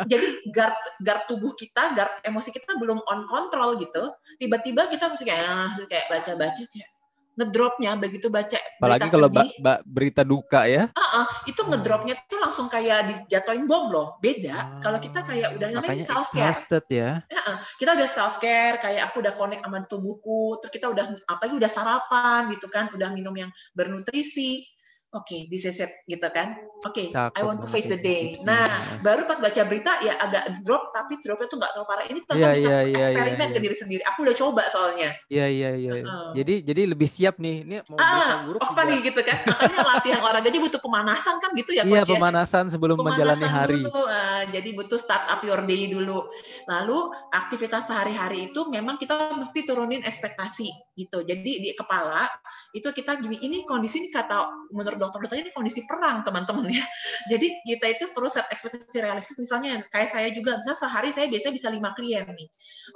Jadi 0.08 0.26
guard 0.48 0.76
guard 1.04 1.22
tubuh 1.28 1.52
kita, 1.52 1.92
guard 1.92 2.24
emosi 2.24 2.48
kita 2.48 2.80
belum 2.80 3.04
on 3.04 3.28
control 3.28 3.76
gitu. 3.76 4.08
Tiba-tiba 4.40 4.88
kita 4.88 5.12
masih 5.12 5.28
kayak 5.28 5.44
ah, 5.44 5.70
kayak 5.84 6.08
baca-baca 6.08 6.62
kayak 6.64 6.88
ngedropnya 7.36 7.92
begitu 8.00 8.32
baca 8.32 8.56
apalagi 8.56 9.08
kalau 9.12 9.28
ba 9.28 9.44
ba 9.60 9.74
berita 9.84 10.24
duka 10.24 10.64
ya. 10.64 10.88
Uh 10.96 11.00
-uh, 11.00 11.26
itu 11.44 11.60
ngedropnya 11.60 12.16
tuh 12.26 12.40
langsung 12.40 12.66
kayak 12.72 13.28
dijatuhin 13.28 13.68
bom 13.68 13.92
loh 13.92 14.16
beda. 14.24 14.80
Kalau 14.80 14.98
kita 14.98 15.20
kayak 15.20 15.56
udah 15.60 15.68
namanya 15.76 16.00
self 16.00 16.32
care 16.32 16.56
ya. 16.88 17.20
Uh 17.28 17.36
-uh. 17.36 17.56
kita 17.76 17.92
udah 17.92 18.08
self 18.08 18.40
care 18.40 18.80
kayak 18.80 19.12
aku 19.12 19.20
udah 19.20 19.36
connect 19.36 19.62
sama 19.62 19.84
tubuhku 19.84 20.58
terus 20.60 20.72
kita 20.72 20.88
udah 20.88 21.04
apalagi 21.28 21.54
udah 21.60 21.70
sarapan 21.70 22.48
gitu 22.52 22.66
kan 22.72 22.88
udah 22.92 23.12
minum 23.12 23.36
yang 23.36 23.52
bernutrisi 23.76 24.64
oke 25.14 25.26
okay, 25.26 25.46
this 25.52 25.68
is 25.68 25.78
it 25.78 25.92
gitu 26.10 26.26
kan? 26.34 26.58
Oke 26.84 27.10
okay, 27.10 27.32
I 27.34 27.42
want 27.46 27.62
to 27.62 27.68
face 27.70 27.86
the 27.86 27.98
day. 27.98 28.38
nah 28.48 28.66
baru 29.00 29.24
pas 29.24 29.38
baca 29.38 29.62
berita 29.64 30.02
ya 30.02 30.18
agak 30.18 30.62
drop 30.66 30.90
tapi 30.90 31.18
dropnya 31.22 31.46
tuh 31.46 31.58
nggak 31.58 31.72
terlalu 31.76 31.88
parah. 31.88 32.04
Ini 32.06 32.18
tetap 32.24 32.36
yeah, 32.36 32.52
bisa 32.52 32.68
yeah, 32.68 32.82
yeah, 32.82 33.06
eksperimen 33.10 33.38
yeah, 33.38 33.46
yeah. 33.46 33.54
ke 33.54 33.60
diri 33.62 33.76
sendiri. 33.76 34.02
Aku 34.10 34.18
udah 34.26 34.36
coba 34.36 34.62
soalnya. 34.72 35.10
Iya 35.30 35.46
iya 35.46 35.70
iya. 35.78 35.92
Jadi 36.34 36.54
jadi 36.66 36.82
lebih 36.90 37.08
siap 37.08 37.38
nih. 37.38 37.56
Ini 37.66 37.76
mau 37.90 37.98
ah, 37.98 38.46
buruk 38.46 38.60
apa 38.62 38.72
juga. 38.74 38.90
nih 38.90 38.98
gitu 39.12 39.20
kan? 39.22 39.38
Makanya 39.46 39.78
latihan 39.86 40.20
olahraga 40.22 40.48
aja 40.50 40.60
butuh 40.62 40.80
pemanasan 40.82 41.34
kan 41.42 41.50
gitu 41.58 41.70
ya 41.74 41.82
iya 41.82 42.02
ya? 42.02 42.06
pemanasan 42.06 42.64
sebelum 42.70 42.96
pemanasan 42.98 43.18
menjalani 43.18 43.46
hari. 43.48 43.80
dulu, 43.82 44.02
uh, 44.06 44.42
jadi 44.50 44.68
butuh 44.74 44.98
start 44.98 45.24
up 45.30 45.40
your 45.42 45.60
day 45.64 45.90
dulu. 45.90 46.26
Lalu 46.70 46.98
aktivitas 47.32 47.88
sehari-hari 47.90 48.50
itu 48.52 48.66
memang 48.68 48.98
kita 48.98 49.34
mesti 49.34 49.66
turunin 49.66 50.02
ekspektasi 50.04 50.68
gitu. 50.98 51.22
Jadi 51.22 51.62
di 51.62 51.70
kepala 51.74 52.28
itu 52.72 52.88
kita 52.90 53.18
gini 53.20 53.40
ini 53.42 53.62
kondisi 53.64 54.02
ini 54.02 54.08
kata 54.12 54.70
menurut 54.72 54.95
dokter-dokter 54.98 55.40
ini 55.40 55.52
kondisi 55.52 55.84
perang 55.84 56.26
teman-teman 56.26 56.68
ya. 56.72 56.84
Jadi 57.30 57.62
kita 57.64 57.86
itu 57.92 58.04
perlu 58.12 58.28
set 58.28 58.48
ekspektasi 58.50 58.98
realistis. 59.00 59.36
Misalnya 59.38 59.84
kayak 59.88 60.10
saya 60.12 60.28
juga, 60.32 60.60
misalnya 60.60 60.80
sehari 60.80 61.10
saya 61.12 61.26
biasanya 61.30 61.54
bisa 61.54 61.68
lima 61.72 61.90
klien 61.94 62.26
nih. 62.26 62.48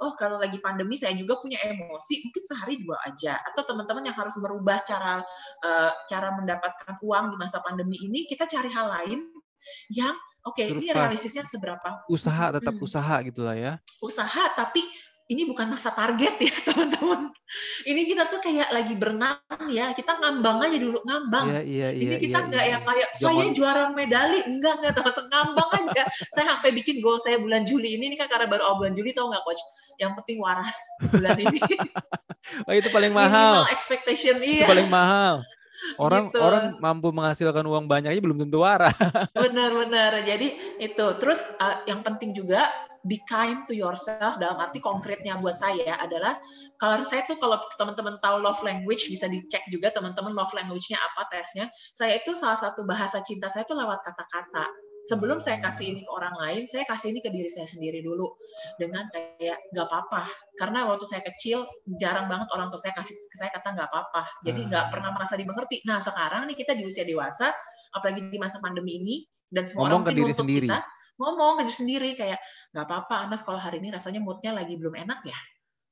Oh 0.03 0.13
kalau 0.19 0.37
lagi 0.41 0.57
pandemi 0.59 0.97
saya 0.99 1.15
juga 1.15 1.39
punya 1.39 1.61
emosi, 1.61 2.27
mungkin 2.27 2.43
sehari 2.43 2.75
dua 2.81 2.97
aja. 3.05 3.39
Atau 3.53 3.63
teman-teman 3.65 4.05
yang 4.05 4.17
harus 4.17 4.35
merubah 4.41 4.81
cara 4.83 5.21
uh, 5.63 5.91
cara 6.05 6.33
mendapatkan 6.35 6.99
uang 7.01 7.33
di 7.33 7.37
masa 7.39 7.63
pandemi 7.63 7.97
ini, 8.01 8.25
kita 8.27 8.45
cari 8.49 8.69
hal 8.69 8.87
lain 8.89 9.19
yang 9.93 10.15
oke 10.45 10.57
okay, 10.57 10.73
ini 10.73 10.89
realistisnya 10.89 11.45
seberapa 11.45 12.01
usaha 12.09 12.49
tetap 12.57 12.73
hmm. 12.73 12.85
usaha 12.85 13.15
gitulah 13.21 13.53
ya 13.53 13.73
usaha 14.01 14.43
tapi 14.57 14.81
ini 15.31 15.47
bukan 15.47 15.71
masa 15.71 15.95
target 15.95 16.35
ya 16.43 16.51
teman-teman. 16.67 17.31
Ini 17.87 18.01
kita 18.03 18.27
tuh 18.27 18.43
kayak 18.43 18.67
lagi 18.75 18.99
berenang 18.99 19.39
ya, 19.71 19.95
kita 19.95 20.19
ngambang 20.19 20.59
aja 20.67 20.77
dulu 20.77 20.99
ngambang. 21.07 21.45
Yeah, 21.47 21.63
yeah, 21.63 21.91
yeah, 21.95 22.03
ini 22.03 22.15
kita 22.19 22.37
iya, 22.43 22.47
nggak 22.51 22.51
yeah, 22.51 22.67
yeah. 22.67 22.73
yang 22.75 22.83
kayak 22.83 23.09
saya 23.15 23.45
juara 23.55 23.83
medali, 23.95 24.39
enggak 24.43 24.83
enggak 24.83 24.93
teman-teman 24.99 25.27
ngambang 25.31 25.69
aja. 25.87 26.03
saya 26.35 26.45
sampai 26.51 26.69
bikin 26.75 26.99
goal 26.99 27.15
saya 27.23 27.39
bulan 27.39 27.63
Juli 27.63 27.95
ini, 27.95 28.11
ini 28.11 28.15
kan 28.19 28.27
karena 28.27 28.51
baru 28.51 28.67
awal 28.67 28.77
bulan 28.83 28.93
Juli 28.99 29.15
tau 29.15 29.31
nggak 29.31 29.43
coach? 29.47 29.61
Yang 30.03 30.11
penting 30.19 30.37
waras 30.43 30.77
bulan 31.07 31.37
ini. 31.39 31.59
oh 32.67 32.73
itu 32.75 32.89
paling 32.91 33.13
mahal. 33.15 33.63
Minimal 33.63 33.71
expectation 33.71 34.35
iya. 34.43 34.67
Itu 34.67 34.71
paling 34.75 34.91
mahal. 34.91 35.47
Orang 35.97 36.29
gitu. 36.29 36.39
orang 36.39 36.77
mampu 36.77 37.09
menghasilkan 37.09 37.65
uang 37.65 37.85
banyak 37.89 38.13
aja 38.13 38.21
belum 38.21 38.47
tentu 38.47 38.61
waras. 38.61 38.93
Benar-benar. 39.35 40.21
Jadi 40.23 40.77
itu. 40.77 41.05
Terus 41.17 41.41
uh, 41.57 41.81
yang 41.89 42.05
penting 42.05 42.37
juga 42.37 42.69
be 43.01 43.17
kind 43.25 43.65
to 43.65 43.73
yourself 43.73 44.37
dalam 44.37 44.61
arti 44.61 44.77
konkretnya 44.77 45.33
buat 45.41 45.57
saya 45.57 45.97
adalah 45.97 46.37
kalau 46.77 47.01
saya 47.01 47.25
tuh 47.25 47.41
kalau 47.41 47.57
teman-teman 47.73 48.21
tahu 48.21 48.37
love 48.37 48.61
language 48.61 49.09
bisa 49.09 49.25
dicek 49.25 49.65
juga 49.73 49.89
teman-teman 49.89 50.37
love 50.37 50.53
language-nya 50.53 51.01
apa 51.01 51.25
tesnya. 51.33 51.65
Saya 51.93 52.21
itu 52.21 52.37
salah 52.37 52.57
satu 52.57 52.85
bahasa 52.85 53.21
cinta 53.25 53.49
saya 53.49 53.65
itu 53.65 53.73
lewat 53.73 54.05
kata-kata. 54.05 54.90
Sebelum 55.01 55.41
saya 55.41 55.57
kasih 55.57 55.97
ini 55.97 56.01
ke 56.05 56.11
orang 56.13 56.37
lain, 56.37 56.69
saya 56.69 56.85
kasih 56.85 57.09
ini 57.09 57.19
ke 57.25 57.33
diri 57.33 57.49
saya 57.49 57.65
sendiri 57.65 58.05
dulu 58.05 58.37
dengan 58.77 59.09
kayak 59.09 59.57
nggak 59.73 59.87
apa-apa. 59.89 60.29
Karena 60.57 60.85
waktu 60.85 61.05
saya 61.09 61.25
kecil 61.25 61.65
jarang 61.97 62.29
banget 62.29 62.53
orang 62.53 62.69
tua 62.69 62.77
saya 62.77 62.93
kasih 62.93 63.17
saya 63.33 63.49
kata 63.49 63.73
nggak 63.73 63.89
apa-apa. 63.89 64.29
Jadi 64.45 64.69
nggak 64.69 64.83
hmm. 64.87 64.93
pernah 64.93 65.09
merasa 65.13 65.33
dimengerti. 65.33 65.81
Nah 65.89 65.97
sekarang 65.97 66.45
nih 66.45 66.57
kita 66.57 66.77
di 66.77 66.85
usia 66.85 67.01
dewasa, 67.01 67.49
apalagi 67.97 68.29
di 68.29 68.37
masa 68.37 68.61
pandemi 68.61 69.01
ini 69.01 69.15
dan 69.51 69.65
semua 69.65 69.89
Ngomong 69.89 70.05
orang 70.05 70.07
ke 70.07 70.13
diri 70.15 70.33
sendiri. 70.33 70.67
kita 70.69 70.79
ngomong 71.19 71.53
ke 71.59 71.63
diri 71.67 71.75
sendiri 71.75 72.09
kayak 72.17 72.39
nggak 72.71 72.85
apa-apa 72.87 73.15
Anas 73.29 73.41
kalau 73.43 73.59
hari 73.59 73.83
ini 73.83 73.93
rasanya 73.93 74.23
moodnya 74.23 74.55
lagi 74.55 74.73
belum 74.79 74.95
enak 74.95 75.21
ya 75.27 75.39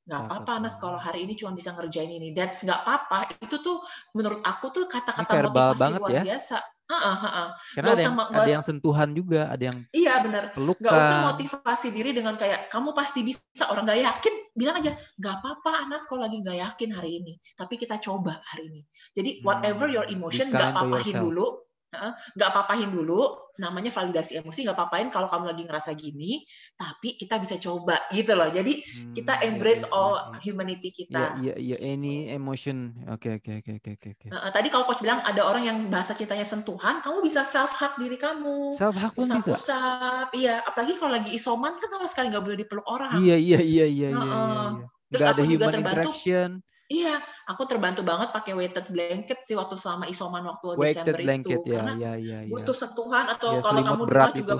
nggak 0.09 0.21
apa-apa 0.25 0.51
Anas 0.57 0.75
kalau 0.81 0.97
hari 0.97 1.27
ini 1.27 1.37
cuma 1.37 1.53
bisa 1.53 1.69
ngerjain 1.77 2.09
ini 2.09 2.33
that's 2.33 2.65
nggak 2.65 2.81
apa-apa 2.81 3.29
itu 3.45 3.61
tuh 3.61 3.77
menurut 4.17 4.41
aku 4.41 4.73
tuh 4.73 4.89
kata-kata 4.89 5.51
motivasi 5.51 5.77
banget 5.77 5.99
luar 6.01 6.11
ya? 6.17 6.23
biasa 6.33 6.57
uh, 6.89 7.23
uh, 7.23 7.47
karena 7.77 7.89
ada 7.93 8.01
yang, 8.01 8.15
ada 8.17 8.51
yang 8.59 8.65
sentuhan 8.65 9.09
juga 9.13 9.45
ada 9.49 9.63
yang 9.69 9.77
iya 9.93 10.19
benar 10.25 10.51
nggak 10.57 10.91
usah 10.91 11.17
motivasi 11.33 11.87
diri 11.93 12.11
dengan 12.11 12.35
kayak 12.35 12.69
kamu 12.73 12.91
pasti 12.97 13.23
bisa 13.23 13.65
orang 13.69 13.85
nggak 13.85 14.01
yakin. 14.03 14.35
Bilang 14.55 14.75
aja 14.79 14.91
nggak 15.17 15.35
apa-apa 15.39 15.71
Anas 15.87 16.03
kalau 16.09 16.25
lagi 16.25 16.39
nggak 16.39 16.57
yakin 16.57 16.89
hari 16.95 17.11
ini. 17.23 17.33
Tapi 17.55 17.75
kita 17.79 17.99
coba 17.99 18.39
hari 18.43 18.69
ini. 18.71 18.81
Jadi 19.15 19.43
whatever 19.43 19.87
hmm, 19.87 19.95
your 19.95 20.07
emotion 20.07 20.51
nggak 20.51 20.75
apa-apain 20.75 21.15
dulu 21.15 21.68
nggak 21.89 22.49
apa-apain 22.53 22.85
dulu 22.85 23.49
namanya 23.57 23.89
validasi 23.89 24.39
emosi 24.39 24.63
nggak 24.63 24.77
apa-apain 24.77 25.09
kalau 25.09 25.27
kamu 25.27 25.51
lagi 25.51 25.63
ngerasa 25.65 25.91
gini 25.97 26.45
tapi 26.77 27.17
kita 27.17 27.41
bisa 27.41 27.57
coba 27.57 27.97
gitu 28.13 28.37
loh. 28.37 28.47
Jadi 28.47 28.79
hmm, 28.79 29.13
kita 29.17 29.41
iya, 29.41 29.51
embrace 29.51 29.83
yeah, 29.89 29.97
all 29.97 30.13
yeah, 30.15 30.39
humanity 30.45 30.89
kita 30.93 31.35
iya 31.41 31.57
iya 31.57 31.77
any 31.81 32.29
emotion. 32.29 32.93
Oke 33.09 33.41
oke 33.41 33.65
oke 33.65 33.71
oke 33.81 33.91
oke 33.97 34.27
tadi 34.29 34.67
kalau 34.69 34.85
coach 34.85 35.01
bilang 35.01 35.19
ada 35.25 35.41
orang 35.43 35.65
yang 35.65 35.77
bahasa 35.89 36.13
cintanya 36.13 36.45
sentuhan 36.45 37.01
kamu 37.01 37.25
bisa 37.25 37.41
self 37.43 37.73
hug 37.73 37.97
diri 37.97 38.15
kamu. 38.21 38.71
Self 38.77 38.95
hug 38.95 39.13
pun 39.17 39.27
bisa? 39.27 39.57
Usap 39.57 40.29
iya. 40.37 40.61
Apalagi 40.63 40.95
kalau 41.01 41.17
lagi 41.17 41.33
isoman 41.33 41.73
kan 41.81 41.89
sama 41.89 42.05
sekali 42.05 42.29
nggak 42.29 42.45
boleh 42.45 42.57
dipeluk 42.63 42.85
orang. 42.85 43.17
Iya 43.19 43.35
iya 43.35 43.59
iya 43.59 43.85
iya, 43.89 44.07
iya, 44.13 44.29
iya. 44.29 44.87
Terus 45.09 45.21
gak 45.25 45.33
aku 45.33 45.41
ada 45.41 45.43
juga 45.49 45.65
human 45.65 45.73
terbantu, 45.73 45.89
interaction 46.13 46.49
Iya, 46.89 47.21
aku 47.45 47.69
terbantu 47.69 48.01
banget 48.01 48.33
pakai 48.33 48.57
weighted 48.57 48.89
blanket 48.89 49.45
sih 49.45 49.53
waktu 49.53 49.77
selama 49.77 50.09
isoman 50.09 50.41
waktu 50.41 50.73
weighted 50.73 51.05
Desember 51.05 51.21
blanket, 51.21 51.59
itu. 51.61 51.69
Ya, 51.69 51.75
karena 51.77 51.93
ya, 52.01 52.11
ya, 52.17 52.39
ya. 52.41 52.49
butuh 52.49 52.75
sentuhan 52.75 53.25
atau 53.29 53.51
ya, 53.53 53.61
kalau 53.61 53.81
kamu 53.85 54.03
berat 54.09 54.31
juga 54.33 54.53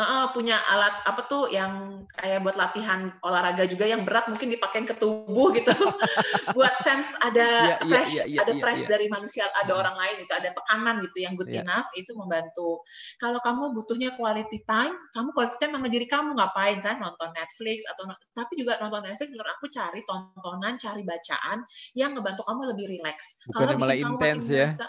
uh, 0.00 0.26
punya 0.32 0.56
alat 0.72 1.04
apa 1.04 1.20
tuh 1.28 1.52
yang 1.52 2.02
kayak 2.16 2.40
buat 2.40 2.56
latihan 2.56 3.12
olahraga 3.20 3.68
juga 3.68 3.84
yang 3.84 4.02
berat 4.08 4.26
mungkin 4.32 4.48
dipakai 4.48 4.88
ke 4.88 4.96
tubuh 4.96 5.52
gitu. 5.52 5.70
Buat 6.56 6.80
sense 6.80 7.12
ada 7.20 7.76
yeah, 7.76 7.78
press 7.84 8.10
yeah, 8.10 8.26
yeah, 8.26 8.42
ada 8.42 8.56
yeah, 8.56 8.62
press 8.64 8.82
yeah. 8.84 8.90
dari 8.96 9.06
manusia 9.12 9.44
ada 9.60 9.72
orang 9.76 9.94
lain 9.94 10.24
itu 10.24 10.32
ada 10.32 10.50
tekanan 10.50 11.04
gitu 11.04 11.18
yang 11.22 11.36
good 11.36 11.52
yeah. 11.52 11.62
enough 11.62 11.86
itu 11.94 12.10
membantu. 12.16 12.80
Kalau 13.20 13.38
kamu 13.44 13.76
butuhnya 13.76 14.16
quality 14.16 14.64
time 14.64 14.96
kamu 15.12 15.30
quality 15.36 15.56
time 15.60 15.72
sama 15.76 15.88
diri 15.92 16.08
kamu 16.08 16.34
ngapain 16.34 16.80
kan? 16.80 16.96
Nonton 16.98 17.30
Netflix 17.36 17.84
atau 17.86 18.08
tapi 18.32 18.52
juga 18.58 18.80
nonton 18.80 19.04
Netflix 19.04 19.30
menurut 19.30 19.52
aku 19.60 19.66
cari 19.68 20.00
tontonan 20.08 20.74
cari 20.80 21.02
bacaan 21.04 21.62
yang 21.92 22.16
ngebantu 22.16 22.42
kamu 22.48 22.62
lebih 22.74 22.86
rileks 22.96 23.44
kalau 23.52 23.76
malah 23.76 23.96
intens 23.96 24.46
ya? 24.48 24.66
merasa, 24.70 24.86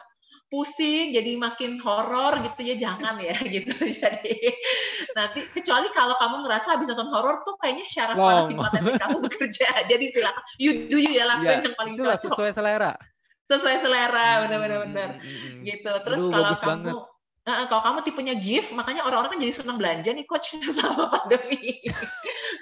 pusing 0.52 1.16
jadi 1.16 1.40
makin 1.40 1.80
horor 1.80 2.44
gitu 2.44 2.60
ya 2.68 2.76
jangan 2.76 3.16
ya 3.24 3.32
gitu. 3.56 3.72
Jadi 3.72 4.36
nanti 5.16 5.48
kecuali 5.56 5.88
kalau 5.96 6.12
kamu 6.20 6.44
ngerasa 6.44 6.76
habis 6.76 6.92
nonton 6.92 7.08
horor 7.08 7.40
tuh 7.48 7.56
kayaknya 7.56 7.88
syarat 7.88 8.20
wow. 8.20 8.44
parasimpatetik 8.44 9.00
kamu 9.00 9.18
bekerja. 9.32 9.68
Jadi 9.88 10.06
silakan 10.12 10.44
you 10.60 10.92
do 10.92 11.00
you 11.00 11.16
ya 11.16 11.24
lakuin 11.24 11.64
ya, 11.64 11.72
yang 11.72 11.76
paling 11.80 11.94
itulah 11.96 12.20
cocok. 12.20 12.28
sesuai 12.36 12.52
selera. 12.52 12.94
Sesuai 13.48 13.76
selera 13.80 14.28
benar-benar 14.44 14.78
benar. 14.92 15.10
Hmm, 15.16 15.24
hmm, 15.24 15.40
hmm, 15.40 15.62
gitu 15.64 15.92
terus 16.04 16.20
Aduh, 16.20 16.32
kalau 16.36 16.50
kamu 16.52 16.68
banget 16.68 16.96
Uh, 17.42 17.66
kalau 17.66 17.82
kamu 17.82 18.00
tipenya 18.06 18.38
gift, 18.38 18.70
makanya 18.78 19.02
orang-orang 19.02 19.34
kan 19.34 19.42
jadi 19.42 19.54
senang 19.66 19.82
belanja 19.82 20.14
nih 20.14 20.30
coach 20.30 20.54
sama 20.78 21.10
pandemi. 21.10 21.82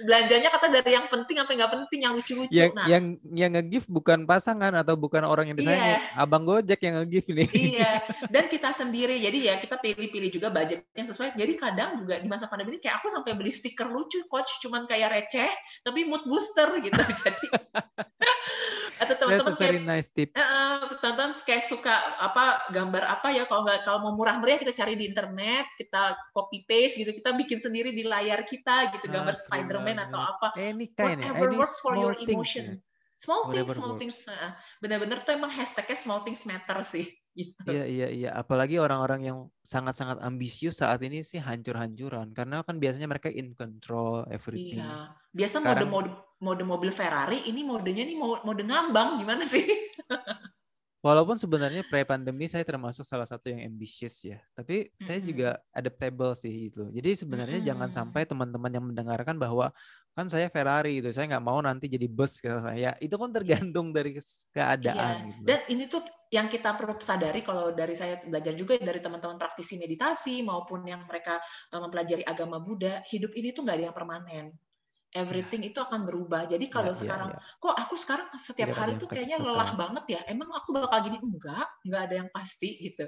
Belanjanya 0.07 0.55
kata 0.55 0.71
dari 0.71 0.95
yang 0.95 1.11
penting 1.11 1.35
sampai 1.35 1.59
nggak 1.59 1.73
penting, 1.75 1.99
yang 2.07 2.15
lucu-lucu. 2.15 2.47
Yang, 2.55 2.71
nah, 2.79 2.87
yang 2.87 3.19
yang 3.35 3.51
nge-gift 3.59 3.91
bukan 3.91 4.23
pasangan 4.23 4.71
atau 4.71 4.95
bukan 4.95 5.27
orang 5.27 5.51
yang 5.51 5.59
disayang, 5.59 5.99
iya. 5.99 6.15
abang 6.15 6.47
Gojek 6.47 6.79
yang 6.79 7.03
nge-gift 7.03 7.27
nih. 7.27 7.49
Iya, 7.51 7.91
dan 8.33 8.47
kita 8.47 8.71
sendiri. 8.71 9.19
Jadi 9.19 9.51
ya 9.51 9.59
kita 9.59 9.75
pilih-pilih 9.83 10.31
juga 10.31 10.47
budget 10.47 10.87
yang 10.95 11.07
sesuai. 11.11 11.35
Jadi 11.35 11.53
kadang 11.59 11.99
juga 11.99 12.15
di 12.23 12.31
masa 12.31 12.47
pandemi 12.47 12.75
ini 12.75 12.79
kayak 12.79 13.03
aku 13.03 13.11
sampai 13.11 13.35
beli 13.35 13.51
stiker 13.51 13.91
lucu 13.91 14.23
coach, 14.31 14.63
cuman 14.63 14.87
kayak 14.87 15.11
receh, 15.11 15.51
tapi 15.83 16.07
mood 16.07 16.23
booster 16.23 16.79
gitu. 16.79 16.95
Jadi 17.19 17.47
atau 18.99 19.15
teman-teman 19.15 19.55
kayak 19.55 19.81
nice 19.88 20.09
tips. 20.12 20.35
Uh, 20.35 20.91
teman-teman 20.99 21.31
kayak 21.47 21.63
suka 21.65 21.95
apa 22.19 22.67
gambar 22.75 23.03
apa 23.07 23.27
ya 23.31 23.43
kalau 23.47 23.63
nggak 23.63 23.88
kalau 23.88 23.99
mau 24.03 24.13
murah 24.19 24.35
meriah 24.38 24.59
kita 24.59 24.75
cari 24.75 24.99
di 24.99 25.07
internet 25.07 25.65
kita 25.79 26.19
copy 26.35 26.67
paste 26.67 26.99
gitu 26.99 27.12
kita 27.15 27.31
bikin 27.33 27.63
sendiri 27.63 27.95
di 27.95 28.03
layar 28.03 28.43
kita 28.43 28.91
gitu 28.95 29.07
gambar 29.07 29.35
ah, 29.35 29.39
Spiderman 29.39 29.97
atau 30.09 30.19
apa 30.19 30.47
any 30.59 30.91
kind 30.91 31.23
whatever 31.23 31.47
any 31.47 31.57
works 31.57 31.79
for 31.79 31.95
your 31.95 32.15
emotion 32.19 32.75
ya. 32.75 32.75
small 33.15 33.47
things 33.47 33.71
small 33.75 33.95
works. 33.95 34.01
things 34.03 34.17
benar-benar 34.83 35.23
tuh 35.23 35.35
emang 35.35 35.51
hashtagnya 35.51 35.95
small 35.95 36.21
things 36.27 36.43
matter 36.43 36.79
sih 36.83 37.07
gitu. 37.39 37.71
Iya 37.71 37.86
iya 37.88 38.08
iya 38.12 38.30
apalagi 38.36 38.75
orang-orang 38.75 39.21
yang 39.23 39.38
sangat-sangat 39.63 40.19
ambisius 40.19 40.84
saat 40.84 40.99
ini 40.99 41.23
sih 41.23 41.39
hancur-hancuran 41.39 42.36
karena 42.36 42.62
kan 42.67 42.75
biasanya 42.78 43.08
mereka 43.08 43.32
in 43.32 43.56
control 43.56 44.28
everything. 44.28 44.84
Iya. 44.84 45.15
Biasa 45.32 45.63
Sekarang, 45.63 45.88
mode 45.88 46.12
mode 46.12 46.12
mode 46.43 46.63
mobil 46.67 46.91
Ferrari, 46.91 47.47
ini 47.47 47.63
modenya 47.63 48.04
nih 48.04 48.17
mode 48.19 48.63
ngambang 48.67 49.23
gimana 49.23 49.47
sih? 49.47 49.63
Walaupun 50.99 51.39
sebenarnya 51.39 51.88
pre-pandemi 51.88 52.51
saya 52.51 52.67
termasuk 52.67 53.07
salah 53.07 53.23
satu 53.23 53.47
yang 53.47 53.71
ambisius 53.71 54.19
ya, 54.19 54.35
tapi 54.51 54.91
mm-hmm. 54.91 55.05
saya 55.07 55.19
juga 55.23 55.49
adaptable 55.71 56.35
sih 56.35 56.67
itu. 56.67 56.91
Jadi 56.91 57.23
sebenarnya 57.23 57.63
mm-hmm. 57.63 57.71
jangan 57.71 57.89
sampai 57.89 58.27
teman-teman 58.27 58.67
yang 58.67 58.83
mendengarkan 58.83 59.39
bahwa 59.39 59.71
kan 60.12 60.27
saya 60.27 60.51
Ferrari 60.51 60.99
itu, 60.99 61.15
saya 61.15 61.31
nggak 61.31 61.45
mau 61.47 61.63
nanti 61.63 61.88
jadi 61.88 62.03
bus 62.12 62.43
ke 62.43 62.51
saya. 62.51 62.99
Itu 62.99 63.15
kan 63.15 63.31
tergantung 63.31 63.95
dari 63.95 64.19
keadaan. 64.51 65.15
Iya. 65.15 65.27
Gitu. 65.39 65.47
Dan 65.47 65.59
ini 65.71 65.83
tuh 65.88 66.03
yang 66.35 66.51
kita 66.51 66.75
perlu 66.75 66.99
sadari 66.99 67.47
kalau 67.47 67.71
dari 67.71 67.95
saya 67.95 68.19
belajar 68.19 68.51
juga 68.59 68.75
dari 68.75 68.99
teman-teman 68.99 69.39
praktisi 69.39 69.79
meditasi 69.79 70.43
maupun 70.43 70.83
yang 70.83 71.07
mereka 71.07 71.39
mempelajari 71.71 72.27
agama 72.27 72.59
Buddha, 72.59 73.07
hidup 73.07 73.31
ini 73.39 73.55
tuh 73.55 73.63
nggak 73.63 73.75
ada 73.79 73.85
yang 73.88 73.95
permanen 73.95 74.51
everything 75.13 75.65
yeah. 75.65 75.73
itu 75.73 75.79
akan 75.81 76.05
berubah. 76.05 76.45
Jadi 76.45 76.69
iya, 76.69 76.73
kalau 76.73 76.93
yeah, 76.93 77.01
sekarang, 77.01 77.29
yeah, 77.33 77.41
yeah. 77.41 77.61
kok 77.61 77.75
aku 77.75 77.95
sekarang 77.97 78.27
setiap 78.37 78.69
hari 78.77 78.93
tuh 79.01 79.09
kayaknya 79.09 79.41
lelah 79.41 79.71
banget 79.73 80.05
ya. 80.19 80.21
Emang 80.29 80.49
aku 80.53 80.69
bakal 80.77 81.09
gini? 81.09 81.17
Enggak, 81.17 81.67
enggak 81.85 82.01
ada 82.09 82.15
yang 82.25 82.29
pasti 82.29 82.69
gitu. 82.89 83.05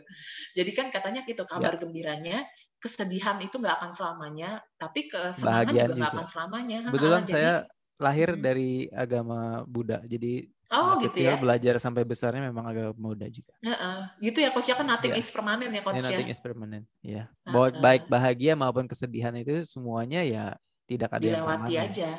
Jadi 0.58 0.72
kan 0.74 0.88
katanya 0.90 1.22
gitu 1.26 1.46
kabar 1.46 1.78
yeah. 1.78 1.82
gembiranya, 1.82 2.38
kesedihan 2.82 3.38
itu 3.46 3.62
nggak 3.62 3.78
akan 3.78 3.92
selamanya, 3.94 4.62
tapi 4.82 5.06
kesenangan 5.10 5.74
juga 5.74 5.94
nggak 5.94 6.14
akan 6.18 6.28
selamanya. 6.28 6.78
Betulan 6.90 7.24
Jadi, 7.26 7.34
saya 7.38 7.54
lahir 8.02 8.34
hmm. 8.34 8.42
dari 8.42 8.90
agama 8.90 9.62
Buddha. 9.70 10.02
Jadi 10.02 10.50
oh, 10.74 10.98
gitu 10.98 11.22
ya? 11.22 11.38
belajar 11.38 11.78
sampai 11.78 12.02
besarnya 12.02 12.50
memang 12.50 12.66
agama 12.66 12.98
Buddha 12.98 13.30
juga. 13.30 13.54
Uh 13.62 13.70
-uh. 13.70 14.00
Gitu 14.18 14.42
ya 14.42 14.50
coach 14.50 14.74
ya 14.74 14.76
kan 14.76 14.90
nothing 14.90 15.14
yeah. 15.14 15.22
is 15.22 15.30
permanent 15.30 15.70
ya 15.70 15.82
coach 15.86 16.02
yeah, 16.02 16.08
nothing 16.10 16.30
ya. 16.30 16.34
is 16.34 16.42
permanent. 16.42 16.86
Ya. 17.06 17.14
Yeah. 17.14 17.26
Uh 17.46 17.70
-uh. 17.70 17.78
Baik 17.78 18.10
bahagia 18.10 18.58
maupun 18.58 18.90
kesedihan 18.90 19.38
itu 19.38 19.62
semuanya 19.70 20.26
ya 20.26 20.58
tidak 20.92 21.10
ada 21.16 21.24
dilewati 21.24 21.72
yang 21.72 21.88
aja. 21.88 22.10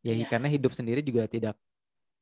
Ya, 0.00 0.12
ya 0.16 0.26
karena 0.30 0.48
hidup 0.48 0.72
sendiri 0.72 1.02
juga 1.02 1.26
tidak 1.26 1.58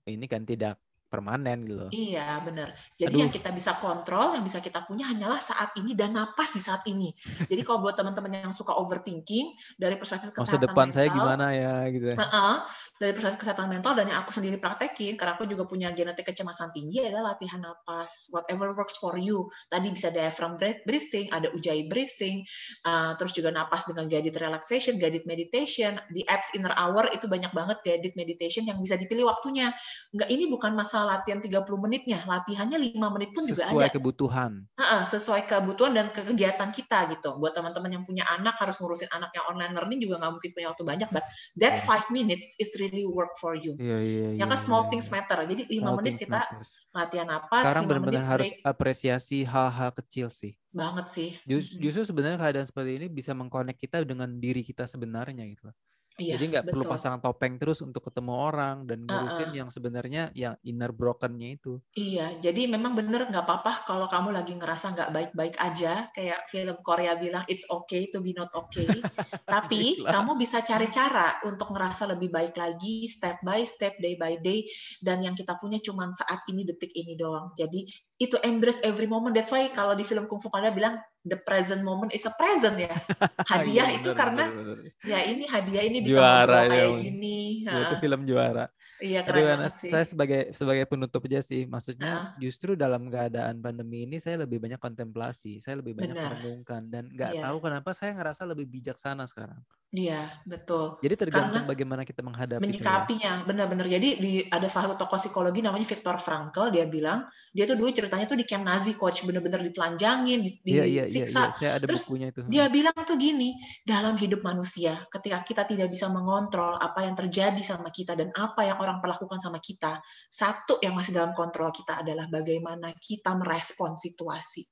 ini 0.08 0.24
kan 0.24 0.42
tidak 0.42 0.80
permanen 1.08 1.64
gitu 1.64 1.76
loh. 1.88 1.90
Iya, 1.90 2.44
benar. 2.44 2.76
Jadi 2.94 3.16
Aduh. 3.16 3.22
yang 3.24 3.32
kita 3.32 3.50
bisa 3.56 3.80
kontrol, 3.80 4.36
yang 4.36 4.44
bisa 4.44 4.60
kita 4.60 4.84
punya 4.84 5.08
hanyalah 5.08 5.40
saat 5.40 5.72
ini 5.80 5.96
dan 5.96 6.12
napas 6.12 6.52
di 6.52 6.60
saat 6.60 6.84
ini. 6.84 7.10
Jadi 7.50 7.62
kalau 7.64 7.80
buat 7.80 7.96
teman-teman 7.96 8.44
yang 8.44 8.52
suka 8.52 8.76
overthinking 8.76 9.56
dari 9.80 9.96
perspektif 9.96 10.36
kesehatan 10.36 10.60
Masa 10.60 10.64
depan 10.68 10.86
mental, 10.92 10.96
saya 11.00 11.08
gimana 11.08 11.46
ya 11.56 11.74
gitu. 11.88 12.12
Uh 12.12 12.22
-uh, 12.22 12.56
dari 12.98 13.14
perspektif 13.14 13.46
kesehatan 13.46 13.70
mental 13.70 13.94
dan 13.94 14.10
yang 14.10 14.18
aku 14.26 14.34
sendiri 14.34 14.58
praktekin 14.58 15.14
karena 15.14 15.38
aku 15.38 15.46
juga 15.46 15.64
punya 15.70 15.94
genetik 15.94 16.34
kecemasan 16.34 16.74
tinggi 16.74 17.06
adalah 17.06 17.34
latihan 17.34 17.62
napas 17.62 18.26
whatever 18.34 18.74
works 18.74 18.98
for 18.98 19.14
you 19.14 19.46
tadi 19.70 19.94
bisa 19.94 20.10
diaphragm 20.10 20.58
breathing 20.58 21.30
ada 21.30 21.46
ujjayi 21.54 21.86
breathing 21.86 22.42
uh, 22.84 23.14
terus 23.14 23.38
juga 23.38 23.54
napas 23.54 23.86
dengan 23.86 24.10
guided 24.10 24.34
relaxation 24.42 24.98
guided 24.98 25.22
meditation 25.30 26.02
di 26.10 26.26
apps 26.26 26.50
inner 26.58 26.74
hour 26.74 27.06
itu 27.14 27.30
banyak 27.30 27.54
banget 27.54 27.78
guided 27.86 28.14
meditation 28.18 28.66
yang 28.66 28.82
bisa 28.82 28.98
dipilih 28.98 29.30
waktunya 29.30 29.70
enggak 30.10 30.28
ini 30.34 30.50
bukan 30.50 30.74
masalah 30.74 30.97
latihan 31.06 31.38
30 31.42 31.64
menitnya 31.78 32.18
latihannya 32.26 32.78
5 32.94 33.14
menit 33.14 33.30
pun 33.34 33.42
sesuai 33.44 33.50
juga 33.50 33.62
ada 33.62 33.70
sesuai 33.70 33.88
kebutuhan 33.94 34.52
uh 34.64 34.82
-uh, 34.82 35.02
sesuai 35.06 35.42
kebutuhan 35.46 35.92
dan 35.94 36.06
kegiatan 36.10 36.70
kita 36.70 36.98
gitu 37.14 37.36
buat 37.38 37.52
teman-teman 37.54 37.90
yang 37.90 38.04
punya 38.06 38.24
anak 38.30 38.56
harus 38.58 38.78
ngurusin 38.78 39.10
anak 39.14 39.30
yang 39.34 39.44
online 39.50 39.74
learning 39.74 40.00
juga 40.02 40.22
nggak 40.22 40.32
mungkin 40.34 40.50
punya 40.54 40.68
waktu 40.72 40.84
banyak 40.86 41.08
but 41.12 41.24
that 41.58 41.78
five 41.82 42.04
minutes 42.14 42.54
is 42.58 42.74
really 42.78 43.04
work 43.08 43.34
for 43.40 43.56
you. 43.58 43.74
Iya, 43.76 43.98
iya, 43.98 44.28
ya 44.38 44.44
kan 44.46 44.56
iya, 44.56 44.64
small 44.64 44.86
iya, 44.86 44.90
things 44.94 45.08
iya. 45.08 45.14
matter. 45.18 45.38
Jadi 45.48 45.62
lima 45.68 45.90
menit 45.98 46.14
kita 46.20 46.40
matters. 46.44 46.70
latihan 46.94 47.28
apa? 47.32 47.56
Sekarang 47.64 47.84
benar-benar 47.88 48.24
harus 48.26 48.50
apresiasi 48.62 49.42
hal-hal 49.42 49.90
kecil 49.96 50.28
sih. 50.28 50.54
Banget 50.70 51.06
sih. 51.10 51.28
Just, 51.48 51.80
justru 51.80 52.02
sebenarnya 52.04 52.38
keadaan 52.38 52.66
seperti 52.68 53.00
ini 53.02 53.06
bisa 53.08 53.32
mengkonek 53.32 53.76
kita 53.80 54.04
dengan 54.04 54.28
diri 54.38 54.60
kita 54.60 54.84
sebenarnya 54.84 55.44
gitu. 55.48 55.68
Iya, 56.18 56.34
Jadi 56.34 56.44
nggak 56.50 56.66
perlu 56.74 56.82
pasang 56.82 57.22
topeng 57.22 57.62
terus 57.62 57.78
untuk 57.78 58.02
ketemu 58.10 58.34
orang 58.34 58.76
dan 58.90 59.06
ngurusin 59.06 59.38
uh 59.38 59.50
-uh. 59.54 59.58
yang 59.62 59.68
sebenarnya 59.70 60.22
yang 60.34 60.58
inner 60.66 60.90
brokennya 60.90 61.54
itu. 61.54 61.78
Iya, 61.94 62.42
jadi 62.42 62.66
memang 62.66 62.98
bener 62.98 63.30
nggak 63.30 63.46
apa-apa 63.46 63.86
kalau 63.86 64.10
kamu 64.10 64.34
lagi 64.34 64.58
ngerasa 64.58 64.98
nggak 64.98 65.10
baik-baik 65.14 65.54
aja, 65.62 66.10
kayak 66.10 66.50
film 66.50 66.74
Korea 66.82 67.14
bilang 67.14 67.46
it's 67.46 67.62
okay 67.70 68.10
to 68.10 68.18
be 68.18 68.34
not 68.34 68.50
okay. 68.50 68.90
Tapi 69.54 70.02
kamu 70.02 70.34
bisa 70.34 70.58
cari 70.66 70.90
cara 70.90 71.38
untuk 71.46 71.70
ngerasa 71.70 72.10
lebih 72.10 72.34
baik 72.34 72.58
lagi, 72.58 73.06
step 73.06 73.38
by 73.46 73.62
step, 73.62 73.94
day 74.02 74.18
by 74.18 74.34
day, 74.42 74.66
dan 74.98 75.22
yang 75.22 75.38
kita 75.38 75.54
punya 75.62 75.78
cuma 75.78 76.10
saat 76.10 76.42
ini, 76.50 76.66
detik 76.66 76.90
ini 76.98 77.14
doang. 77.14 77.54
Jadi 77.54 77.86
itu 78.18 78.34
embrace 78.42 78.82
every 78.82 79.06
moment. 79.06 79.30
That's 79.30 79.54
why 79.54 79.70
kalau 79.70 79.94
di 79.94 80.02
film 80.02 80.26
Kung 80.26 80.42
Fu 80.42 80.50
Panda 80.50 80.74
bilang 80.74 80.98
the 81.22 81.38
present 81.38 81.86
moment 81.86 82.10
is 82.10 82.26
a 82.26 82.34
present 82.34 82.74
ya. 82.74 82.90
Hadiah 83.50 83.94
iya, 83.94 83.98
itu 84.02 84.10
karena 84.10 84.50
bener, 84.50 84.82
bener. 84.82 85.06
ya 85.06 85.18
ini 85.22 85.46
hadiah 85.46 85.84
ini 85.86 85.98
bisa 86.02 86.18
juara, 86.18 86.66
kayak 86.66 86.88
ya. 86.90 86.98
gini. 86.98 87.38
Ya, 87.62 87.78
itu 87.86 87.94
film 88.02 88.20
juara. 88.26 88.66
Iya 88.98 89.22
keren 89.22 89.38
Aduh, 89.38 89.50
banget 89.54 89.72
sih. 89.78 89.90
Saya 89.94 90.04
sebagai 90.06 90.50
sebagai 90.50 90.84
penutup 90.90 91.22
aja 91.30 91.38
sih, 91.38 91.70
maksudnya 91.70 92.34
uh. 92.34 92.40
justru 92.42 92.74
dalam 92.74 93.06
keadaan 93.06 93.62
pandemi 93.62 94.02
ini 94.04 94.18
saya 94.18 94.42
lebih 94.42 94.58
banyak 94.58 94.82
kontemplasi, 94.82 95.62
saya 95.62 95.78
lebih 95.78 95.94
banyak 95.94 96.18
merenungkan 96.18 96.90
dan 96.90 97.06
nggak 97.14 97.38
yeah. 97.38 97.44
tahu 97.46 97.62
kenapa 97.62 97.94
saya 97.94 98.18
ngerasa 98.18 98.42
lebih 98.50 98.66
bijaksana 98.66 99.30
sekarang. 99.30 99.62
Iya 99.88 100.28
betul. 100.44 101.00
Jadi 101.00 101.14
tergantung 101.16 101.64
Karena 101.64 101.72
bagaimana 101.72 102.02
kita 102.04 102.20
menghadapi. 102.20 102.60
Menyikapinya, 102.60 103.48
benar-benar. 103.48 103.88
Jadi 103.88 104.08
di, 104.20 104.32
ada 104.44 104.68
salah 104.68 104.92
satu 104.92 105.00
tokoh 105.00 105.16
psikologi 105.16 105.64
namanya 105.64 105.88
Viktor 105.88 106.20
Frankl, 106.20 106.68
dia 106.68 106.84
bilang 106.84 107.24
dia 107.56 107.64
tuh 107.64 107.80
dulu 107.80 107.88
ceritanya 107.88 108.28
tuh 108.28 108.36
di 108.36 108.44
camp 108.44 108.68
Nazi 108.68 108.92
coach, 109.00 109.24
benar-benar 109.24 109.64
ditelanjangin, 109.64 110.44
di, 110.44 110.52
yeah, 110.68 110.84
yeah, 110.84 111.08
disiksa. 111.08 111.56
Yeah, 111.64 111.80
yeah. 111.80 111.88
Terus 111.88 112.04
bukunya 112.04 112.28
itu. 112.28 112.40
dia 112.52 112.64
bilang 112.68 112.96
tuh 113.00 113.16
gini, 113.16 113.56
dalam 113.80 114.20
hidup 114.20 114.44
manusia, 114.44 115.08
ketika 115.08 115.40
kita 115.40 115.62
tidak 115.64 115.88
bisa 115.88 116.12
mengontrol 116.12 116.76
apa 116.76 117.08
yang 117.08 117.16
terjadi 117.16 117.62
sama 117.64 117.88
kita 117.88 118.12
dan 118.12 118.28
apa 118.36 118.68
yang 118.68 118.76
orang 118.76 118.87
perlakukan 118.96 119.44
sama 119.44 119.60
kita. 119.60 120.00
Satu 120.32 120.80
yang 120.80 120.96
masih 120.96 121.12
dalam 121.12 121.36
kontrol 121.36 121.68
kita 121.68 122.00
adalah 122.00 122.24
bagaimana 122.32 122.96
kita 122.96 123.36
merespon 123.36 123.92
situasi. 123.92 124.64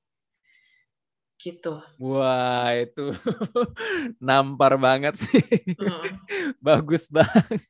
Gitu. 1.37 1.77
Wah, 2.01 2.73
itu 2.73 3.13
nampar 4.27 4.81
banget 4.81 5.21
sih. 5.21 5.45
Hmm. 5.77 6.17
Bagus 6.57 7.05
banget. 7.13 7.61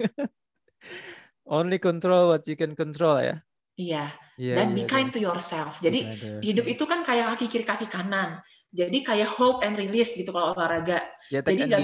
Only 1.44 1.84
control 1.84 2.32
what 2.32 2.48
you 2.48 2.56
can 2.56 2.80
control 2.80 3.20
ya. 3.20 3.44
Iya. 3.76 4.16
Yeah, 4.40 4.56
Dan 4.64 4.72
yeah, 4.72 4.78
be 4.80 4.84
kind 4.88 5.12
yeah. 5.12 5.16
to 5.16 5.20
yourself. 5.20 5.84
Jadi 5.84 6.00
hidup 6.40 6.66
itu 6.66 6.88
kan 6.88 7.04
kayak 7.04 7.36
kaki 7.36 7.46
kiri 7.52 7.66
kaki 7.68 7.88
kanan. 7.92 8.40
Jadi 8.72 9.04
kayak 9.04 9.30
hold 9.36 9.64
and 9.64 9.76
release 9.76 10.16
gitu 10.16 10.32
kalau 10.32 10.56
olahraga. 10.56 11.04
Yeah, 11.28 11.44
Jadi 11.44 11.68
nggak 11.68 11.84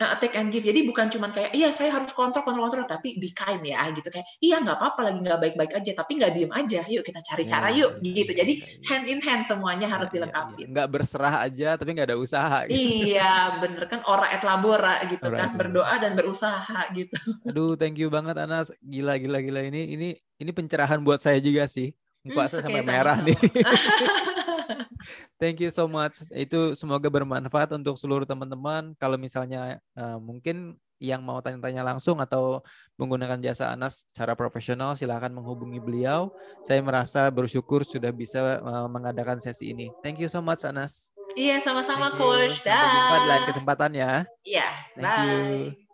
uh, 0.00 0.16
take 0.20 0.36
and 0.36 0.52
give. 0.52 0.64
Jadi 0.64 0.84
bukan 0.84 1.08
cuma 1.08 1.32
kayak 1.32 1.56
iya 1.56 1.72
saya 1.72 1.96
harus 1.96 2.12
kontrol 2.12 2.44
kontrol 2.44 2.68
kontrol 2.68 2.86
tapi 2.88 3.16
be 3.16 3.32
kind 3.32 3.64
ya 3.64 3.88
gitu 3.92 4.08
kayak 4.12 4.26
iya 4.42 4.60
nggak 4.60 4.76
apa-apa 4.76 5.00
lagi 5.08 5.18
nggak 5.24 5.40
baik-baik 5.40 5.72
aja 5.72 5.90
tapi 5.96 6.10
nggak 6.20 6.32
diem 6.36 6.52
aja. 6.52 6.80
Yuk 6.84 7.02
kita 7.04 7.20
cari 7.24 7.42
iya, 7.44 7.50
cara 7.50 7.68
yuk 7.72 7.90
ya, 8.04 8.12
gitu. 8.22 8.32
Jadi 8.36 8.52
ya, 8.60 8.66
hand 8.92 9.06
in 9.08 9.20
hand 9.24 9.42
semuanya 9.48 9.86
harus 9.88 10.08
iya, 10.12 10.14
dilengkapi. 10.20 10.60
Ya, 10.60 10.66
nggak 10.72 10.88
berserah 10.92 11.34
aja 11.44 11.68
tapi 11.80 11.90
nggak 11.96 12.08
ada 12.12 12.18
usaha. 12.18 12.58
Gitu. 12.68 12.76
Iya 12.76 13.60
bener 13.62 13.84
kan 13.88 14.00
ora 14.04 14.26
et 14.32 14.42
labora 14.44 14.94
gitu 15.08 15.24
ora 15.24 15.46
kan 15.46 15.50
berdoa 15.56 15.94
dan 15.96 16.12
berusaha 16.12 16.80
gitu. 16.92 17.16
Aduh 17.48 17.78
thank 17.78 17.96
you 17.96 18.12
banget 18.12 18.36
Anas 18.36 18.72
gila 18.84 19.16
gila 19.16 19.40
gila 19.40 19.60
ini 19.64 19.96
ini 19.96 20.08
ini 20.36 20.50
pencerahan 20.52 21.00
buat 21.00 21.22
saya 21.22 21.40
juga 21.40 21.64
sih. 21.64 21.92
Muka 22.26 22.42
hmm, 22.42 22.50
saya 22.50 22.62
sampai 22.66 22.82
merah 22.82 23.16
sama. 23.22 23.26
nih. 23.30 23.38
Thank 25.40 25.62
you 25.62 25.70
so 25.70 25.86
much. 25.86 26.24
Itu 26.32 26.72
semoga 26.72 27.06
bermanfaat 27.08 27.74
untuk 27.76 27.96
seluruh 28.00 28.24
teman-teman. 28.24 28.94
Kalau 28.96 29.16
misalnya 29.20 29.82
uh, 29.96 30.18
mungkin 30.20 30.78
yang 30.96 31.20
mau 31.20 31.44
tanya-tanya 31.44 31.84
langsung 31.84 32.16
atau 32.24 32.64
menggunakan 32.96 33.36
jasa 33.44 33.68
Anas 33.68 34.08
secara 34.08 34.32
profesional, 34.32 34.96
silahkan 34.96 35.28
menghubungi 35.28 35.76
beliau. 35.76 36.32
Saya 36.64 36.80
merasa 36.80 37.28
bersyukur 37.28 37.84
sudah 37.84 38.08
bisa 38.12 38.60
uh, 38.64 38.88
mengadakan 38.88 39.36
sesi 39.36 39.76
ini. 39.76 39.92
Thank 40.00 40.24
you 40.24 40.28
so 40.32 40.40
much 40.40 40.64
Anas. 40.64 41.12
Iya, 41.36 41.60
sama-sama 41.60 42.16
Coach. 42.16 42.64
Sampai 42.64 42.88
jumpa 42.96 43.16
di 43.18 43.28
lain 43.28 43.44
kesempatan 43.44 43.90
ya. 43.92 44.12
Iya, 44.46 44.68
bye. 44.96 45.26
You. 45.26 45.85